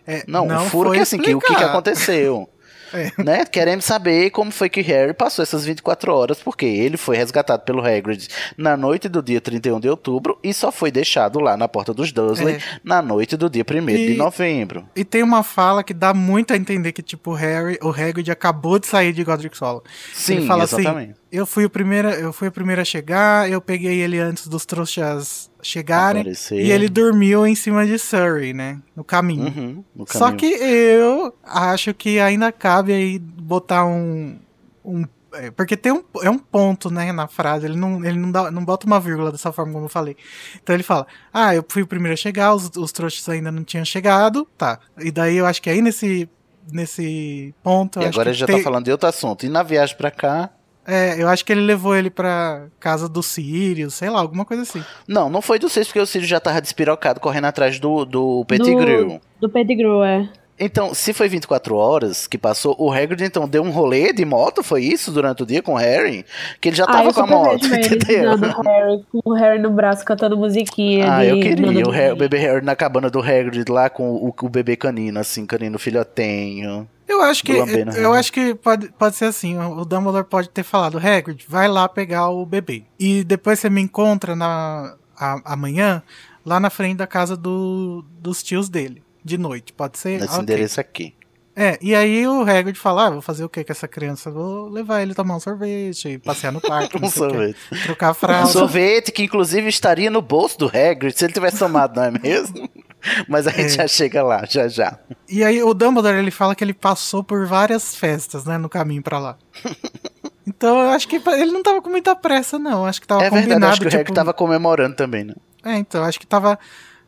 É, 0.06 0.22
Não, 0.26 0.46
o 0.46 0.60
furo 0.70 0.90
foi 0.90 0.98
que 0.98 1.02
assim, 1.02 1.18
que, 1.18 1.34
o 1.34 1.40
que, 1.40 1.54
que 1.54 1.64
aconteceu. 1.64 2.48
É. 2.94 3.10
Né? 3.22 3.44
Queremos 3.44 3.84
saber 3.84 4.30
como 4.30 4.50
foi 4.50 4.68
que 4.68 4.80
Harry 4.80 5.12
passou 5.12 5.42
essas 5.42 5.64
24 5.64 6.12
horas, 6.14 6.38
porque 6.40 6.64
ele 6.64 6.96
foi 6.96 7.16
resgatado 7.16 7.62
pelo 7.64 7.84
Hagrid 7.84 8.28
na 8.56 8.76
noite 8.76 9.08
do 9.08 9.22
dia 9.22 9.40
31 9.40 9.80
de 9.80 9.88
outubro 9.88 10.38
e 10.42 10.54
só 10.54 10.70
foi 10.70 10.90
deixado 10.90 11.40
lá 11.40 11.56
na 11.56 11.66
porta 11.68 11.92
dos 11.92 12.12
Dursley 12.12 12.54
É. 12.54 12.60
na 12.84 13.02
noite 13.02 13.36
do 13.36 13.50
dia 13.50 13.64
1 13.68 13.86
de 13.86 14.14
novembro. 14.14 14.88
E 14.94 15.04
tem 15.04 15.22
uma 15.22 15.42
fala 15.42 15.82
que 15.82 15.92
dá 15.92 16.14
muito 16.14 16.52
a 16.52 16.56
entender 16.56 16.92
que, 16.92 17.02
tipo, 17.02 17.32
Harry, 17.32 17.78
o 17.82 17.88
Hagrid 17.90 18.30
acabou 18.30 18.78
de 18.78 18.86
sair 18.86 19.12
de 19.12 19.24
Godric 19.24 19.58
Hollow. 19.58 19.82
Sim, 20.12 20.36
ele 20.36 20.46
fala 20.46 20.64
exatamente. 20.64 21.12
assim, 21.12 21.20
eu 21.32 21.46
fui, 21.46 21.64
o 21.64 21.70
primeiro, 21.70 22.08
eu 22.08 22.32
fui 22.32 22.48
o 22.48 22.52
primeiro 22.52 22.80
a 22.80 22.84
chegar, 22.84 23.50
eu 23.50 23.60
peguei 23.60 24.00
ele 24.00 24.18
antes 24.18 24.46
dos 24.46 24.64
trouxas 24.64 25.50
chegarem, 25.62 26.20
Aparecer. 26.22 26.60
e 26.60 26.70
ele 26.70 26.88
dormiu 26.88 27.46
em 27.46 27.54
cima 27.54 27.86
de 27.86 27.98
Surrey, 27.98 28.52
né, 28.52 28.78
no 28.94 29.02
caminho. 29.02 29.46
Uhum, 29.46 29.84
no 29.94 30.06
Só 30.06 30.26
caminho. 30.30 30.36
que 30.38 30.46
eu 30.46 31.34
acho 31.42 31.92
que 31.94 32.20
ainda 32.20 32.52
cabe 32.52 32.92
aí 32.92 33.18
botar 33.18 33.84
um... 33.86 34.38
um 34.84 35.04
é, 35.32 35.50
porque 35.50 35.76
tem 35.76 35.90
um, 35.90 36.04
é 36.22 36.30
um 36.30 36.38
ponto, 36.38 36.90
né, 36.92 37.10
na 37.10 37.26
frase, 37.26 37.66
ele 37.66 37.76
não, 37.76 38.04
ele 38.04 38.16
não, 38.16 38.30
dá, 38.30 38.50
não 38.52 38.64
bota 38.64 38.86
uma 38.86 39.00
vírgula 39.00 39.32
dessa 39.32 39.50
forma 39.50 39.72
como 39.72 39.86
eu 39.86 39.88
falei. 39.88 40.16
Então 40.62 40.72
ele 40.72 40.84
fala, 40.84 41.06
ah, 41.32 41.52
eu 41.52 41.64
fui 41.68 41.82
o 41.82 41.86
primeiro 41.88 42.12
a 42.14 42.16
chegar, 42.16 42.54
os, 42.54 42.70
os 42.76 42.92
trouxas 42.92 43.28
ainda 43.28 43.50
não 43.50 43.64
tinham 43.64 43.84
chegado, 43.84 44.46
tá. 44.56 44.78
E 45.00 45.10
daí 45.10 45.36
eu 45.36 45.44
acho 45.46 45.60
que 45.60 45.68
aí 45.68 45.82
nesse, 45.82 46.28
nesse 46.70 47.52
ponto... 47.64 48.00
E 48.00 48.04
agora 48.04 48.30
que 48.30 48.36
já 48.38 48.46
tem- 48.46 48.58
tá 48.58 48.62
falando 48.62 48.84
de 48.84 48.92
outro 48.92 49.08
assunto. 49.08 49.44
E 49.44 49.48
na 49.48 49.62
viagem 49.64 49.96
pra 49.96 50.10
cá. 50.10 50.50
É, 50.86 51.20
eu 51.22 51.28
acho 51.28 51.44
que 51.44 51.52
ele 51.52 51.62
levou 51.62 51.96
ele 51.96 52.10
pra 52.10 52.66
casa 52.78 53.08
do 53.08 53.22
Sirius, 53.22 53.94
sei 53.94 54.10
lá, 54.10 54.20
alguma 54.20 54.44
coisa 54.44 54.62
assim. 54.64 54.82
Não, 55.08 55.30
não 55.30 55.40
foi 55.40 55.58
do 55.58 55.68
sexto, 55.68 55.88
porque 55.90 56.00
o 56.00 56.06
Círio 56.06 56.26
já 56.28 56.38
tava 56.40 56.60
despirocado 56.60 57.20
correndo 57.20 57.46
atrás 57.46 57.78
do, 57.78 58.04
do 58.04 58.44
Pettigrew. 58.46 59.20
Do 59.40 59.48
Pettigrew, 59.48 60.04
é. 60.04 60.28
Então, 60.60 60.94
se 60.94 61.12
foi 61.12 61.28
24 61.28 61.74
horas 61.74 62.28
que 62.28 62.38
passou, 62.38 62.76
o 62.78 62.92
Hagrid 62.92 63.24
então 63.24 63.48
deu 63.48 63.60
um 63.64 63.70
rolê 63.72 64.12
de 64.12 64.24
moto, 64.24 64.62
foi 64.62 64.84
isso 64.84 65.10
durante 65.10 65.42
o 65.42 65.46
dia 65.46 65.60
com 65.60 65.72
o 65.72 65.76
Harry? 65.76 66.24
Que 66.60 66.68
ele 66.68 66.76
já 66.76 66.84
Ah, 66.84 66.92
tava 66.92 67.08
eu 67.08 67.14
com 67.14 67.20
a 67.22 67.26
moto, 67.26 67.66
entendeu? 67.66 68.30
o 68.34 68.62
Harry, 68.62 69.04
com 69.10 69.20
o 69.24 69.32
Harry 69.34 69.58
no 69.60 69.70
braço 69.70 70.04
cantando 70.04 70.36
musiquinha. 70.36 71.10
Ah, 71.12 71.24
de 71.24 71.30
eu 71.30 71.40
queria. 71.40 71.84
O, 71.88 71.90
Harry- 71.90 72.12
o 72.12 72.16
bebê 72.16 72.38
Harry 72.38 72.64
na 72.64 72.76
cabana 72.76 73.10
do 73.10 73.18
Hagrid 73.18 73.68
lá 73.68 73.90
com 73.90 74.08
o, 74.12 74.32
o 74.42 74.48
bebê 74.48 74.76
canino, 74.76 75.18
assim, 75.18 75.44
canino 75.44 75.76
filhotenho. 75.76 76.88
Eu 77.06 77.20
acho 77.22 77.44
que 77.44 77.52
eu 77.96 78.12
acho 78.14 78.32
que 78.32 78.54
pode, 78.54 78.88
pode 78.92 79.16
ser 79.16 79.26
assim, 79.26 79.58
o 79.58 79.84
Dumbledore 79.84 80.24
pode 80.24 80.48
ter 80.48 80.62
falado, 80.62 80.98
Hagrid, 80.98 81.44
vai 81.48 81.68
lá 81.68 81.88
pegar 81.88 82.30
o 82.30 82.44
bebê. 82.46 82.84
E 82.98 83.22
depois 83.24 83.58
você 83.58 83.68
me 83.68 83.80
encontra 83.82 84.34
na 84.34 84.96
a- 85.16 85.40
amanhã 85.52 86.02
lá 86.44 86.58
na 86.58 86.70
frente 86.70 86.96
da 86.96 87.06
casa 87.06 87.36
do, 87.36 88.04
dos 88.18 88.42
tios 88.42 88.68
dele, 88.68 89.02
de 89.24 89.36
noite, 89.38 89.72
pode 89.72 89.98
ser? 89.98 90.18
Nesse 90.20 90.32
Ok. 90.32 90.42
endereço 90.42 90.80
aqui. 90.80 91.14
É, 91.56 91.78
e 91.80 91.94
aí 91.94 92.26
o 92.26 92.42
Hagrid 92.42 92.76
fala, 92.76 93.06
ah, 93.06 93.10
vou 93.10 93.22
fazer 93.22 93.44
o 93.44 93.48
que 93.48 93.62
com 93.62 93.70
essa 93.70 93.86
criança? 93.86 94.28
Vou 94.28 94.68
levar 94.68 95.02
ele 95.02 95.14
tomar 95.14 95.36
um 95.36 95.40
sorvete, 95.40 96.18
passear 96.18 96.50
no 96.52 96.60
parque, 96.60 96.96
Um 97.00 97.08
sorvete. 97.08 97.56
trocar 97.84 98.08
a 98.08 98.10
Um 98.10 98.14
fralda. 98.14 98.50
sorvete 98.50 99.12
que 99.12 99.22
inclusive 99.22 99.68
estaria 99.68 100.10
no 100.10 100.20
bolso 100.20 100.58
do 100.58 100.66
Hagrid 100.66 101.16
se 101.16 101.24
ele 101.24 101.32
tivesse 101.32 101.58
tomado, 101.60 101.94
não 101.96 102.04
é 102.04 102.10
mesmo? 102.10 102.68
Mas 103.28 103.46
a 103.46 103.50
gente 103.50 103.66
É. 103.66 103.68
já 103.82 103.88
chega 103.88 104.22
lá, 104.22 104.44
já 104.48 104.68
já. 104.68 104.98
E 105.28 105.42
aí 105.44 105.62
o 105.62 105.74
Dumbledore 105.74 106.16
ele 106.16 106.30
fala 106.30 106.54
que 106.54 106.62
ele 106.64 106.74
passou 106.74 107.22
por 107.22 107.46
várias 107.46 107.94
festas, 107.96 108.44
né, 108.44 108.56
no 108.58 108.68
caminho 108.68 109.02
pra 109.02 109.18
lá. 109.18 109.36
Então 110.46 110.78
eu 110.78 110.90
acho 110.90 111.08
que 111.08 111.16
ele 111.26 111.50
não 111.52 111.62
tava 111.62 111.80
com 111.80 111.88
muita 111.88 112.14
pressa, 112.14 112.58
não. 112.58 112.84
Acho 112.84 113.00
que 113.00 113.06
tava 113.06 113.22
é 113.22 113.30
verdade, 113.30 113.46
combinado. 113.48 113.72
acho 113.72 113.80
que 113.80 113.86
o 113.86 113.90
tipo, 113.90 114.00
Hagrid 114.02 114.14
tava 114.14 114.34
comemorando 114.34 114.94
também, 114.94 115.24
né? 115.24 115.32
É, 115.64 115.78
então, 115.78 116.04
acho 116.04 116.20
que 116.20 116.26
tava 116.26 116.58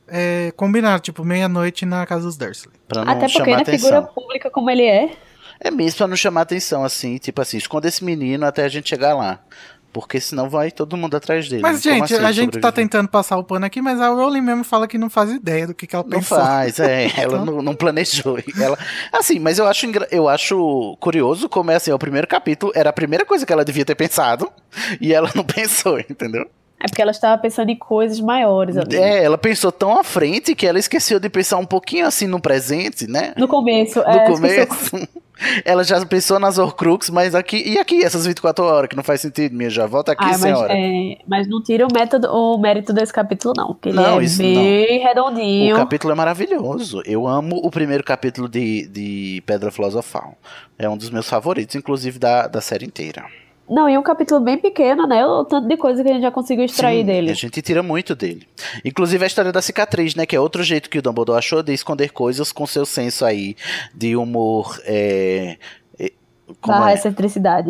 é, 0.08 0.52
combinado, 0.56 1.02
tipo, 1.02 1.22
meia-noite 1.22 1.84
na 1.84 2.06
casa 2.06 2.24
dos 2.24 2.38
Dursley. 2.38 2.74
Pra 2.88 3.04
não 3.04 3.12
Até 3.12 3.28
porque 3.28 3.50
na 3.50 3.58
atenção. 3.58 3.88
figura 3.90 4.02
pública 4.06 4.50
como 4.50 4.70
ele 4.70 4.84
é, 4.84 5.10
É 5.60 5.70
mesmo 5.70 5.98
pra 5.98 6.06
não 6.06 6.16
chamar 6.16 6.40
atenção, 6.42 6.82
assim, 6.82 7.18
tipo 7.18 7.38
assim, 7.42 7.58
esconda 7.58 7.86
esse 7.86 8.02
menino 8.02 8.46
até 8.46 8.64
a 8.64 8.68
gente 8.68 8.88
chegar 8.88 9.14
lá. 9.14 9.38
Porque 9.96 10.20
senão 10.20 10.46
vai 10.46 10.70
todo 10.70 10.94
mundo 10.94 11.16
atrás 11.16 11.48
dele. 11.48 11.62
Mas, 11.62 11.80
gente, 11.80 12.12
assim 12.12 12.22
a 12.22 12.30
gente 12.30 12.58
tá 12.60 12.70
tentando 12.70 13.08
passar 13.08 13.38
o 13.38 13.42
pano 13.42 13.64
aqui, 13.64 13.80
mas 13.80 13.98
a 13.98 14.08
Rowling 14.08 14.42
mesmo 14.42 14.62
fala 14.62 14.86
que 14.86 14.98
não 14.98 15.08
faz 15.08 15.30
ideia 15.30 15.66
do 15.66 15.72
que, 15.72 15.86
que 15.86 15.96
ela 15.96 16.04
Não 16.04 16.18
pensou. 16.18 16.38
faz, 16.38 16.78
é. 16.78 17.10
Ela 17.16 17.42
não, 17.42 17.62
não 17.62 17.74
planejou. 17.74 18.38
Ela, 18.60 18.78
assim, 19.10 19.38
mas 19.38 19.58
eu 19.58 19.66
acho, 19.66 19.86
eu 20.10 20.28
acho 20.28 20.98
curioso 21.00 21.48
como 21.48 21.70
é 21.70 21.76
assim, 21.76 21.90
o 21.92 21.98
primeiro 21.98 22.26
capítulo 22.26 22.70
era 22.74 22.90
a 22.90 22.92
primeira 22.92 23.24
coisa 23.24 23.46
que 23.46 23.52
ela 23.54 23.64
devia 23.64 23.86
ter 23.86 23.94
pensado 23.94 24.52
e 25.00 25.14
ela 25.14 25.30
não 25.34 25.42
pensou, 25.48 25.98
entendeu? 25.98 26.46
É 26.78 26.86
porque 26.88 27.00
ela 27.00 27.10
estava 27.10 27.40
pensando 27.40 27.70
em 27.70 27.76
coisas 27.76 28.20
maiores 28.20 28.76
ali. 28.76 28.96
É, 28.96 29.24
ela 29.24 29.38
pensou 29.38 29.72
tão 29.72 29.98
à 29.98 30.04
frente 30.04 30.54
que 30.54 30.66
ela 30.66 30.78
esqueceu 30.78 31.18
de 31.18 31.28
pensar 31.28 31.56
um 31.56 31.64
pouquinho 31.64 32.06
assim 32.06 32.26
no 32.26 32.38
presente, 32.40 33.06
né? 33.06 33.32
No 33.36 33.48
começo. 33.48 33.98
No 34.00 34.04
é, 34.10 34.26
começo. 34.26 35.08
Ela 35.66 35.84
já 35.84 36.04
pensou 36.06 36.38
nas 36.38 36.56
Horcrux, 36.56 37.10
mas 37.10 37.34
aqui. 37.34 37.62
E 37.66 37.78
aqui, 37.78 38.02
essas 38.02 38.26
24 38.26 38.64
horas, 38.64 38.88
que 38.88 38.96
não 38.96 39.02
faz 39.04 39.20
sentido, 39.20 39.54
minha 39.54 39.68
já. 39.68 39.86
Volta 39.86 40.12
aqui, 40.12 40.24
Ah, 40.24 40.28
mas, 40.28 40.40
senhora. 40.40 40.72
é, 40.74 41.18
mas 41.28 41.46
não 41.46 41.62
tira 41.62 41.86
o, 41.86 41.92
método, 41.92 42.28
o 42.28 42.58
mérito 42.58 42.90
desse 42.94 43.12
capítulo, 43.12 43.52
não. 43.54 43.66
Porque 43.74 43.90
ele 43.90 43.96
Não, 43.96 44.18
é 44.18 44.24
isso 44.24 44.38
bem 44.38 44.98
O 45.02 45.06
redondinho. 45.06 45.76
capítulo 45.76 46.12
é 46.14 46.16
maravilhoso. 46.16 47.02
Eu 47.04 47.26
amo 47.26 47.56
o 47.62 47.70
primeiro 47.70 48.02
capítulo 48.02 48.48
de, 48.48 48.86
de 48.88 49.42
Pedra 49.44 49.70
Filosofal. 49.70 50.36
É 50.78 50.88
um 50.88 50.96
dos 50.96 51.10
meus 51.10 51.28
favoritos, 51.28 51.76
inclusive 51.76 52.18
da, 52.18 52.46
da 52.46 52.62
série 52.62 52.86
inteira. 52.86 53.26
Não, 53.68 53.88
e 53.88 53.98
um 53.98 54.02
capítulo 54.02 54.40
bem 54.40 54.56
pequeno, 54.58 55.06
né? 55.06 55.26
O 55.26 55.44
tanto 55.44 55.66
de 55.66 55.76
coisa 55.76 56.02
que 56.02 56.08
a 56.08 56.12
gente 56.12 56.22
já 56.22 56.30
conseguiu 56.30 56.64
extrair 56.64 57.00
Sim, 57.00 57.06
dele. 57.06 57.30
A 57.30 57.34
gente 57.34 57.60
tira 57.60 57.82
muito 57.82 58.14
dele. 58.14 58.46
Inclusive 58.84 59.24
a 59.24 59.26
história 59.26 59.52
da 59.52 59.60
cicatriz, 59.60 60.14
né? 60.14 60.24
Que 60.24 60.36
é 60.36 60.40
outro 60.40 60.62
jeito 60.62 60.88
que 60.88 60.98
o 60.98 61.02
Dumbledore 61.02 61.38
achou 61.38 61.62
de 61.62 61.72
esconder 61.72 62.12
coisas 62.12 62.52
com 62.52 62.66
seu 62.66 62.86
senso 62.86 63.24
aí 63.24 63.56
de 63.92 64.16
humor. 64.16 64.80
É, 64.84 65.58
Barra 66.64 66.92
é? 66.92 66.96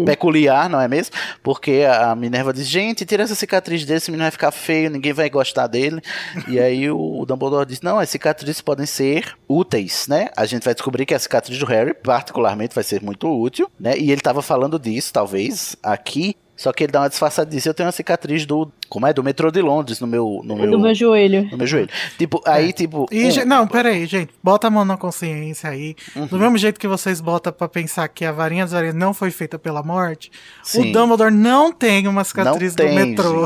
peculiar, 0.05 0.69
não 0.69 0.81
é 0.81 0.87
mesmo? 0.87 1.15
Porque 1.43 1.85
a 1.89 2.15
Minerva 2.15 2.53
diz, 2.53 2.67
gente, 2.67 3.07
tira 3.07 3.23
essa 3.23 3.35
cicatriz 3.35 3.85
dele, 3.85 3.99
esse 3.99 4.11
menino 4.11 4.25
vai 4.25 4.31
ficar 4.31 4.51
feio, 4.51 4.91
ninguém 4.91 5.13
vai 5.13 5.31
gostar 5.31 5.67
dele. 5.67 6.01
e 6.47 6.61
aí 6.61 6.91
o 6.91 7.25
Dumbledore 7.27 7.67
diz, 7.67 7.81
não, 7.81 7.99
as 7.99 8.11
cicatrizes 8.11 8.61
podem 8.61 8.87
ser 8.87 9.35
úteis, 9.49 10.07
né? 10.09 10.29
A 10.37 10.45
gente 10.45 10.65
vai 10.65 10.75
descobrir 10.75 11.07
que 11.07 11.15
a 11.15 11.19
cicatriz 11.19 11.59
do 11.59 11.67
Harry, 11.67 11.95
particularmente, 11.95 12.75
vai 12.75 12.85
ser 12.85 13.03
muito 13.03 13.29
útil, 13.29 13.71
né? 13.81 13.97
E 13.97 14.11
ele 14.11 14.21
tava 14.21 14.43
falando 14.43 14.79
disso, 14.79 15.13
talvez, 15.13 15.77
aqui, 15.83 16.37
só 16.57 16.73
que 16.73 16.85
ele 16.85 16.93
dá 16.93 17.01
uma 17.03 17.09
disfarçadice. 17.09 17.69
Eu 17.69 17.75
tenho 17.75 17.87
uma 17.87 17.93
cicatriz 17.93 18.47
do, 18.47 18.71
como 18.89 19.07
é? 19.07 19.13
Do 19.13 19.23
metrô 19.23 19.51
de 19.51 19.61
Londres 19.61 20.01
no 20.01 20.07
meu, 20.07 20.41
no 20.45 20.57
meu, 20.57 20.71
Do 20.71 20.79
meu 20.81 20.95
joelho. 20.95 21.49
no 21.51 21.59
meu 21.59 21.67
joelho. 21.67 21.89
Tipo, 22.19 22.41
aí, 22.47 22.73
tipo... 22.73 23.07
E, 23.13 23.27
um- 23.27 23.31
ge- 23.31 23.45
não, 23.45 23.67
peraí, 23.67 24.07
gente. 24.07 24.33
Bota 24.43 24.67
a 24.67 24.71
mão 24.71 24.85
na 24.85 24.97
consciência 24.97 25.71
aí. 25.71 25.95
Uhum. 26.15 26.27
Do 26.27 26.39
mesmo 26.39 26.57
jeito 26.59 26.81
que 26.81 26.89
vocês 26.89 27.21
botam 27.21 27.53
pra 27.53 27.69
pensar 27.69 28.09
que 28.09 28.25
a 28.25 28.33
varinha 28.33 28.65
das 28.65 28.75
areias 28.75 28.95
não 28.95 29.13
foi 29.13 29.31
feita 29.31 29.59
pela 29.59 29.83
morte, 29.83 30.31
Sim. 30.63 30.91
o 30.91 30.93
Dumbledore 30.93 31.33
não 31.35 31.73
tem 31.73 32.09
uma 32.09 32.25
cicatriz 32.25 32.75
Não 32.75 32.85
do 32.85 32.89
tem, 32.89 32.95
metrô. 33.07 33.45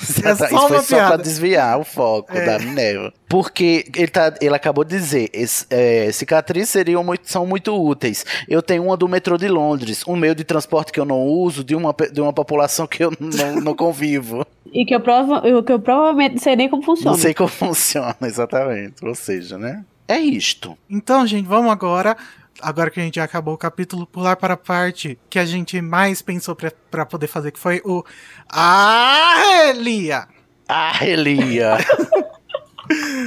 Isso 0.00 0.20
É 0.26 0.34
só 0.34 0.46
foi 0.46 0.56
uma 0.58 0.68
só 0.68 0.96
pra 0.96 1.06
piada. 1.08 1.22
desviar 1.22 1.78
o 1.80 1.84
foco 1.84 2.36
É. 2.36 2.44
da 2.44 2.58
Minerva. 2.58 3.12
Porque 3.28 3.84
ele, 3.96 4.06
tá, 4.06 4.32
ele 4.40 4.54
acabou 4.54 4.84
de 4.84 4.96
dizer, 4.96 5.28
esse, 5.32 5.66
é, 5.70 6.10
cicatrizes 6.12 6.68
seriam 6.70 7.02
muito, 7.02 7.28
são 7.28 7.44
muito 7.46 7.74
úteis. 7.74 8.24
Eu 8.48 8.62
tenho 8.62 8.84
uma 8.84 8.96
do 8.96 9.08
metrô 9.08 9.36
de 9.36 9.48
Londres, 9.48 10.04
um 10.06 10.14
meio 10.14 10.34
de 10.36 10.44
transporte 10.44 10.92
que 10.92 11.00
eu 11.00 11.04
não 11.04 11.20
uso, 11.22 11.64
de 11.64 11.74
uma, 11.74 11.92
de 12.12 12.20
uma 12.20 12.32
população 12.34 12.86
que 12.86 13.02
eu 13.04 13.12
não, 13.20 13.60
não 13.60 13.74
convivo. 13.74 14.46
E 14.72 14.84
que 14.84 14.94
eu, 14.94 15.00
prova, 15.00 15.46
eu- 15.46 15.62
que 15.62 15.72
eu 15.72 15.78
provavelmente 15.78 16.32
não 16.32 16.38
sei 16.42 16.56
nem 16.56 16.68
como 16.68 16.82
funciona. 16.82 17.10
Não 17.12 17.18
sei 17.18 17.32
como 17.34 17.48
funciona, 17.48 18.16
exatamente. 18.22 19.04
Ou 19.04 19.14
seja, 19.14 19.56
né? 19.56 19.84
É 20.08 20.18
isto. 20.18 20.76
Então, 20.90 21.26
gente, 21.26 21.46
vamos 21.46 21.70
agora. 21.70 22.16
Agora 22.60 22.90
que 22.90 23.00
a 23.00 23.02
gente 23.02 23.16
já 23.16 23.24
acabou 23.24 23.54
o 23.54 23.58
capítulo, 23.58 24.06
pular 24.06 24.36
para 24.36 24.54
a 24.54 24.56
parte 24.56 25.18
que 25.28 25.38
a 25.38 25.44
gente 25.44 25.80
mais 25.80 26.22
pensou 26.22 26.54
pra, 26.54 26.72
pra 26.90 27.04
poder 27.06 27.26
fazer, 27.26 27.50
que 27.50 27.58
foi 27.58 27.80
o 27.84 28.04
Arrelia. 28.48 30.26
Arrelia. 30.68 31.78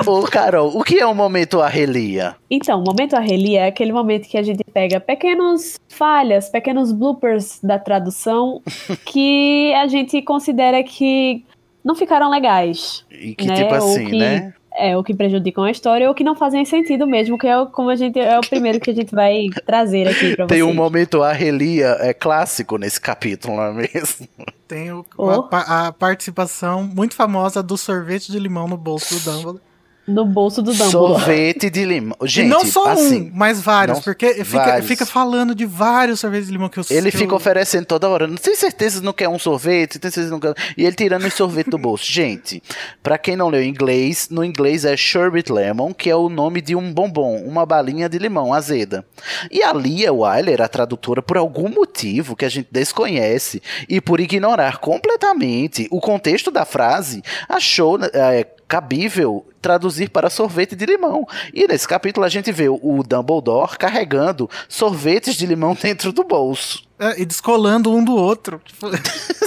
Ô, 0.06 0.22
Carol, 0.24 0.78
o 0.78 0.84
que 0.84 1.00
é 1.00 1.06
o 1.06 1.14
momento 1.16 1.62
Arrelia? 1.62 2.36
Então, 2.50 2.80
o 2.80 2.84
momento 2.84 3.16
Arrelia 3.16 3.62
é 3.62 3.68
aquele 3.68 3.92
momento 3.92 4.28
que 4.28 4.38
a 4.38 4.44
gente 4.44 4.64
pega 4.74 5.00
pequenos 5.00 5.80
falhas, 5.90 6.50
pequenos 6.50 6.92
bloopers 6.92 7.60
da 7.62 7.80
tradução 7.80 8.62
que 9.06 9.74
a 9.74 9.88
gente 9.88 10.22
considera 10.22 10.84
que 10.84 11.44
não 11.84 11.96
ficaram 11.96 12.30
legais. 12.30 13.06
E 13.12 13.34
que 13.36 13.48
Né, 13.48 13.56
tipo 13.56 13.74
assim, 13.74 14.06
que- 14.08 14.18
né? 14.18 14.54
É, 14.78 14.96
o 14.96 15.04
que 15.04 15.14
prejudicam 15.16 15.64
a 15.64 15.72
história 15.72 16.08
ou 16.08 16.14
que 16.14 16.24
não 16.24 16.36
fazem 16.36 16.64
sentido 16.64 17.08
mesmo, 17.08 17.38
que 17.38 17.48
é 17.48 17.58
o, 17.58 17.66
como 17.68 17.90
a 17.90 17.96
gente 17.96 18.20
é 18.20 18.38
o 18.38 18.42
primeiro 18.42 18.80
que 18.80 18.92
a 18.92 18.94
gente 18.94 19.14
vai 19.16 19.46
trazer 19.66 20.08
aqui 20.08 20.36
pra 20.36 20.46
Tem 20.46 20.62
vocês. 20.62 20.72
um 20.72 20.74
momento 20.76 21.24
Arrelia 21.24 21.98
é 22.00 22.14
clássico 22.14 22.78
nesse 22.78 23.02
capítulo, 23.02 23.56
não 23.58 23.64
é 23.64 23.74
mesmo? 23.74 24.28
Tem 24.68 24.92
o- 24.92 25.04
Oh. 25.18 25.48
a, 25.52 25.88
a 25.88 25.92
participação 25.92 26.84
muito 26.84 27.16
famosa 27.16 27.64
do 27.64 27.76
sorvete 27.78 28.32
de 28.32 28.38
limão 28.38 28.68
no 28.68 28.78
bolso 28.78 29.16
do 29.16 29.20
Dumbledore. 29.32 29.62
No 30.08 30.24
bolso 30.26 30.62
do 30.62 30.72
Dumbledore. 30.72 30.92
Sorvete 30.92 31.70
de 31.70 31.84
limão. 31.84 32.16
Gente, 32.24 32.46
e 32.46 32.50
não 32.50 32.66
só 32.66 32.88
assim, 32.92 33.24
um, 33.24 33.32
mas 33.34 33.60
vários, 33.60 33.98
não- 33.98 34.04
porque 34.04 34.36
fica, 34.46 34.66
vários. 34.66 34.88
fica 34.88 35.06
falando 35.06 35.54
de 35.54 35.66
vários 35.66 36.22
sorvetes 36.22 36.48
de 36.48 36.54
limão 36.54 36.70
que 36.70 36.80
eu 36.80 36.86
ele 36.90 37.12
que 37.12 37.18
fica 37.18 37.34
eu- 37.34 37.36
oferecendo 37.36 37.86
toda 37.86 38.08
hora. 38.08 38.26
Não 38.26 38.38
tem 38.38 38.56
certeza 38.56 39.00
se 39.00 39.04
não 39.04 39.12
quer 39.12 39.28
um 39.28 39.38
sorvete, 39.38 40.00
tem 40.00 40.10
certeza 40.10 40.28
se 40.28 40.32
não 40.32 40.40
quer. 40.40 40.54
E 40.78 40.86
ele 40.86 40.96
tirando 40.96 41.26
o 41.26 41.32
sorvete 41.32 41.70
do 41.70 41.78
bolso. 41.78 42.06
Gente, 42.10 42.64
pra 43.04 43.18
quem 43.18 43.36
não 43.36 43.50
leu 43.50 43.62
inglês, 43.62 44.30
no 44.32 44.46
inglês 44.46 44.86
é 44.86 44.96
sherbet 44.96 45.52
lemon, 45.52 45.94
que 45.94 46.10
é 46.10 46.16
o 46.16 46.30
nome 46.30 46.62
de 46.62 46.74
um 46.74 46.94
bombom, 46.94 47.44
uma 47.46 47.66
balinha 47.66 48.08
de 48.08 48.18
limão 48.18 48.54
azeda. 48.54 49.06
E 49.52 49.62
a 49.62 49.74
Lia 49.74 50.14
Wyler, 50.14 50.62
a 50.62 50.70
tradutora, 50.70 51.22
por 51.22 51.36
algum 51.38 51.68
motivo 51.70 52.34
que 52.34 52.46
a 52.46 52.50
gente 52.50 52.70
desconhece 52.72 53.62
e 53.90 54.00
por 54.00 54.22
ignorar 54.22 54.78
completamente 54.78 55.88
o 55.92 56.00
contexto 56.00 56.50
da 56.50 56.64
frase, 56.66 57.22
achou 57.50 58.00
é, 58.14 58.46
cabível 58.68 59.46
traduzir 59.62 60.10
para 60.10 60.30
sorvete 60.30 60.76
de 60.76 60.86
limão. 60.86 61.28
E 61.54 61.68
nesse 61.68 61.88
capítulo 61.88 62.26
a 62.26 62.30
gente 62.30 62.52
vê 62.52 62.70
o 62.70 63.04
Dumbledore 63.04 63.78
carregando 63.78 64.50
sorvetes 64.68 65.36
de 65.36 65.46
limão 65.46 65.76
dentro 65.80 66.12
do 66.12 66.24
bolso. 66.24 66.87
É, 67.00 67.22
e 67.22 67.26
descolando 67.26 67.94
um 67.94 68.04
do 68.04 68.16
outro. 68.16 68.60
Tipo, 68.66 68.88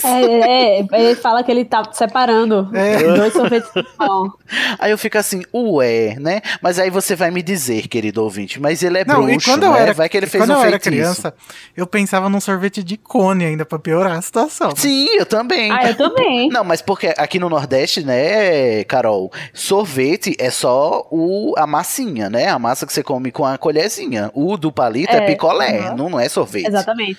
É, 0.02 0.78
é, 0.78 0.86
ele 0.92 1.14
fala 1.16 1.42
que 1.42 1.50
ele 1.50 1.64
tá 1.64 1.82
separando 1.92 2.70
É. 2.72 3.02
dois 3.16 3.32
sorvetes 3.32 3.70
de 3.74 3.82
limão. 3.98 4.32
Aí 4.78 4.90
eu 4.92 4.96
fico 4.96 5.18
assim, 5.18 5.42
ué, 5.52 6.16
né? 6.18 6.40
Mas 6.62 6.78
aí 6.78 6.88
você 6.90 7.14
vai 7.14 7.30
me 7.30 7.42
dizer, 7.42 7.86
querido 7.88 8.22
ouvinte, 8.22 8.60
mas 8.60 8.82
ele 8.82 8.98
é 8.98 9.04
Não, 9.04 9.22
bruxo, 9.24 9.50
e 9.50 9.52
quando 9.52 9.64
eu 9.64 9.72
né? 9.72 9.82
era, 9.82 9.92
vai 9.92 10.08
que 10.08 10.16
ele 10.16 10.26
fez 10.26 10.42
quando 10.42 10.50
um 10.50 10.54
eu 10.54 10.60
era 10.62 10.70
feitiço. 10.80 10.90
criança, 10.90 11.34
eu 11.76 11.86
pensava 11.86 12.28
num 12.30 12.40
sorvete 12.40 12.82
de 12.82 12.96
cone 12.96 13.44
ainda 13.44 13.64
pra 13.66 13.78
piorar 13.78 14.16
a 14.16 14.22
situação. 14.22 14.72
Sim, 14.76 15.06
eu 15.18 15.26
também. 15.26 15.70
Ah, 15.70 15.88
eu 15.90 15.96
também. 15.96 16.48
Não, 16.54 16.64
mas 16.64 16.80
porque 16.80 17.12
aqui 17.18 17.38
no 17.38 17.48
Nordeste, 17.50 18.02
né, 18.04 18.84
Carol, 18.84 19.30
sorvete 19.52 20.34
é 20.38 20.50
só 20.50 21.06
o, 21.10 21.52
a 21.58 21.66
massinha, 21.66 22.30
né? 22.30 22.48
A 22.48 22.58
massa 22.58 22.86
que 22.86 22.92
você 22.92 23.02
come 23.02 23.30
com 23.30 23.44
a 23.44 23.58
colherzinha. 23.58 24.30
O 24.34 24.56
do 24.56 24.72
palito 24.72 25.12
é, 25.14 25.18
É, 25.18 25.26
picolé, 25.26 25.78
aham. 25.80 25.96
não, 25.96 26.08
não 26.10 26.20
é 26.20 26.28
sorvete. 26.28 26.66
Exatamente. 26.66 27.18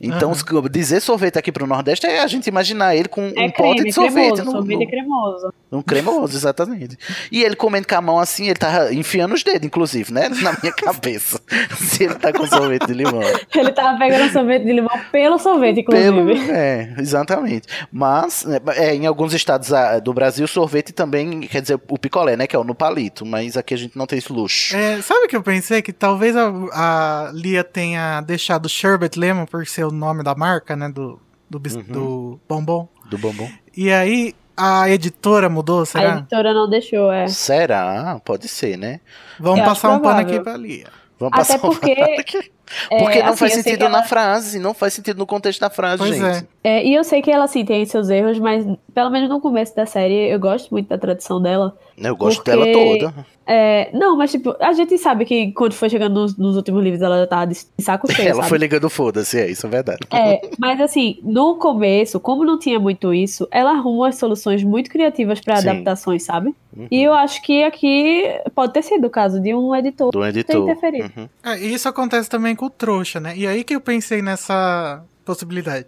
Então, 0.00 0.34
se- 0.34 0.44
dizer 0.70 1.00
sorvete 1.00 1.38
aqui 1.38 1.50
pro 1.50 1.66
Nordeste 1.66 2.06
é 2.06 2.20
a 2.22 2.26
gente 2.26 2.46
imaginar 2.48 2.94
ele 2.94 3.08
com 3.08 3.22
É 3.36 3.44
um 3.46 3.50
pote 3.50 3.54
creme, 3.74 3.84
de 3.84 3.92
sorvete. 3.92 4.14
cremoso. 4.34 4.44
no- 4.44 4.50
sorvete 4.52 4.76
no- 4.76 4.82
é 4.82 4.86
cremoso. 4.86 5.54
Um 5.72 5.82
cremoso, 5.82 6.36
exatamente. 6.36 6.96
E 7.32 7.42
ele 7.42 7.56
comendo 7.56 7.86
com 7.88 7.94
a 7.96 8.00
mão 8.00 8.18
assim, 8.18 8.44
ele 8.46 8.54
tava 8.58 8.92
enfiando 8.94 9.34
os 9.34 9.42
dedos, 9.42 9.64
inclusive, 9.66 10.12
né? 10.12 10.28
Na 10.28 10.56
minha 10.62 10.72
cabeça. 10.76 11.40
Se 11.76 12.04
ele 12.04 12.14
tá 12.14 12.32
com 12.32 12.46
sorvete 12.46 12.86
de 12.86 12.92
limão. 12.94 13.20
Ele 13.54 13.72
tava 13.72 13.98
pegando 13.98 14.30
sorvete 14.32 14.64
de 14.64 14.72
limão 14.72 14.98
pelo 15.10 15.38
sorvete, 15.38 15.80
inclusive. 15.80 16.12
Pelo, 16.12 16.30
é, 16.52 16.94
exatamente. 16.98 17.66
Mas, 17.90 18.46
é, 18.76 18.94
em 18.94 19.06
alguns 19.06 19.32
estados 19.34 19.72
ah, 19.72 19.98
do 19.98 20.12
Brasil, 20.12 20.46
sorvete 20.46 20.92
também 20.92 21.40
quer 21.40 21.60
dizer 21.62 21.80
o 21.88 21.98
picolé, 21.98 22.36
né? 22.36 22.46
Que 22.46 22.54
é 22.54 22.58
o 22.58 22.64
no 22.64 22.74
palito. 22.74 23.24
Mas 23.26 23.56
aqui 23.56 23.74
a 23.74 23.78
gente 23.78 23.96
não 23.96 24.06
tem 24.06 24.18
esse 24.18 24.32
luxo. 24.32 24.76
É, 24.76 25.00
sabe 25.02 25.24
o 25.26 25.28
que 25.28 25.36
eu 25.36 25.42
pensei? 25.42 25.82
Que 25.82 25.92
talvez 25.92 26.36
a, 26.36 26.48
a 26.72 27.30
Lia 27.32 27.64
tenha 27.64 28.20
deixado 28.20 28.68
Sherbet 28.68 29.18
Lemon 29.18 29.46
por 29.46 29.66
ser 29.66 29.85
o 29.88 29.92
nome 29.92 30.22
da 30.22 30.34
marca, 30.34 30.74
né? 30.76 30.88
Do, 30.88 31.20
do, 31.48 31.58
bis- 31.58 31.74
Uhum. 31.76 31.82
do 31.84 32.40
bombom. 32.48 32.88
Do 33.10 33.18
bombom. 33.18 33.48
E 33.76 33.90
aí 33.92 34.34
a 34.56 34.88
editora 34.90 35.48
mudou, 35.48 35.82
A 35.82 35.86
será? 35.86 36.16
editora 36.18 36.52
não 36.54 36.68
deixou, 36.68 37.12
é. 37.12 37.28
Será? 37.28 38.20
Pode 38.24 38.48
ser, 38.48 38.76
né? 38.76 39.00
Vamos 39.38 39.60
Eu 39.60 39.64
passar 39.66 39.90
um 39.90 40.00
pano 40.00 40.20
aqui 40.20 40.40
pra 40.40 40.56
Lia. 40.56 40.86
Vamos 41.18 41.38
Até 41.38 41.52
passar 41.54 41.66
um 41.66 41.70
porque- 41.70 41.94
pano 41.94 42.16
aqui. 42.20 42.52
É, 42.90 42.98
Porque 42.98 43.22
não 43.22 43.28
assim, 43.30 43.38
faz 43.38 43.52
sentido 43.54 43.78
que 43.78 43.88
na 43.88 43.98
ela- 43.98 44.02
frase, 44.02 44.58
não 44.58 44.74
faz 44.74 44.94
sentido 44.94 45.18
no 45.18 45.26
contexto 45.26 45.60
da 45.60 45.70
frase, 45.70 45.98
Pois 45.98 46.16
gente. 46.16 46.46
é. 46.64 46.78
É, 46.78 46.84
e 46.84 46.94
eu 46.94 47.04
sei 47.04 47.22
que 47.22 47.30
ela, 47.30 47.44
assim, 47.44 47.64
tem 47.64 47.84
seus 47.84 48.10
erros, 48.10 48.38
mas 48.40 48.66
pelo 48.92 49.08
menos 49.10 49.28
no 49.28 49.40
começo 49.40 49.74
da 49.76 49.86
série 49.86 50.28
eu 50.30 50.38
gosto 50.40 50.70
muito 50.72 50.88
da 50.88 50.98
tradução 50.98 51.40
dela. 51.40 51.76
Eu 51.96 52.16
gosto 52.16 52.42
Porque- 52.42 52.50
dela 52.50 52.66
toda. 52.72 53.14
É, 53.48 53.90
não, 53.96 54.16
mas 54.16 54.32
tipo, 54.32 54.56
a 54.58 54.72
gente 54.72 54.98
sabe 54.98 55.24
que 55.24 55.52
quando 55.52 55.72
foi 55.74 55.88
chegando 55.88 56.14
nos, 56.20 56.36
nos 56.36 56.56
últimos 56.56 56.82
livros 56.82 57.00
ela 57.00 57.20
já 57.20 57.26
tava 57.28 57.46
de, 57.46 57.54
saco 57.80 58.10
cheio, 58.12 58.26
Ela 58.30 58.36
sabe? 58.38 58.48
foi 58.48 58.58
ligando 58.58 58.90
foda-se, 58.90 59.38
é 59.38 59.48
isso, 59.48 59.64
é 59.68 59.70
verdade. 59.70 60.00
É, 60.12 60.40
mas 60.58 60.80
assim, 60.80 61.20
no 61.22 61.54
começo, 61.54 62.18
como 62.18 62.44
não 62.44 62.58
tinha 62.58 62.80
muito 62.80 63.14
isso, 63.14 63.46
ela 63.52 63.70
arruma 63.70 64.06
umas 64.06 64.16
soluções 64.16 64.64
muito 64.64 64.90
criativas 64.90 65.38
pra 65.40 65.58
Sim. 65.58 65.68
adaptações, 65.68 66.24
sabe? 66.24 66.52
Uhum. 66.76 66.88
E 66.90 67.00
eu 67.00 67.14
acho 67.14 67.40
que 67.40 67.62
aqui 67.62 68.24
pode 68.52 68.72
ter 68.72 68.82
sido 68.82 69.06
o 69.06 69.10
caso 69.10 69.38
de 69.40 69.54
um 69.54 69.72
editor 69.76 70.10
Do 70.10 70.20
ter 70.22 70.28
editor. 70.30 70.62
interferido. 70.68 71.12
Uhum. 71.16 71.28
É, 71.44 71.56
e 71.60 71.72
isso 71.72 71.88
acontece 71.88 72.28
também 72.28 72.55
com 72.56 72.66
o 72.66 72.70
trouxa, 72.70 73.20
né? 73.20 73.36
E 73.36 73.46
aí 73.46 73.62
que 73.62 73.74
eu 73.74 73.80
pensei 73.80 74.22
nessa 74.22 75.04
possibilidade. 75.24 75.86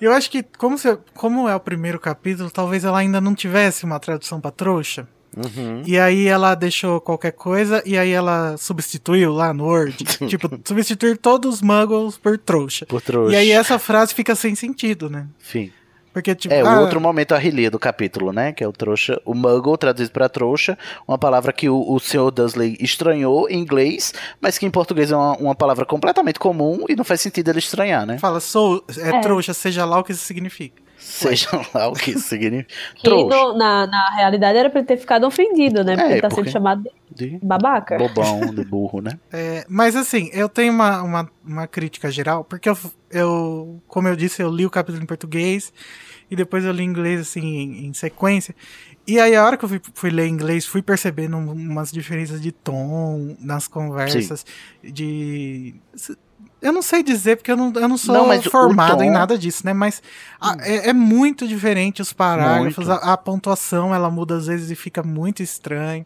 Eu 0.00 0.12
acho 0.12 0.30
que, 0.30 0.42
como, 0.42 0.78
se, 0.78 0.96
como 1.14 1.48
é 1.48 1.54
o 1.54 1.60
primeiro 1.60 1.98
capítulo, 1.98 2.50
talvez 2.50 2.84
ela 2.84 2.98
ainda 2.98 3.20
não 3.20 3.34
tivesse 3.34 3.84
uma 3.84 3.98
tradução 3.98 4.40
pra 4.40 4.50
trouxa. 4.50 5.08
Uhum. 5.36 5.82
E 5.86 5.98
aí 5.98 6.26
ela 6.26 6.54
deixou 6.54 7.00
qualquer 7.00 7.32
coisa 7.32 7.82
e 7.84 7.98
aí 7.98 8.10
ela 8.10 8.56
substituiu 8.56 9.32
lá 9.32 9.52
no 9.52 9.64
Word. 9.64 9.96
tipo, 10.28 10.48
substituir 10.64 11.16
todos 11.18 11.56
os 11.56 11.62
muggles 11.62 12.16
por 12.16 12.38
trouxa. 12.38 12.86
Por 12.86 13.02
trouxa. 13.02 13.34
E 13.34 13.36
aí 13.36 13.50
essa 13.50 13.78
frase 13.78 14.14
fica 14.14 14.34
sem 14.34 14.54
sentido, 14.54 15.10
né? 15.10 15.26
Enfim. 15.40 15.72
Porque, 16.18 16.34
tipo, 16.34 16.52
É, 16.52 16.62
ah, 16.62 16.78
o 16.78 16.80
outro 16.80 17.00
momento 17.00 17.32
arrelia 17.32 17.70
do 17.70 17.78
capítulo, 17.78 18.32
né? 18.32 18.52
Que 18.52 18.64
é 18.64 18.66
o 18.66 18.72
trouxa, 18.72 19.22
o 19.24 19.34
muggle 19.34 19.78
traduzido 19.78 20.10
pra 20.10 20.28
trouxa, 20.28 20.76
uma 21.06 21.16
palavra 21.16 21.52
que 21.52 21.68
o, 21.68 21.80
o 21.88 22.00
senhor 22.00 22.32
Dursley 22.32 22.76
estranhou 22.80 23.48
em 23.48 23.60
inglês, 23.60 24.12
mas 24.40 24.58
que 24.58 24.66
em 24.66 24.70
português 24.70 25.12
é 25.12 25.16
uma, 25.16 25.36
uma 25.36 25.54
palavra 25.54 25.86
completamente 25.86 26.40
comum 26.40 26.86
e 26.88 26.96
não 26.96 27.04
faz 27.04 27.20
sentido 27.20 27.50
ele 27.50 27.60
estranhar, 27.60 28.04
né? 28.04 28.18
fala, 28.18 28.40
sou, 28.40 28.84
é, 28.98 29.10
É. 29.10 29.20
trouxa, 29.20 29.54
seja 29.54 29.84
lá 29.84 30.00
o 30.00 30.02
que 30.02 30.10
isso 30.10 30.24
significa. 30.24 30.82
Seja 30.98 31.48
lá 31.74 31.88
o 31.88 31.92
que 31.92 32.10
isso 32.12 32.28
significa. 32.28 32.74
Que 32.96 33.08
no- 33.08 33.56
na, 33.56 33.86
na 33.86 34.10
realidade 34.16 34.58
era 34.58 34.68
pra 34.68 34.80
ele 34.80 34.88
ter 34.88 34.96
ficado 34.96 35.26
ofendido, 35.26 35.84
né? 35.84 35.94
Porque 35.96 36.08
É, 36.08 36.12
ele 36.12 36.20
tá 36.20 36.28
porque- 36.28 36.42
sendo 36.44 36.52
chamado 36.52 36.82
de 37.14 37.30
De 37.30 37.38
babaca. 37.42 37.96
bobão, 37.96 38.40
de 38.54 38.64
burro, 38.66 39.00
né? 39.00 39.12
É, 39.32 39.64
mas 39.68 39.94
assim, 39.96 40.28
eu 40.32 40.48
tenho 40.48 40.72
uma, 40.72 41.02
uma, 41.02 41.30
uma 41.44 41.66
crítica 41.66 42.10
geral, 42.10 42.44
porque 42.44 42.68
eu, 42.68 42.76
eu, 43.10 43.80
como 43.86 44.08
eu 44.08 44.16
disse, 44.16 44.42
eu 44.42 44.50
li 44.50 44.66
o 44.66 44.70
capítulo 44.70 45.02
em 45.02 45.06
português 45.06 45.72
e 46.30 46.36
depois 46.36 46.64
eu 46.64 46.72
li 46.72 46.82
em 46.82 46.86
inglês 46.86 47.20
assim 47.20 47.40
em, 47.40 47.86
em 47.86 47.94
sequência. 47.94 48.54
E 49.06 49.18
aí 49.18 49.34
a 49.34 49.42
hora 49.44 49.56
que 49.56 49.64
eu 49.64 49.68
fui, 49.70 49.80
fui 49.94 50.10
ler 50.10 50.26
inglês, 50.26 50.66
fui 50.66 50.82
percebendo 50.82 51.36
um- 51.38 51.52
umas 51.52 51.90
diferenças 51.90 52.42
de 52.42 52.52
tom 52.52 53.34
nas 53.40 53.66
conversas, 53.66 54.44
de 54.84 55.74
eu 56.60 56.72
não 56.72 56.82
sei 56.82 57.02
dizer 57.02 57.36
porque 57.36 57.50
eu 57.52 57.56
não, 57.56 57.72
eu 57.74 57.88
não 57.88 57.96
sou 57.98 58.14
Não, 58.14 58.42
formado 58.42 59.02
em 59.02 59.06
tom- 59.08 59.12
nada 59.12 59.38
disso, 59.38 59.64
né? 59.64 59.72
Mas 59.72 60.02
a- 60.40 60.56
é, 60.60 60.90
é 60.90 60.92
muito 60.92 61.46
diferente 61.46 62.02
os 62.02 62.12
parágrafos, 62.12 62.88
a, 62.88 62.96
a 62.96 63.16
pontuação 63.16 63.94
ela 63.94 64.10
muda 64.10 64.36
às 64.36 64.46
vezes 64.46 64.70
e 64.70 64.74
fica 64.74 65.02
muito 65.02 65.42
estranho. 65.42 66.04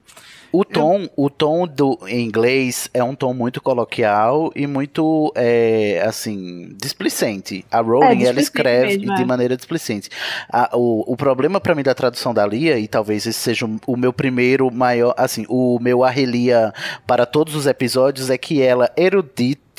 O 0.55 0.67
tom, 0.67 1.09
o 1.17 1.31
tom 1.31 1.67
do 1.67 1.99
em 2.07 2.27
inglês 2.27 2.87
é 2.93 3.03
um 3.03 3.15
tom 3.15 3.33
muito 3.33 3.59
coloquial 3.59 4.53
e 4.55 4.67
muito, 4.67 5.33
é, 5.35 6.05
assim, 6.07 6.77
displicente. 6.77 7.65
A 7.71 7.81
Rowling, 7.81 8.05
ela 8.25 8.35
displicente 8.35 8.41
escreve 8.43 8.99
mesmo, 8.99 9.15
de 9.15 9.23
é. 9.23 9.25
maneira 9.25 9.57
displicente. 9.57 10.11
A- 10.53 10.69
o, 10.75 11.11
o 11.11 11.17
problema 11.17 11.59
pra 11.59 11.75
mim 11.75 11.83
da 11.83 11.95
tradução 11.95 12.35
da 12.35 12.47
Lia, 12.47 12.79
e 12.79 12.87
talvez 12.87 13.25
esse 13.27 13.39
seja 13.39 13.65
o, 13.65 13.79
o 13.87 13.97
meu 13.97 14.13
primeiro 14.13 14.71
maior, 14.71 15.15
assim, 15.17 15.47
o 15.49 15.79
meu 15.81 16.05
arrelia 16.05 16.71
para 17.07 17.25
todos 17.25 17.55
os 17.55 17.67
episódios, 17.67 18.29
é 18.29 18.37
que 18.37 18.61
ela 18.61 18.91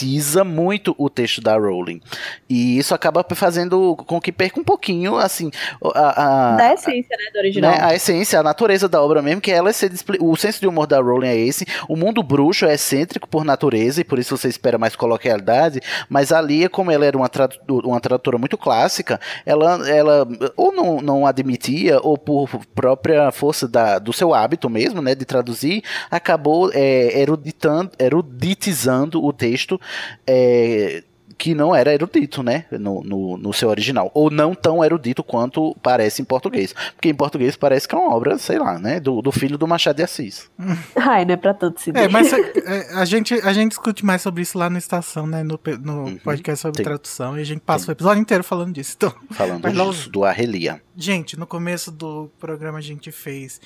eruditiza 0.04 0.44
muito 0.44 0.96
o 0.98 1.10
texto 1.10 1.42
da 1.42 1.56
Rowling. 1.56 2.02
E 2.50 2.78
isso 2.78 2.94
acaba 2.94 3.26
fazendo 3.36 3.96
com 3.96 4.20
que 4.20 4.32
perca 4.32 4.60
um 4.60 4.64
pouquinho, 4.64 5.18
assim, 5.18 5.52
a- 5.94 6.54
a, 6.54 6.56
Da 6.56 6.74
essência, 6.74 7.16
né? 7.18 7.32
Do 7.32 7.40
original. 7.40 7.72
né, 7.72 7.78
a 7.82 7.96
essência, 7.96 8.40
a 8.40 8.44
natureza 8.44 8.88
da 8.90 9.02
obra 9.02 9.22
mesmo, 9.22 9.42
que 9.42 9.52
ela 9.52 9.70
é 9.70 9.74
ser 9.74 9.92
o 10.20 10.36
senso 10.36 10.60
de 10.60 10.68
humor 10.68 10.88
da 10.88 11.00
Rowling 11.00 11.28
é 11.28 11.38
esse. 11.38 11.66
O 11.88 11.96
mundo 11.96 12.22
bruxo 12.24 12.66
é 12.66 12.74
excêntrico 12.74 13.28
por 13.28 13.44
natureza 13.46 14.02
e 14.02 14.04
por 14.04 14.18
isso 14.20 14.36
você 14.36 14.48
espera 14.48 14.78
mais 14.78 14.96
coloquialidade, 14.96 15.80
mas 16.10 16.32
a 16.32 16.42
Lia, 16.42 16.70
como 16.70 16.92
ela 16.92 17.06
era 17.06 17.16
uma, 17.18 17.30
tradu- 17.30 17.60
uma 17.86 18.00
tradutora 18.00 18.38
muito 18.38 18.58
clássica, 18.58 19.20
ela, 19.46 19.88
ela 19.88 20.28
ou 20.58 20.72
não, 20.72 21.02
não 21.02 21.26
admitia 21.26 22.00
ou 22.02 22.18
por 22.18 22.50
própria 22.74 23.32
força 23.32 23.68
da, 23.68 24.00
do 24.00 24.12
seu 24.12 24.34
hábito 24.34 24.70
mesmo, 24.70 25.02
né, 25.02 25.14
de 25.16 25.26
traduzir, 25.26 25.84
acabou 26.10 26.72
é, 26.74 27.20
eruditando, 27.22 27.92
eruditizando 28.00 29.24
o 29.24 29.32
texto 29.32 29.80
é, 30.28 31.04
que 31.36 31.54
não 31.56 31.76
era 31.76 31.94
erudito, 31.94 32.42
né? 32.42 32.66
No, 32.72 33.04
no, 33.04 33.38
no 33.38 33.52
seu 33.52 33.68
original. 33.68 34.10
Ou 34.14 34.30
não 34.30 34.54
tão 34.56 34.84
erudito 34.86 35.24
quanto 35.24 35.76
parece 35.82 36.22
em 36.22 36.26
português. 36.26 36.74
Porque 36.96 37.10
em 37.10 37.14
português 37.14 37.56
parece 37.58 37.86
que 37.88 37.94
é 37.94 37.98
uma 37.98 38.16
obra, 38.16 38.38
sei 38.38 38.58
lá, 38.60 38.80
né? 38.80 39.00
Do, 39.00 39.22
do 39.22 39.32
filho 39.32 39.58
do 39.58 39.68
Machado 39.68 39.98
de 39.98 40.04
Assis. 40.04 40.50
Ai, 40.96 41.26
não 41.26 41.34
é 41.34 41.38
pra 41.38 41.54
tanto 41.54 41.82
se 41.82 41.92
É, 41.94 42.08
mas 42.08 42.32
é, 42.32 42.94
a, 42.94 43.04
gente, 43.04 43.34
a 43.34 43.52
gente 43.52 43.70
discute 43.70 44.06
mais 44.06 44.22
sobre 44.22 44.44
isso 44.44 44.58
lá 44.58 44.70
no 44.70 44.78
Estação, 44.78 45.28
né? 45.28 45.44
No, 45.44 45.60
no 45.82 46.04
Uhum, 46.06 46.18
podcast 46.18 46.62
sobre 46.62 46.78
sim. 46.78 46.84
tradução. 46.84 47.38
E 47.38 47.42
a 47.42 47.46
gente 47.46 47.60
passa 47.62 47.90
o 47.90 47.92
episódio 47.92 48.22
inteiro 48.22 48.44
falando 48.44 48.74
disso. 48.74 48.94
Então, 48.96 49.14
Falando 49.32 49.70
disso, 49.70 50.10
do 50.10 50.24
Arrelia. 50.24 50.82
gente, 50.96 51.38
no 51.38 51.48
começo 51.48 51.92
do 51.92 52.30
programa 52.40 52.78
a 52.78 52.82
gente 52.82 53.12
fez 53.12 53.60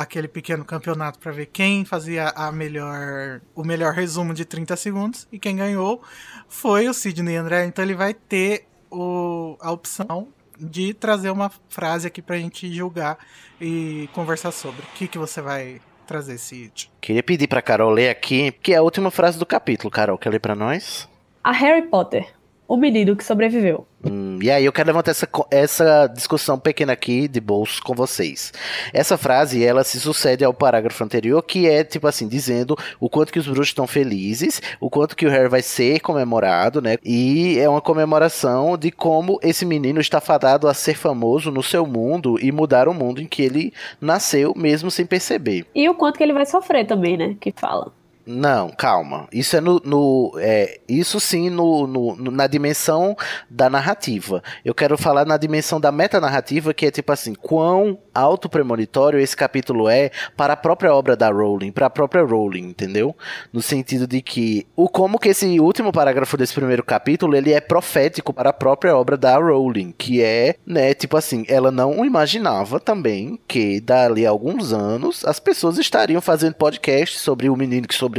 aquele 0.00 0.26
pequeno 0.26 0.64
campeonato 0.64 1.18
pra 1.18 1.30
ver 1.30 1.46
quem 1.46 1.84
fazia 1.84 2.28
a 2.30 2.50
melhor, 2.50 3.42
o 3.54 3.62
melhor 3.62 3.92
resumo 3.92 4.32
de 4.32 4.46
30 4.46 4.74
segundos. 4.74 5.28
E 5.30 5.38
quem 5.38 5.56
ganhou 5.56 6.02
foi 6.48 6.88
o 6.88 6.94
Sidney 6.94 7.36
André. 7.36 7.66
Então 7.66 7.84
ele 7.84 7.94
vai 7.94 8.14
ter 8.14 8.66
o, 8.90 9.58
a 9.60 9.70
opção 9.70 10.28
de 10.58 10.94
trazer 10.94 11.30
uma 11.30 11.50
frase 11.68 12.06
aqui 12.06 12.22
pra 12.22 12.38
gente 12.38 12.72
julgar 12.72 13.18
e 13.60 14.08
conversar 14.14 14.52
sobre. 14.52 14.80
O 14.80 14.86
que, 14.94 15.06
que 15.06 15.18
você 15.18 15.42
vai 15.42 15.82
trazer, 16.06 16.38
Sid? 16.38 16.90
Queria 16.98 17.22
pedir 17.22 17.46
pra 17.46 17.60
Carol 17.60 17.90
ler 17.90 18.08
aqui, 18.08 18.52
que 18.52 18.72
é 18.72 18.76
a 18.76 18.82
última 18.82 19.10
frase 19.10 19.38
do 19.38 19.44
capítulo. 19.44 19.90
Carol, 19.90 20.16
quer 20.16 20.30
ler 20.30 20.40
pra 20.40 20.54
nós? 20.54 21.06
A 21.44 21.52
Harry 21.52 21.82
Potter, 21.88 22.26
o 22.70 22.76
menino 22.76 23.16
que 23.16 23.24
sobreviveu. 23.24 23.84
Hum, 24.08 24.38
e 24.40 24.48
aí 24.48 24.64
eu 24.64 24.72
quero 24.72 24.86
levantar 24.86 25.10
essa, 25.10 25.28
essa 25.50 26.06
discussão 26.06 26.56
pequena 26.56 26.92
aqui 26.92 27.26
de 27.26 27.40
bolso 27.40 27.82
com 27.82 27.94
vocês. 27.94 28.52
Essa 28.92 29.18
frase, 29.18 29.64
ela 29.64 29.82
se 29.82 29.98
sucede 29.98 30.44
ao 30.44 30.54
parágrafo 30.54 31.02
anterior, 31.02 31.42
que 31.42 31.68
é, 31.68 31.82
tipo 31.82 32.06
assim, 32.06 32.28
dizendo 32.28 32.76
o 33.00 33.10
quanto 33.10 33.32
que 33.32 33.40
os 33.40 33.46
bruxos 33.48 33.70
estão 33.70 33.88
felizes, 33.88 34.62
o 34.80 34.88
quanto 34.88 35.16
que 35.16 35.26
o 35.26 35.28
Harry 35.28 35.48
vai 35.48 35.62
ser 35.62 35.98
comemorado, 35.98 36.80
né? 36.80 36.96
E 37.04 37.58
é 37.58 37.68
uma 37.68 37.80
comemoração 37.80 38.78
de 38.78 38.92
como 38.92 39.40
esse 39.42 39.66
menino 39.66 40.00
está 40.00 40.20
fadado 40.20 40.68
a 40.68 40.72
ser 40.72 40.94
famoso 40.94 41.50
no 41.50 41.64
seu 41.64 41.84
mundo 41.84 42.38
e 42.40 42.52
mudar 42.52 42.86
o 42.86 42.94
mundo 42.94 43.20
em 43.20 43.26
que 43.26 43.42
ele 43.42 43.72
nasceu, 44.00 44.54
mesmo 44.56 44.92
sem 44.92 45.04
perceber. 45.04 45.66
E 45.74 45.88
o 45.88 45.94
quanto 45.94 46.18
que 46.18 46.22
ele 46.22 46.32
vai 46.32 46.46
sofrer 46.46 46.86
também, 46.86 47.16
né? 47.16 47.36
Que 47.40 47.52
fala. 47.52 47.92
Não, 48.26 48.70
calma. 48.70 49.26
Isso 49.32 49.56
é 49.56 49.60
no. 49.60 49.80
no- 49.84 50.32
é, 50.38 50.78
isso 50.88 51.18
sim 51.18 51.50
no, 51.50 51.86
no- 51.86 52.16
na 52.30 52.46
dimensão 52.46 53.16
da 53.48 53.68
narrativa. 53.68 54.42
Eu 54.64 54.74
quero 54.74 54.96
falar 54.98 55.24
na 55.24 55.36
dimensão 55.36 55.80
da 55.80 55.90
metanarrativa, 55.90 56.72
que 56.74 56.86
é 56.86 56.90
tipo 56.90 57.10
assim, 57.12 57.34
quão 57.34 57.98
auto-premonitório 58.14 59.18
esse 59.18 59.36
capítulo 59.36 59.88
é 59.88 60.10
para 60.36 60.52
a 60.52 60.56
própria 60.56 60.94
obra 60.94 61.16
da 61.16 61.28
Rowling, 61.30 61.72
para 61.72 61.86
a 61.86 61.90
própria 61.90 62.22
Rowling, 62.22 62.68
entendeu? 62.68 63.16
No 63.52 63.62
sentido 63.62 64.06
de 64.06 64.20
que 64.22 64.66
o 64.76 64.88
como 64.88 65.18
que 65.18 65.28
esse 65.30 65.58
último 65.58 65.90
parágrafo 65.92 66.36
desse 66.36 66.54
primeiro 66.54 66.84
capítulo, 66.84 67.34
ele 67.34 67.52
é 67.52 67.60
profético 67.60 68.32
para 68.32 68.50
a 68.50 68.52
própria 68.52 68.96
obra 68.96 69.16
da 69.16 69.36
Rowling, 69.38 69.92
que 69.96 70.22
é, 70.22 70.54
né, 70.66 70.94
tipo 70.94 71.16
assim, 71.16 71.44
ela 71.48 71.70
não 71.70 72.04
imaginava 72.04 72.78
também 72.78 73.38
que 73.48 73.80
dali 73.80 74.26
a 74.26 74.30
alguns 74.30 74.72
anos 74.72 75.24
as 75.24 75.40
pessoas 75.40 75.78
estariam 75.78 76.20
fazendo 76.20 76.54
podcasts 76.54 77.20
sobre 77.20 77.48
o 77.48 77.56
menino 77.56 77.88
que 77.88 77.94
sobreviveu, 77.94 78.09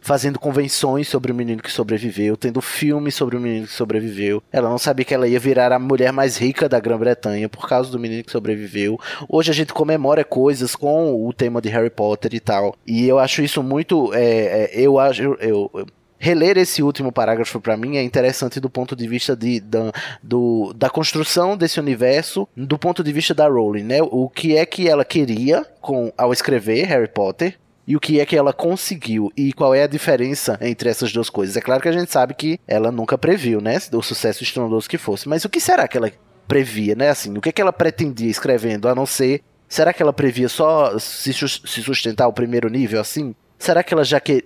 fazendo 0.00 0.38
convenções 0.38 1.08
sobre 1.08 1.32
o 1.32 1.34
menino 1.34 1.60
que 1.62 1.70
sobreviveu, 1.70 2.36
tendo 2.36 2.60
filmes 2.62 3.14
sobre 3.14 3.36
o 3.36 3.40
menino 3.40 3.66
que 3.66 3.72
sobreviveu. 3.72 4.42
Ela 4.50 4.68
não 4.70 4.78
sabia 4.78 5.04
que 5.04 5.12
ela 5.12 5.28
ia 5.28 5.38
virar 5.40 5.72
a 5.72 5.78
mulher 5.78 6.12
mais 6.12 6.36
rica 6.38 6.68
da 6.68 6.80
Grã-Bretanha 6.80 7.48
por 7.48 7.68
causa 7.68 7.90
do 7.90 7.98
menino 7.98 8.22
que 8.24 8.30
sobreviveu. 8.32 8.98
Hoje 9.28 9.50
a 9.50 9.54
gente 9.54 9.72
comemora 9.74 10.24
coisas 10.24 10.74
com 10.74 11.26
o 11.26 11.32
tema 11.32 11.60
de 11.60 11.68
Harry 11.68 11.90
Potter 11.90 12.32
e 12.32 12.40
tal. 12.40 12.74
E 12.86 13.06
eu 13.06 13.18
acho 13.18 13.42
isso 13.42 13.62
muito. 13.62 14.14
é, 14.14 14.70
é, 14.72 14.80
eu 14.80 14.98
acho. 14.98 15.22
Eu, 15.22 15.36
eu- 15.40 15.86
Reler 16.20 16.58
esse 16.58 16.82
último 16.82 17.12
parágrafo 17.12 17.60
pra 17.60 17.76
mim 17.76 17.96
é 17.96 18.02
interessante 18.02 18.58
do 18.58 18.68
ponto 18.68 18.96
de 18.96 19.06
vista 19.06 19.36
de, 19.36 19.60
da, 19.60 19.92
do, 20.20 20.72
da 20.74 20.90
construção 20.90 21.56
desse 21.56 21.78
universo, 21.78 22.48
do 22.56 22.76
ponto 22.76 23.04
de 23.04 23.12
vista 23.12 23.32
da 23.32 23.46
Rowling, 23.46 23.84
né? 23.84 23.98
O 24.02 24.28
que 24.28 24.56
é 24.56 24.66
que 24.66 24.88
ela 24.88 25.04
queria 25.04 25.64
com 25.80 26.12
ao 26.18 26.32
escrever 26.32 26.86
Harry 26.86 27.06
Potter 27.06 27.56
e 27.88 27.96
o 27.96 28.00
que 28.00 28.20
é 28.20 28.26
que 28.26 28.36
ela 28.36 28.52
conseguiu 28.52 29.32
e 29.34 29.50
qual 29.50 29.74
é 29.74 29.82
a 29.82 29.86
diferença 29.86 30.58
entre 30.60 30.90
essas 30.90 31.10
duas 31.10 31.30
coisas. 31.30 31.56
É 31.56 31.60
claro 31.62 31.80
que 31.80 31.88
a 31.88 31.92
gente 31.92 32.12
sabe 32.12 32.34
que 32.34 32.60
ela 32.68 32.92
nunca 32.92 33.16
previu, 33.16 33.62
né, 33.62 33.78
o 33.94 34.02
sucesso 34.02 34.42
estrondoso 34.42 34.86
que 34.86 34.98
fosse, 34.98 35.26
mas 35.26 35.46
o 35.46 35.48
que 35.48 35.58
será 35.58 35.88
que 35.88 35.96
ela 35.96 36.12
previa, 36.46 36.94
né, 36.94 37.08
assim, 37.08 37.34
o 37.38 37.40
que 37.40 37.48
é 37.48 37.52
que 37.52 37.62
ela 37.62 37.72
pretendia 37.72 38.30
escrevendo, 38.30 38.88
a 38.88 38.94
não 38.94 39.06
ser, 39.06 39.42
será 39.66 39.94
que 39.94 40.02
ela 40.02 40.12
previa 40.12 40.50
só 40.50 40.98
se, 40.98 41.32
se 41.32 41.82
sustentar 41.82 42.24
ao 42.24 42.32
primeiro 42.32 42.68
nível, 42.68 43.00
assim? 43.00 43.34
Será 43.58 43.82
que 43.82 43.94
ela 43.94 44.04
já, 44.04 44.20
que, 44.20 44.44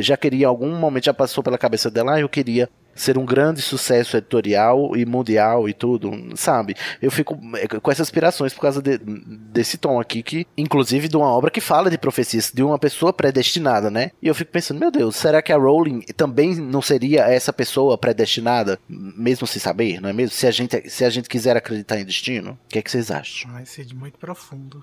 já 0.00 0.16
queria, 0.16 0.44
em 0.44 0.48
algum 0.48 0.78
momento, 0.78 1.06
já 1.06 1.14
passou 1.14 1.42
pela 1.42 1.58
cabeça 1.58 1.90
dela, 1.90 2.14
ah, 2.14 2.20
eu 2.20 2.28
queria 2.28 2.70
ser 2.94 3.18
um 3.18 3.24
grande 3.24 3.60
sucesso 3.62 4.16
editorial 4.16 4.96
e 4.96 5.04
mundial 5.04 5.68
e 5.68 5.74
tudo, 5.74 6.10
sabe? 6.36 6.74
Eu 7.00 7.10
fico 7.10 7.38
eh, 7.56 7.66
com 7.80 7.90
essas 7.90 8.06
aspirações 8.08 8.52
por 8.54 8.60
causa 8.60 8.80
de- 8.82 8.98
desse 8.98 9.76
tom 9.78 10.00
aqui, 10.00 10.22
que, 10.22 10.46
inclusive, 10.56 11.08
de 11.08 11.16
uma 11.16 11.26
obra 11.26 11.50
que 11.50 11.60
fala 11.60 11.90
de 11.90 11.98
profecias, 11.98 12.50
de 12.52 12.62
uma 12.62 12.78
pessoa 12.78 13.12
predestinada, 13.12 13.90
né? 13.90 14.10
E 14.22 14.28
eu 14.28 14.34
fico 14.34 14.50
pensando, 14.52 14.78
meu 14.80 14.90
Deus, 14.90 15.16
será 15.16 15.42
que 15.42 15.52
a 15.52 15.56
Rowling 15.56 16.00
também 16.16 16.54
não 16.54 16.82
seria 16.82 17.22
essa 17.24 17.52
pessoa 17.52 17.96
predestinada, 17.98 18.78
mesmo 18.88 19.46
sem 19.46 19.60
saber, 19.60 20.00
não 20.00 20.08
é 20.08 20.12
mesmo? 20.12 20.34
Se 20.36 20.46
a 20.46 20.50
gente, 20.50 20.88
se 20.90 21.04
a 21.04 21.10
gente 21.10 21.28
quiser 21.28 21.56
acreditar 21.56 21.98
em 21.98 22.04
destino, 22.04 22.52
o 22.52 22.68
que 22.68 22.78
é 22.78 22.82
que 22.82 22.90
vocês 22.90 23.10
acham? 23.10 23.50
Ai, 23.54 23.66
Cid, 23.66 23.94
muito 23.94 24.18
profundo. 24.18 24.82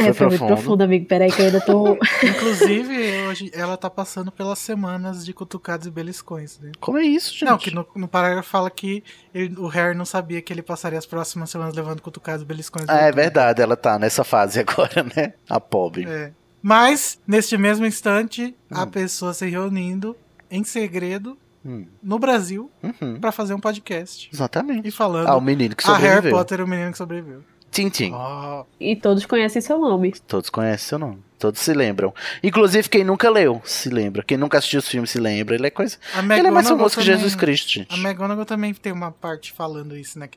É, 0.00 0.04
Foi 0.04 0.12
foi 0.14 0.26
muito 0.28 0.38
profundo. 0.38 0.56
profundo, 0.56 0.82
amigo. 0.82 1.06
Peraí 1.06 1.30
que 1.30 1.40
eu 1.40 1.46
ainda 1.46 1.60
tô. 1.60 1.98
Inclusive, 2.22 3.22
hoje 3.28 3.50
ela 3.54 3.76
tá 3.76 3.88
passando 3.90 4.30
pelas 4.32 4.58
semanas 4.58 5.24
de 5.24 5.32
cutucados 5.32 5.86
e 5.86 5.90
beliscões, 5.90 6.58
né? 6.60 6.72
Como 6.80 6.98
é 6.98 7.02
isso, 7.04 7.32
gente? 7.32 7.44
Não, 7.44 7.58
que 7.58 7.70
no, 7.74 7.86
no 7.94 8.08
parágrafo 8.08 8.48
fala 8.48 8.70
que 8.70 9.02
ele- 9.34 9.54
o 9.58 9.66
Harry 9.66 9.96
não 9.96 10.04
sabia 10.04 10.40
que 10.42 10.52
ele 10.52 10.62
passaria 10.62 10.98
as 10.98 11.06
próximas 11.06 11.50
semanas 11.50 11.74
levando 11.74 12.00
cutucados 12.02 12.42
e 12.42 12.46
beliscões. 12.46 12.86
Ah, 12.88 12.98
é 13.02 13.12
verdade, 13.12 13.60
ela 13.62 13.76
tá 13.76 13.98
nessa 13.98 14.24
fase 14.24 14.60
agora, 14.60 15.02
né? 15.16 15.34
A 15.48 15.60
pobre. 15.60 16.06
É. 16.08 16.32
Mas, 16.62 17.18
neste 17.26 17.56
mesmo 17.56 17.86
instante, 17.86 18.54
a 18.70 18.82
Hum. 18.82 18.86
pessoa 18.90 19.32
se 19.32 19.48
reunindo 19.48 20.16
em 20.50 20.62
segredo 20.64 21.36
Hum, 21.62 21.84
no 22.02 22.18
Brasil 22.18 22.70
uhum, 22.82 23.20
pra 23.20 23.30
fazer 23.30 23.52
um 23.52 23.60
podcast. 23.60 24.30
E 24.32 24.34
Exatamente. 24.34 24.90
falando 24.90 25.28
Ah, 25.28 25.36
o 25.36 25.42
menino 25.42 25.76
que 25.76 25.86
a 25.86 25.92
Harry 25.92 26.06
sobreviveu. 26.14 26.30
Potter, 26.38 26.60
o 26.62 26.66
menino 26.66 26.90
que 26.90 26.96
sobreviveu. 26.96 27.42
Tintin. 27.70 28.12
Ó, 28.12 28.64
E 28.80 28.96
todos 28.96 29.24
conhecem 29.26 29.62
seu 29.62 29.78
nome. 29.78 30.12
Todos 30.26 30.50
conhecem 30.50 30.88
seu 30.88 30.98
nome. 30.98 31.22
Todos 31.38 31.60
se 31.60 31.72
lembram. 31.72 32.12
Inclusive, 32.42 32.88
quem 32.88 33.02
nunca 33.04 33.30
leu 33.30 33.62
se 33.64 33.88
lembra. 33.88 34.22
Quem 34.22 34.36
nunca 34.36 34.58
assistiu 34.58 34.80
os 34.80 34.88
filmes 34.88 35.10
se 35.10 35.18
lembra. 35.18 35.54
Ele 35.54 35.66
é 35.66 35.70
coisa. 35.70 35.96
Ele 36.36 36.48
é 36.48 36.50
mais 36.50 36.68
famoso 36.68 36.96
que 36.98 37.02
Jesus 37.04 37.34
Cristo, 37.34 37.70
gente. 37.70 37.94
A 37.94 37.96
McGonagall 37.96 38.44
também 38.44 38.74
tem 38.74 38.92
uma 38.92 39.10
parte 39.12 39.52
falando 39.52 39.96
isso, 39.96 40.18
né? 40.18 40.28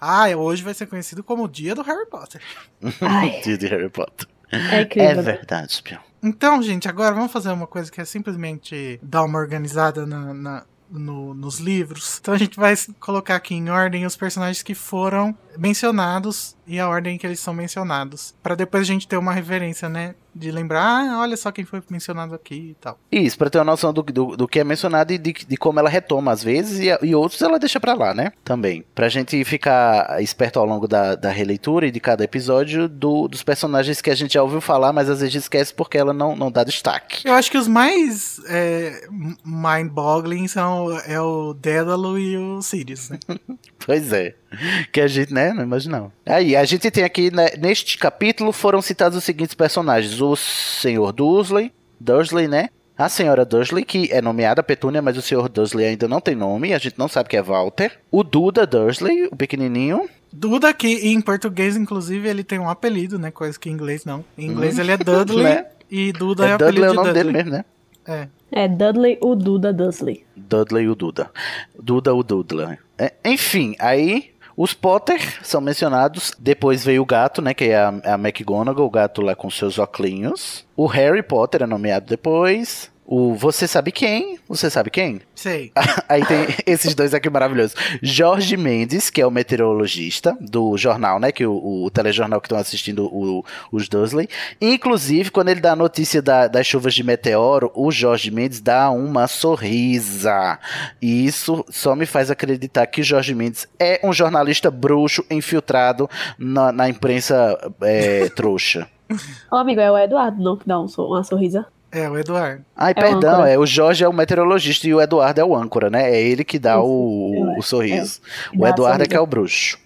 Ah, 0.00 0.28
hoje 0.34 0.62
vai 0.62 0.72
ser 0.72 0.86
conhecido 0.86 1.22
como 1.22 1.44
o 1.44 1.48
dia 1.48 1.74
do 1.74 1.82
Harry 1.82 2.06
Potter. 2.06 2.40
Dia 3.44 3.58
de 3.58 3.66
Harry 3.66 3.90
Potter. 3.90 4.26
é 4.50 4.76
É 4.78 4.82
incrível. 4.82 5.22
verdade, 5.22 5.82
Pião. 5.82 6.00
Então, 6.22 6.62
gente, 6.62 6.88
agora 6.88 7.14
vamos 7.14 7.30
fazer 7.30 7.50
uma 7.52 7.66
coisa 7.66 7.92
que 7.92 8.00
é 8.00 8.04
simplesmente 8.04 8.98
dar 9.02 9.24
uma 9.24 9.38
organizada 9.38 10.06
na- 10.06 10.32
na- 10.32 10.64
no- 10.90 11.34
nos 11.34 11.58
livros. 11.58 12.18
Então 12.20 12.32
a 12.32 12.38
gente 12.38 12.56
vai 12.58 12.74
colocar 12.98 13.36
aqui 13.36 13.54
em 13.54 13.68
ordem 13.68 14.06
os 14.06 14.16
personagens 14.16 14.62
que 14.62 14.74
foram 14.74 15.36
mencionados 15.58 16.56
e 16.68 16.78
a 16.78 16.88
ordem 16.88 17.16
que 17.18 17.26
eles 17.26 17.40
são 17.40 17.52
mencionados. 17.54 18.34
Pra 18.42 18.54
depois 18.54 18.82
a 18.82 18.86
gente 18.86 19.08
ter 19.08 19.16
uma 19.16 19.32
referência, 19.32 19.88
né? 19.88 20.14
De 20.34 20.52
lembrar, 20.52 20.82
ah, 20.84 21.18
olha 21.20 21.36
só 21.36 21.50
quem 21.50 21.64
foi 21.64 21.82
mencionado 21.90 22.32
aqui 22.34 22.54
e 22.70 22.74
tal. 22.80 22.96
Isso, 23.10 23.36
pra 23.36 23.50
ter 23.50 23.58
uma 23.58 23.64
noção 23.64 23.92
do, 23.92 24.02
do, 24.04 24.36
do 24.36 24.46
que 24.46 24.60
é 24.60 24.64
mencionado 24.64 25.12
e 25.12 25.18
de, 25.18 25.32
de 25.32 25.56
como 25.56 25.80
ela 25.80 25.88
retoma 25.88 26.30
às 26.30 26.44
vezes 26.44 26.78
e, 26.78 27.06
e 27.06 27.14
outros 27.14 27.42
ela 27.42 27.58
deixa 27.58 27.80
pra 27.80 27.94
lá, 27.94 28.14
né? 28.14 28.32
Também. 28.44 28.84
Pra 28.94 29.08
gente 29.08 29.42
ficar 29.44 30.22
esperto 30.22 30.60
ao 30.60 30.66
longo 30.66 30.86
da, 30.86 31.16
da 31.16 31.30
releitura 31.30 31.86
e 31.86 31.90
de 31.90 31.98
cada 31.98 32.22
episódio 32.22 32.88
do- 32.88 33.26
dos 33.26 33.42
personagens 33.42 34.00
que 34.00 34.10
a 34.10 34.14
gente 34.14 34.34
já 34.34 34.42
ouviu 34.42 34.60
falar, 34.60 34.92
mas 34.92 35.10
às 35.10 35.20
vezes 35.20 35.34
esquece 35.42 35.74
porque 35.74 35.98
ela 35.98 36.12
não, 36.12 36.36
não 36.36 36.52
dá 36.52 36.62
destaque. 36.62 37.26
Eu 37.26 37.34
acho 37.34 37.50
que 37.50 37.58
os 37.58 37.66
mais 37.66 38.38
é, 38.48 39.08
mind-boggling 39.44 40.46
são 40.46 40.96
é 41.00 41.20
o 41.20 41.52
Dédalo 41.54 42.18
e 42.18 42.36
o 42.36 42.62
Sirius, 42.62 43.10
né? 43.10 43.18
Pois 43.84 44.12
é. 44.12 44.34
Que 44.92 45.00
a 45.00 45.06
gente, 45.06 45.32
né, 45.32 45.52
não 45.52 45.62
imaginava. 45.62 46.12
Aí, 46.24 46.56
a 46.56 46.64
gente 46.64 46.90
tem 46.90 47.04
aqui, 47.04 47.30
né, 47.34 47.50
neste 47.58 47.98
capítulo, 47.98 48.52
foram 48.52 48.80
citados 48.80 49.18
os 49.18 49.24
seguintes 49.24 49.54
personagens. 49.54 50.20
O 50.20 50.34
Senhor 50.36 51.12
Dursley, 51.12 51.72
Dursley, 52.00 52.48
né? 52.48 52.68
A 52.96 53.08
Senhora 53.08 53.44
Dursley, 53.44 53.84
que 53.84 54.08
é 54.10 54.20
nomeada 54.20 54.60
Petúnia, 54.62 55.00
mas 55.00 55.16
o 55.16 55.22
Senhor 55.22 55.48
Dursley 55.48 55.86
ainda 55.86 56.08
não 56.08 56.20
tem 56.20 56.34
nome, 56.34 56.74
a 56.74 56.78
gente 56.78 56.98
não 56.98 57.06
sabe 57.06 57.28
que 57.28 57.36
é 57.36 57.42
Walter. 57.42 57.92
O 58.10 58.24
Duda 58.24 58.66
Dursley, 58.66 59.26
o 59.30 59.36
pequenininho. 59.36 60.08
Duda, 60.32 60.74
que 60.74 60.88
em 61.08 61.20
português, 61.20 61.76
inclusive, 61.76 62.28
ele 62.28 62.42
tem 62.42 62.58
um 62.58 62.68
apelido, 62.68 63.16
né? 63.18 63.30
Coisa 63.30 63.58
que 63.58 63.70
em 63.70 63.72
inglês 63.72 64.04
não. 64.04 64.24
Em 64.36 64.46
inglês 64.46 64.76
Hum. 64.76 64.80
ele 64.80 64.92
é 64.92 64.96
Dudley 64.96 65.44
Né? 65.44 65.66
e 65.90 66.12
Duda 66.12 66.46
é, 66.46 66.50
É 66.50 66.54
o 66.54 66.58
Dudley 66.58 66.84
apelido 66.84 66.84
é 66.84 66.88
o 66.88 66.90
de 66.90 66.96
nome 66.96 67.08
Dudley. 67.08 67.24
dele 67.24 67.36
mesmo, 67.38 67.50
né? 67.52 67.64
É. 68.06 68.28
É 68.50 68.66
Dudley, 68.66 69.18
o 69.20 69.34
Duda 69.36 69.72
Dudley. 69.72 70.24
Dudley 70.36 70.88
o 70.88 70.94
Duda. 70.94 71.30
Duda 71.78 72.14
o 72.14 72.22
Dudley. 72.22 72.78
É, 72.98 73.12
enfim, 73.24 73.76
aí 73.78 74.30
os 74.58 74.74
Potter 74.74 75.38
são 75.44 75.60
mencionados. 75.60 76.32
Depois 76.36 76.84
veio 76.84 77.02
o 77.02 77.06
gato, 77.06 77.40
né? 77.40 77.54
Que 77.54 77.66
é 77.66 77.76
a, 77.76 77.88
a 77.88 78.14
McGonagall, 78.14 78.84
o 78.84 78.90
gato 78.90 79.22
lá 79.22 79.36
com 79.36 79.48
seus 79.48 79.78
óculos. 79.78 80.66
O 80.76 80.86
Harry 80.86 81.22
Potter 81.22 81.62
é 81.62 81.66
nomeado 81.66 82.06
depois. 82.06 82.90
O 83.10 83.34
Você 83.34 83.66
Sabe 83.66 83.90
Quem? 83.90 84.38
Você 84.46 84.68
Sabe 84.68 84.90
Quem? 84.90 85.22
Sei. 85.34 85.72
Aí 86.06 86.22
tem 86.26 86.46
esses 86.66 86.94
dois 86.94 87.14
aqui 87.14 87.30
maravilhosos. 87.30 87.74
Jorge 88.02 88.54
Mendes, 88.54 89.08
que 89.08 89.18
é 89.22 89.26
o 89.26 89.30
meteorologista 89.30 90.36
do 90.38 90.76
jornal, 90.76 91.18
né? 91.18 91.32
Que 91.32 91.46
o, 91.46 91.84
o 91.84 91.90
telejornal 91.90 92.38
que 92.38 92.46
estão 92.46 92.58
assistindo 92.58 93.06
o- 93.06 93.42
os 93.72 93.88
Dursley. 93.88 94.28
Inclusive, 94.60 95.30
quando 95.30 95.48
ele 95.48 95.60
dá 95.60 95.72
a 95.72 95.76
notícia 95.76 96.20
da- 96.20 96.48
das 96.48 96.66
chuvas 96.66 96.92
de 96.92 97.02
meteoro, 97.02 97.72
o 97.74 97.90
Jorge 97.90 98.30
Mendes 98.30 98.60
dá 98.60 98.90
uma 98.90 99.26
sorrisa. 99.26 100.58
E 101.00 101.24
isso 101.24 101.64
só 101.70 101.96
me 101.96 102.04
faz 102.04 102.30
acreditar 102.30 102.86
que 102.88 103.02
Jorge 103.02 103.34
Mendes 103.34 103.66
é 103.80 104.00
um 104.04 104.12
jornalista 104.12 104.70
bruxo 104.70 105.24
infiltrado 105.30 106.10
na, 106.38 106.70
na 106.72 106.88
imprensa 106.90 107.56
é, 107.80 108.28
trouxa. 108.28 108.86
Ó, 109.50 109.56
amigo, 109.56 109.80
é 109.80 109.90
o 109.90 109.96
Eduardo, 109.96 110.42
não, 110.42 110.58
que 110.58 110.68
dá 110.68 110.78
um, 110.78 110.86
uma 110.98 111.24
sorrisa. 111.24 111.66
É, 111.90 112.08
o 112.08 112.18
Eduardo. 112.18 112.64
Ai, 112.76 112.92
É 112.94 113.00
o 113.00 113.02
perdão, 113.02 113.32
âncora. 113.34 113.50
é 113.50 113.58
o 113.58 113.64
Jorge 113.66 114.04
é 114.04 114.08
o 114.08 114.12
meteorologista 114.12 114.86
e 114.86 114.94
o 114.94 115.00
Eduardo 115.00 115.40
é 115.40 115.44
o 115.44 115.56
âncora, 115.56 115.88
né? 115.88 116.10
É 116.10 116.20
ele 116.20 116.44
que 116.44 116.58
dá 116.58 116.74
Isso, 116.76 116.84
o, 116.86 117.52
é, 117.54 117.58
o 117.58 117.62
sorriso. 117.62 118.20
é. 118.54 118.58
O 118.58 118.66
Eduardo 118.66 119.02
é 119.04 119.06
que 119.06 119.16
é 119.16 119.20
o 119.20 119.26
bruxo. 119.26 119.78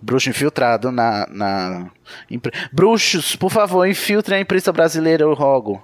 Bruxo 0.00 0.28
infiltrado 0.28 0.92
na. 0.92 1.26
na... 1.30 1.86
impre- 2.30 2.52
Bruxos, 2.72 3.34
por 3.36 3.50
favor, 3.50 3.86
infiltrem 3.88 4.38
a 4.38 4.40
imprensa 4.42 4.70
brasileira, 4.72 5.22
eu 5.24 5.32
rogo. 5.34 5.82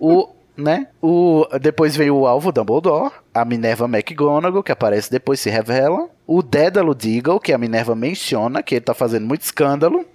o. 0.00 0.28
Né? 0.56 0.86
O, 1.02 1.44
depois 1.60 1.94
veio 1.94 2.16
o 2.16 2.26
alvo 2.26 2.50
Dumbledore, 2.50 3.12
a 3.34 3.44
Minerva 3.44 3.84
McGonagall, 3.84 4.62
que 4.62 4.72
aparece 4.72 5.10
depois 5.10 5.38
se 5.38 5.50
revela, 5.50 6.08
o 6.26 6.42
Dédalo 6.42 6.94
Deagle, 6.94 7.38
que 7.38 7.52
a 7.52 7.58
Minerva 7.58 7.94
menciona, 7.94 8.62
que 8.62 8.76
ele 8.76 8.80
tá 8.80 8.94
fazendo 8.94 9.26
muito 9.26 9.42
escândalo, 9.42 10.06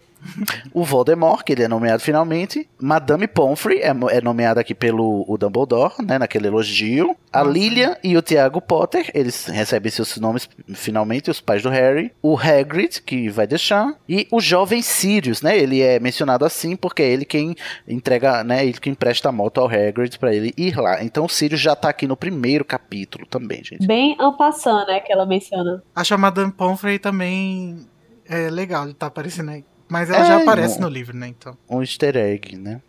o 0.73 0.83
Voldemort, 0.83 1.43
que 1.43 1.53
ele 1.53 1.63
é 1.63 1.67
nomeado 1.67 2.01
finalmente. 2.01 2.67
Madame 2.79 3.27
Pomfrey 3.27 3.79
é, 3.79 3.91
é 4.11 4.21
nomeada 4.21 4.61
aqui 4.61 4.73
pelo 4.73 5.25
o 5.27 5.37
Dumbledore, 5.37 5.95
né, 6.03 6.17
naquele 6.17 6.47
elogio. 6.47 7.15
A. 7.31 7.43
Lilian 7.43 7.95
e 8.03 8.15
o 8.15 8.21
Tiago 8.21 8.61
Potter, 8.61 9.09
eles 9.13 9.45
recebem 9.45 9.91
seus 9.91 10.17
nomes 10.17 10.49
finalmente, 10.73 11.29
os 11.29 11.41
pais 11.41 11.61
do 11.61 11.69
Harry. 11.69 12.11
O 12.21 12.37
Hagrid, 12.37 13.01
que 13.01 13.29
vai 13.29 13.47
deixar. 13.47 13.93
E 14.07 14.27
o 14.31 14.39
jovem 14.39 14.81
Sirius, 14.81 15.41
né, 15.41 15.57
ele 15.57 15.81
é 15.81 15.99
mencionado 15.99 16.45
assim 16.45 16.75
porque 16.75 17.01
é 17.01 17.09
ele 17.09 17.25
quem 17.25 17.55
entrega, 17.87 18.43
né, 18.43 18.65
ele 18.65 18.79
que 18.79 18.89
empresta 18.89 19.29
a 19.29 19.31
moto 19.31 19.59
ao 19.59 19.67
Hagrid 19.67 20.17
pra 20.19 20.33
ele 20.33 20.53
ir 20.57 20.77
lá. 20.77 21.03
Então 21.03 21.25
o 21.25 21.29
Sirius 21.29 21.59
já 21.59 21.75
tá 21.75 21.89
aqui 21.89 22.07
no 22.07 22.17
primeiro 22.17 22.63
capítulo 22.63 23.25
também, 23.25 23.63
gente. 23.63 23.85
Bem 23.85 24.15
en 24.19 24.37
passant, 24.37 24.87
né, 24.87 24.99
que 24.99 25.11
ela 25.11 25.25
menciona. 25.25 25.83
Acho 25.95 26.13
a 26.13 26.17
Madame 26.17 26.51
Pomfrey 26.51 26.99
também 26.99 27.85
é 28.27 28.49
legal 28.49 28.85
de 28.85 28.91
estar 28.91 29.07
aparecendo 29.07 29.51
aí. 29.51 29.65
Mas 29.91 30.09
ela 30.09 30.23
É, 30.23 30.25
já 30.25 30.37
aparece 30.37 30.79
não. 30.79 30.87
no 30.87 30.93
livro, 30.93 31.17
né? 31.17 31.27
Então. 31.27 31.57
Um 31.69 31.81
easter 31.81 32.15
egg, 32.15 32.55
né? 32.55 32.79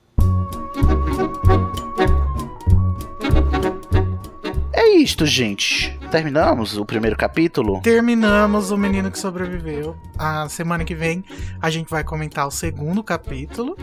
É 4.73 4.89
isto, 4.95 5.27
gente. 5.27 5.99
Terminamos 6.13 6.77
o 6.79 6.85
primeiro 6.85 7.17
capítulo. 7.17 7.81
Terminamos 7.83 8.71
o 8.71 8.77
Menino 8.79 9.11
que 9.11 9.19
Sobreviveu. 9.19 9.97
A 10.17 10.49
semana 10.49 10.85
que 10.85 10.95
vem 10.95 11.25
a 11.61 11.71
gente 11.71 11.91
vai 11.91 12.05
comentar 12.05 12.47
o 12.47 12.53
segundo 12.53 13.03
capítulo. 13.03 13.77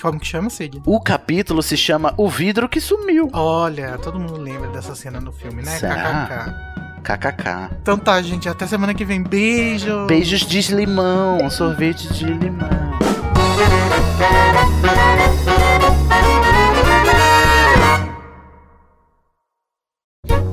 Como 0.00 0.18
que 0.18 0.26
chama, 0.26 0.48
Cid? 0.48 0.80
O 0.86 0.98
capítulo 0.98 1.62
se 1.62 1.76
chama 1.76 2.14
O 2.16 2.26
Vidro 2.28 2.68
que 2.70 2.80
Sumiu. 2.80 3.28
Olha, 3.34 3.98
todo 3.98 4.18
mundo 4.18 4.36
lembra 4.40 4.68
dessa 4.70 4.94
cena 4.94 5.20
no 5.20 5.30
filme, 5.30 5.62
né? 5.62 5.72
Será? 5.78 6.26
KKK. 6.26 6.91
KKK. 7.02 7.70
Então 7.82 7.98
tá, 7.98 8.20
gente. 8.22 8.48
Até 8.48 8.66
semana 8.66 8.94
que 8.94 9.04
vem. 9.04 9.22
Beijo. 9.22 10.06
Beijos 10.06 10.46
de 10.46 10.74
limão, 10.74 11.50
sorvete 11.50 12.12
de 12.12 12.24
limão. 12.24 12.68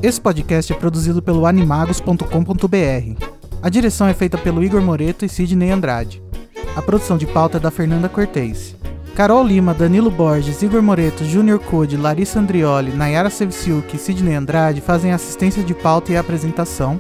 Esse 0.02 0.20
podcast 0.20 0.72
é 0.72 0.76
produzido 0.76 1.22
pelo 1.22 1.46
animagos.com.br. 1.46 3.26
A 3.62 3.70
direção 3.70 4.08
é 4.08 4.14
feita 4.14 4.38
pelo 4.38 4.64
Igor 4.64 4.82
Moreto 4.82 5.26
e 5.26 5.30
Sidney 5.30 5.72
Andrade. 5.72 6.24
A 6.76 6.82
produção 6.82 7.18
de 7.18 7.28
pauta 7.28 7.58
é 7.58 7.60
da 7.60 7.70
Fernanda 7.70 8.08
Cortez. 8.08 8.76
Carol 9.20 9.44
Lima, 9.44 9.74
Danilo 9.74 10.10
Borges, 10.10 10.62
Igor 10.64 10.82
Moreto, 10.82 11.26
Júnior 11.26 11.60
Code, 11.60 11.98
Larissa 11.98 12.40
Andrioli, 12.40 12.94
Nayara 12.94 13.30
Sevciuk 13.30 13.94
e 13.94 14.00
Sidney 14.00 14.34
Andrade 14.34 14.80
fazem 14.80 15.12
assistência 15.12 15.62
de 15.62 15.74
pauta 15.74 16.14
e 16.14 16.16
apresentação. 16.16 16.98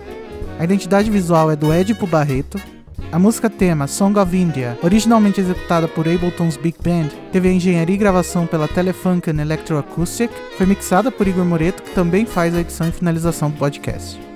A 0.60 0.66
identidade 0.66 1.10
visual 1.10 1.50
é 1.50 1.56
do 1.56 1.74
Edipo 1.74 2.06
Barreto. 2.06 2.62
A 3.10 3.18
música 3.18 3.50
tema 3.50 3.88
Song 3.88 4.20
of 4.20 4.36
India, 4.36 4.78
originalmente 4.84 5.40
executada 5.40 5.88
por 5.88 6.10
Ableton's 6.10 6.58
Big 6.58 6.78
Band, 6.84 7.08
teve 7.32 7.48
a 7.48 7.54
engenharia 7.54 7.96
e 7.96 7.98
gravação 7.98 8.46
pela 8.46 8.68
Telefunken 8.68 9.40
Electroacoustic, 9.40 10.30
foi 10.58 10.66
mixada 10.66 11.10
por 11.10 11.26
Igor 11.26 11.46
Moreto, 11.46 11.82
que 11.82 11.96
também 11.96 12.26
faz 12.26 12.54
a 12.54 12.60
edição 12.60 12.90
e 12.90 12.92
finalização 12.92 13.50
do 13.50 13.58
podcast. 13.58 14.29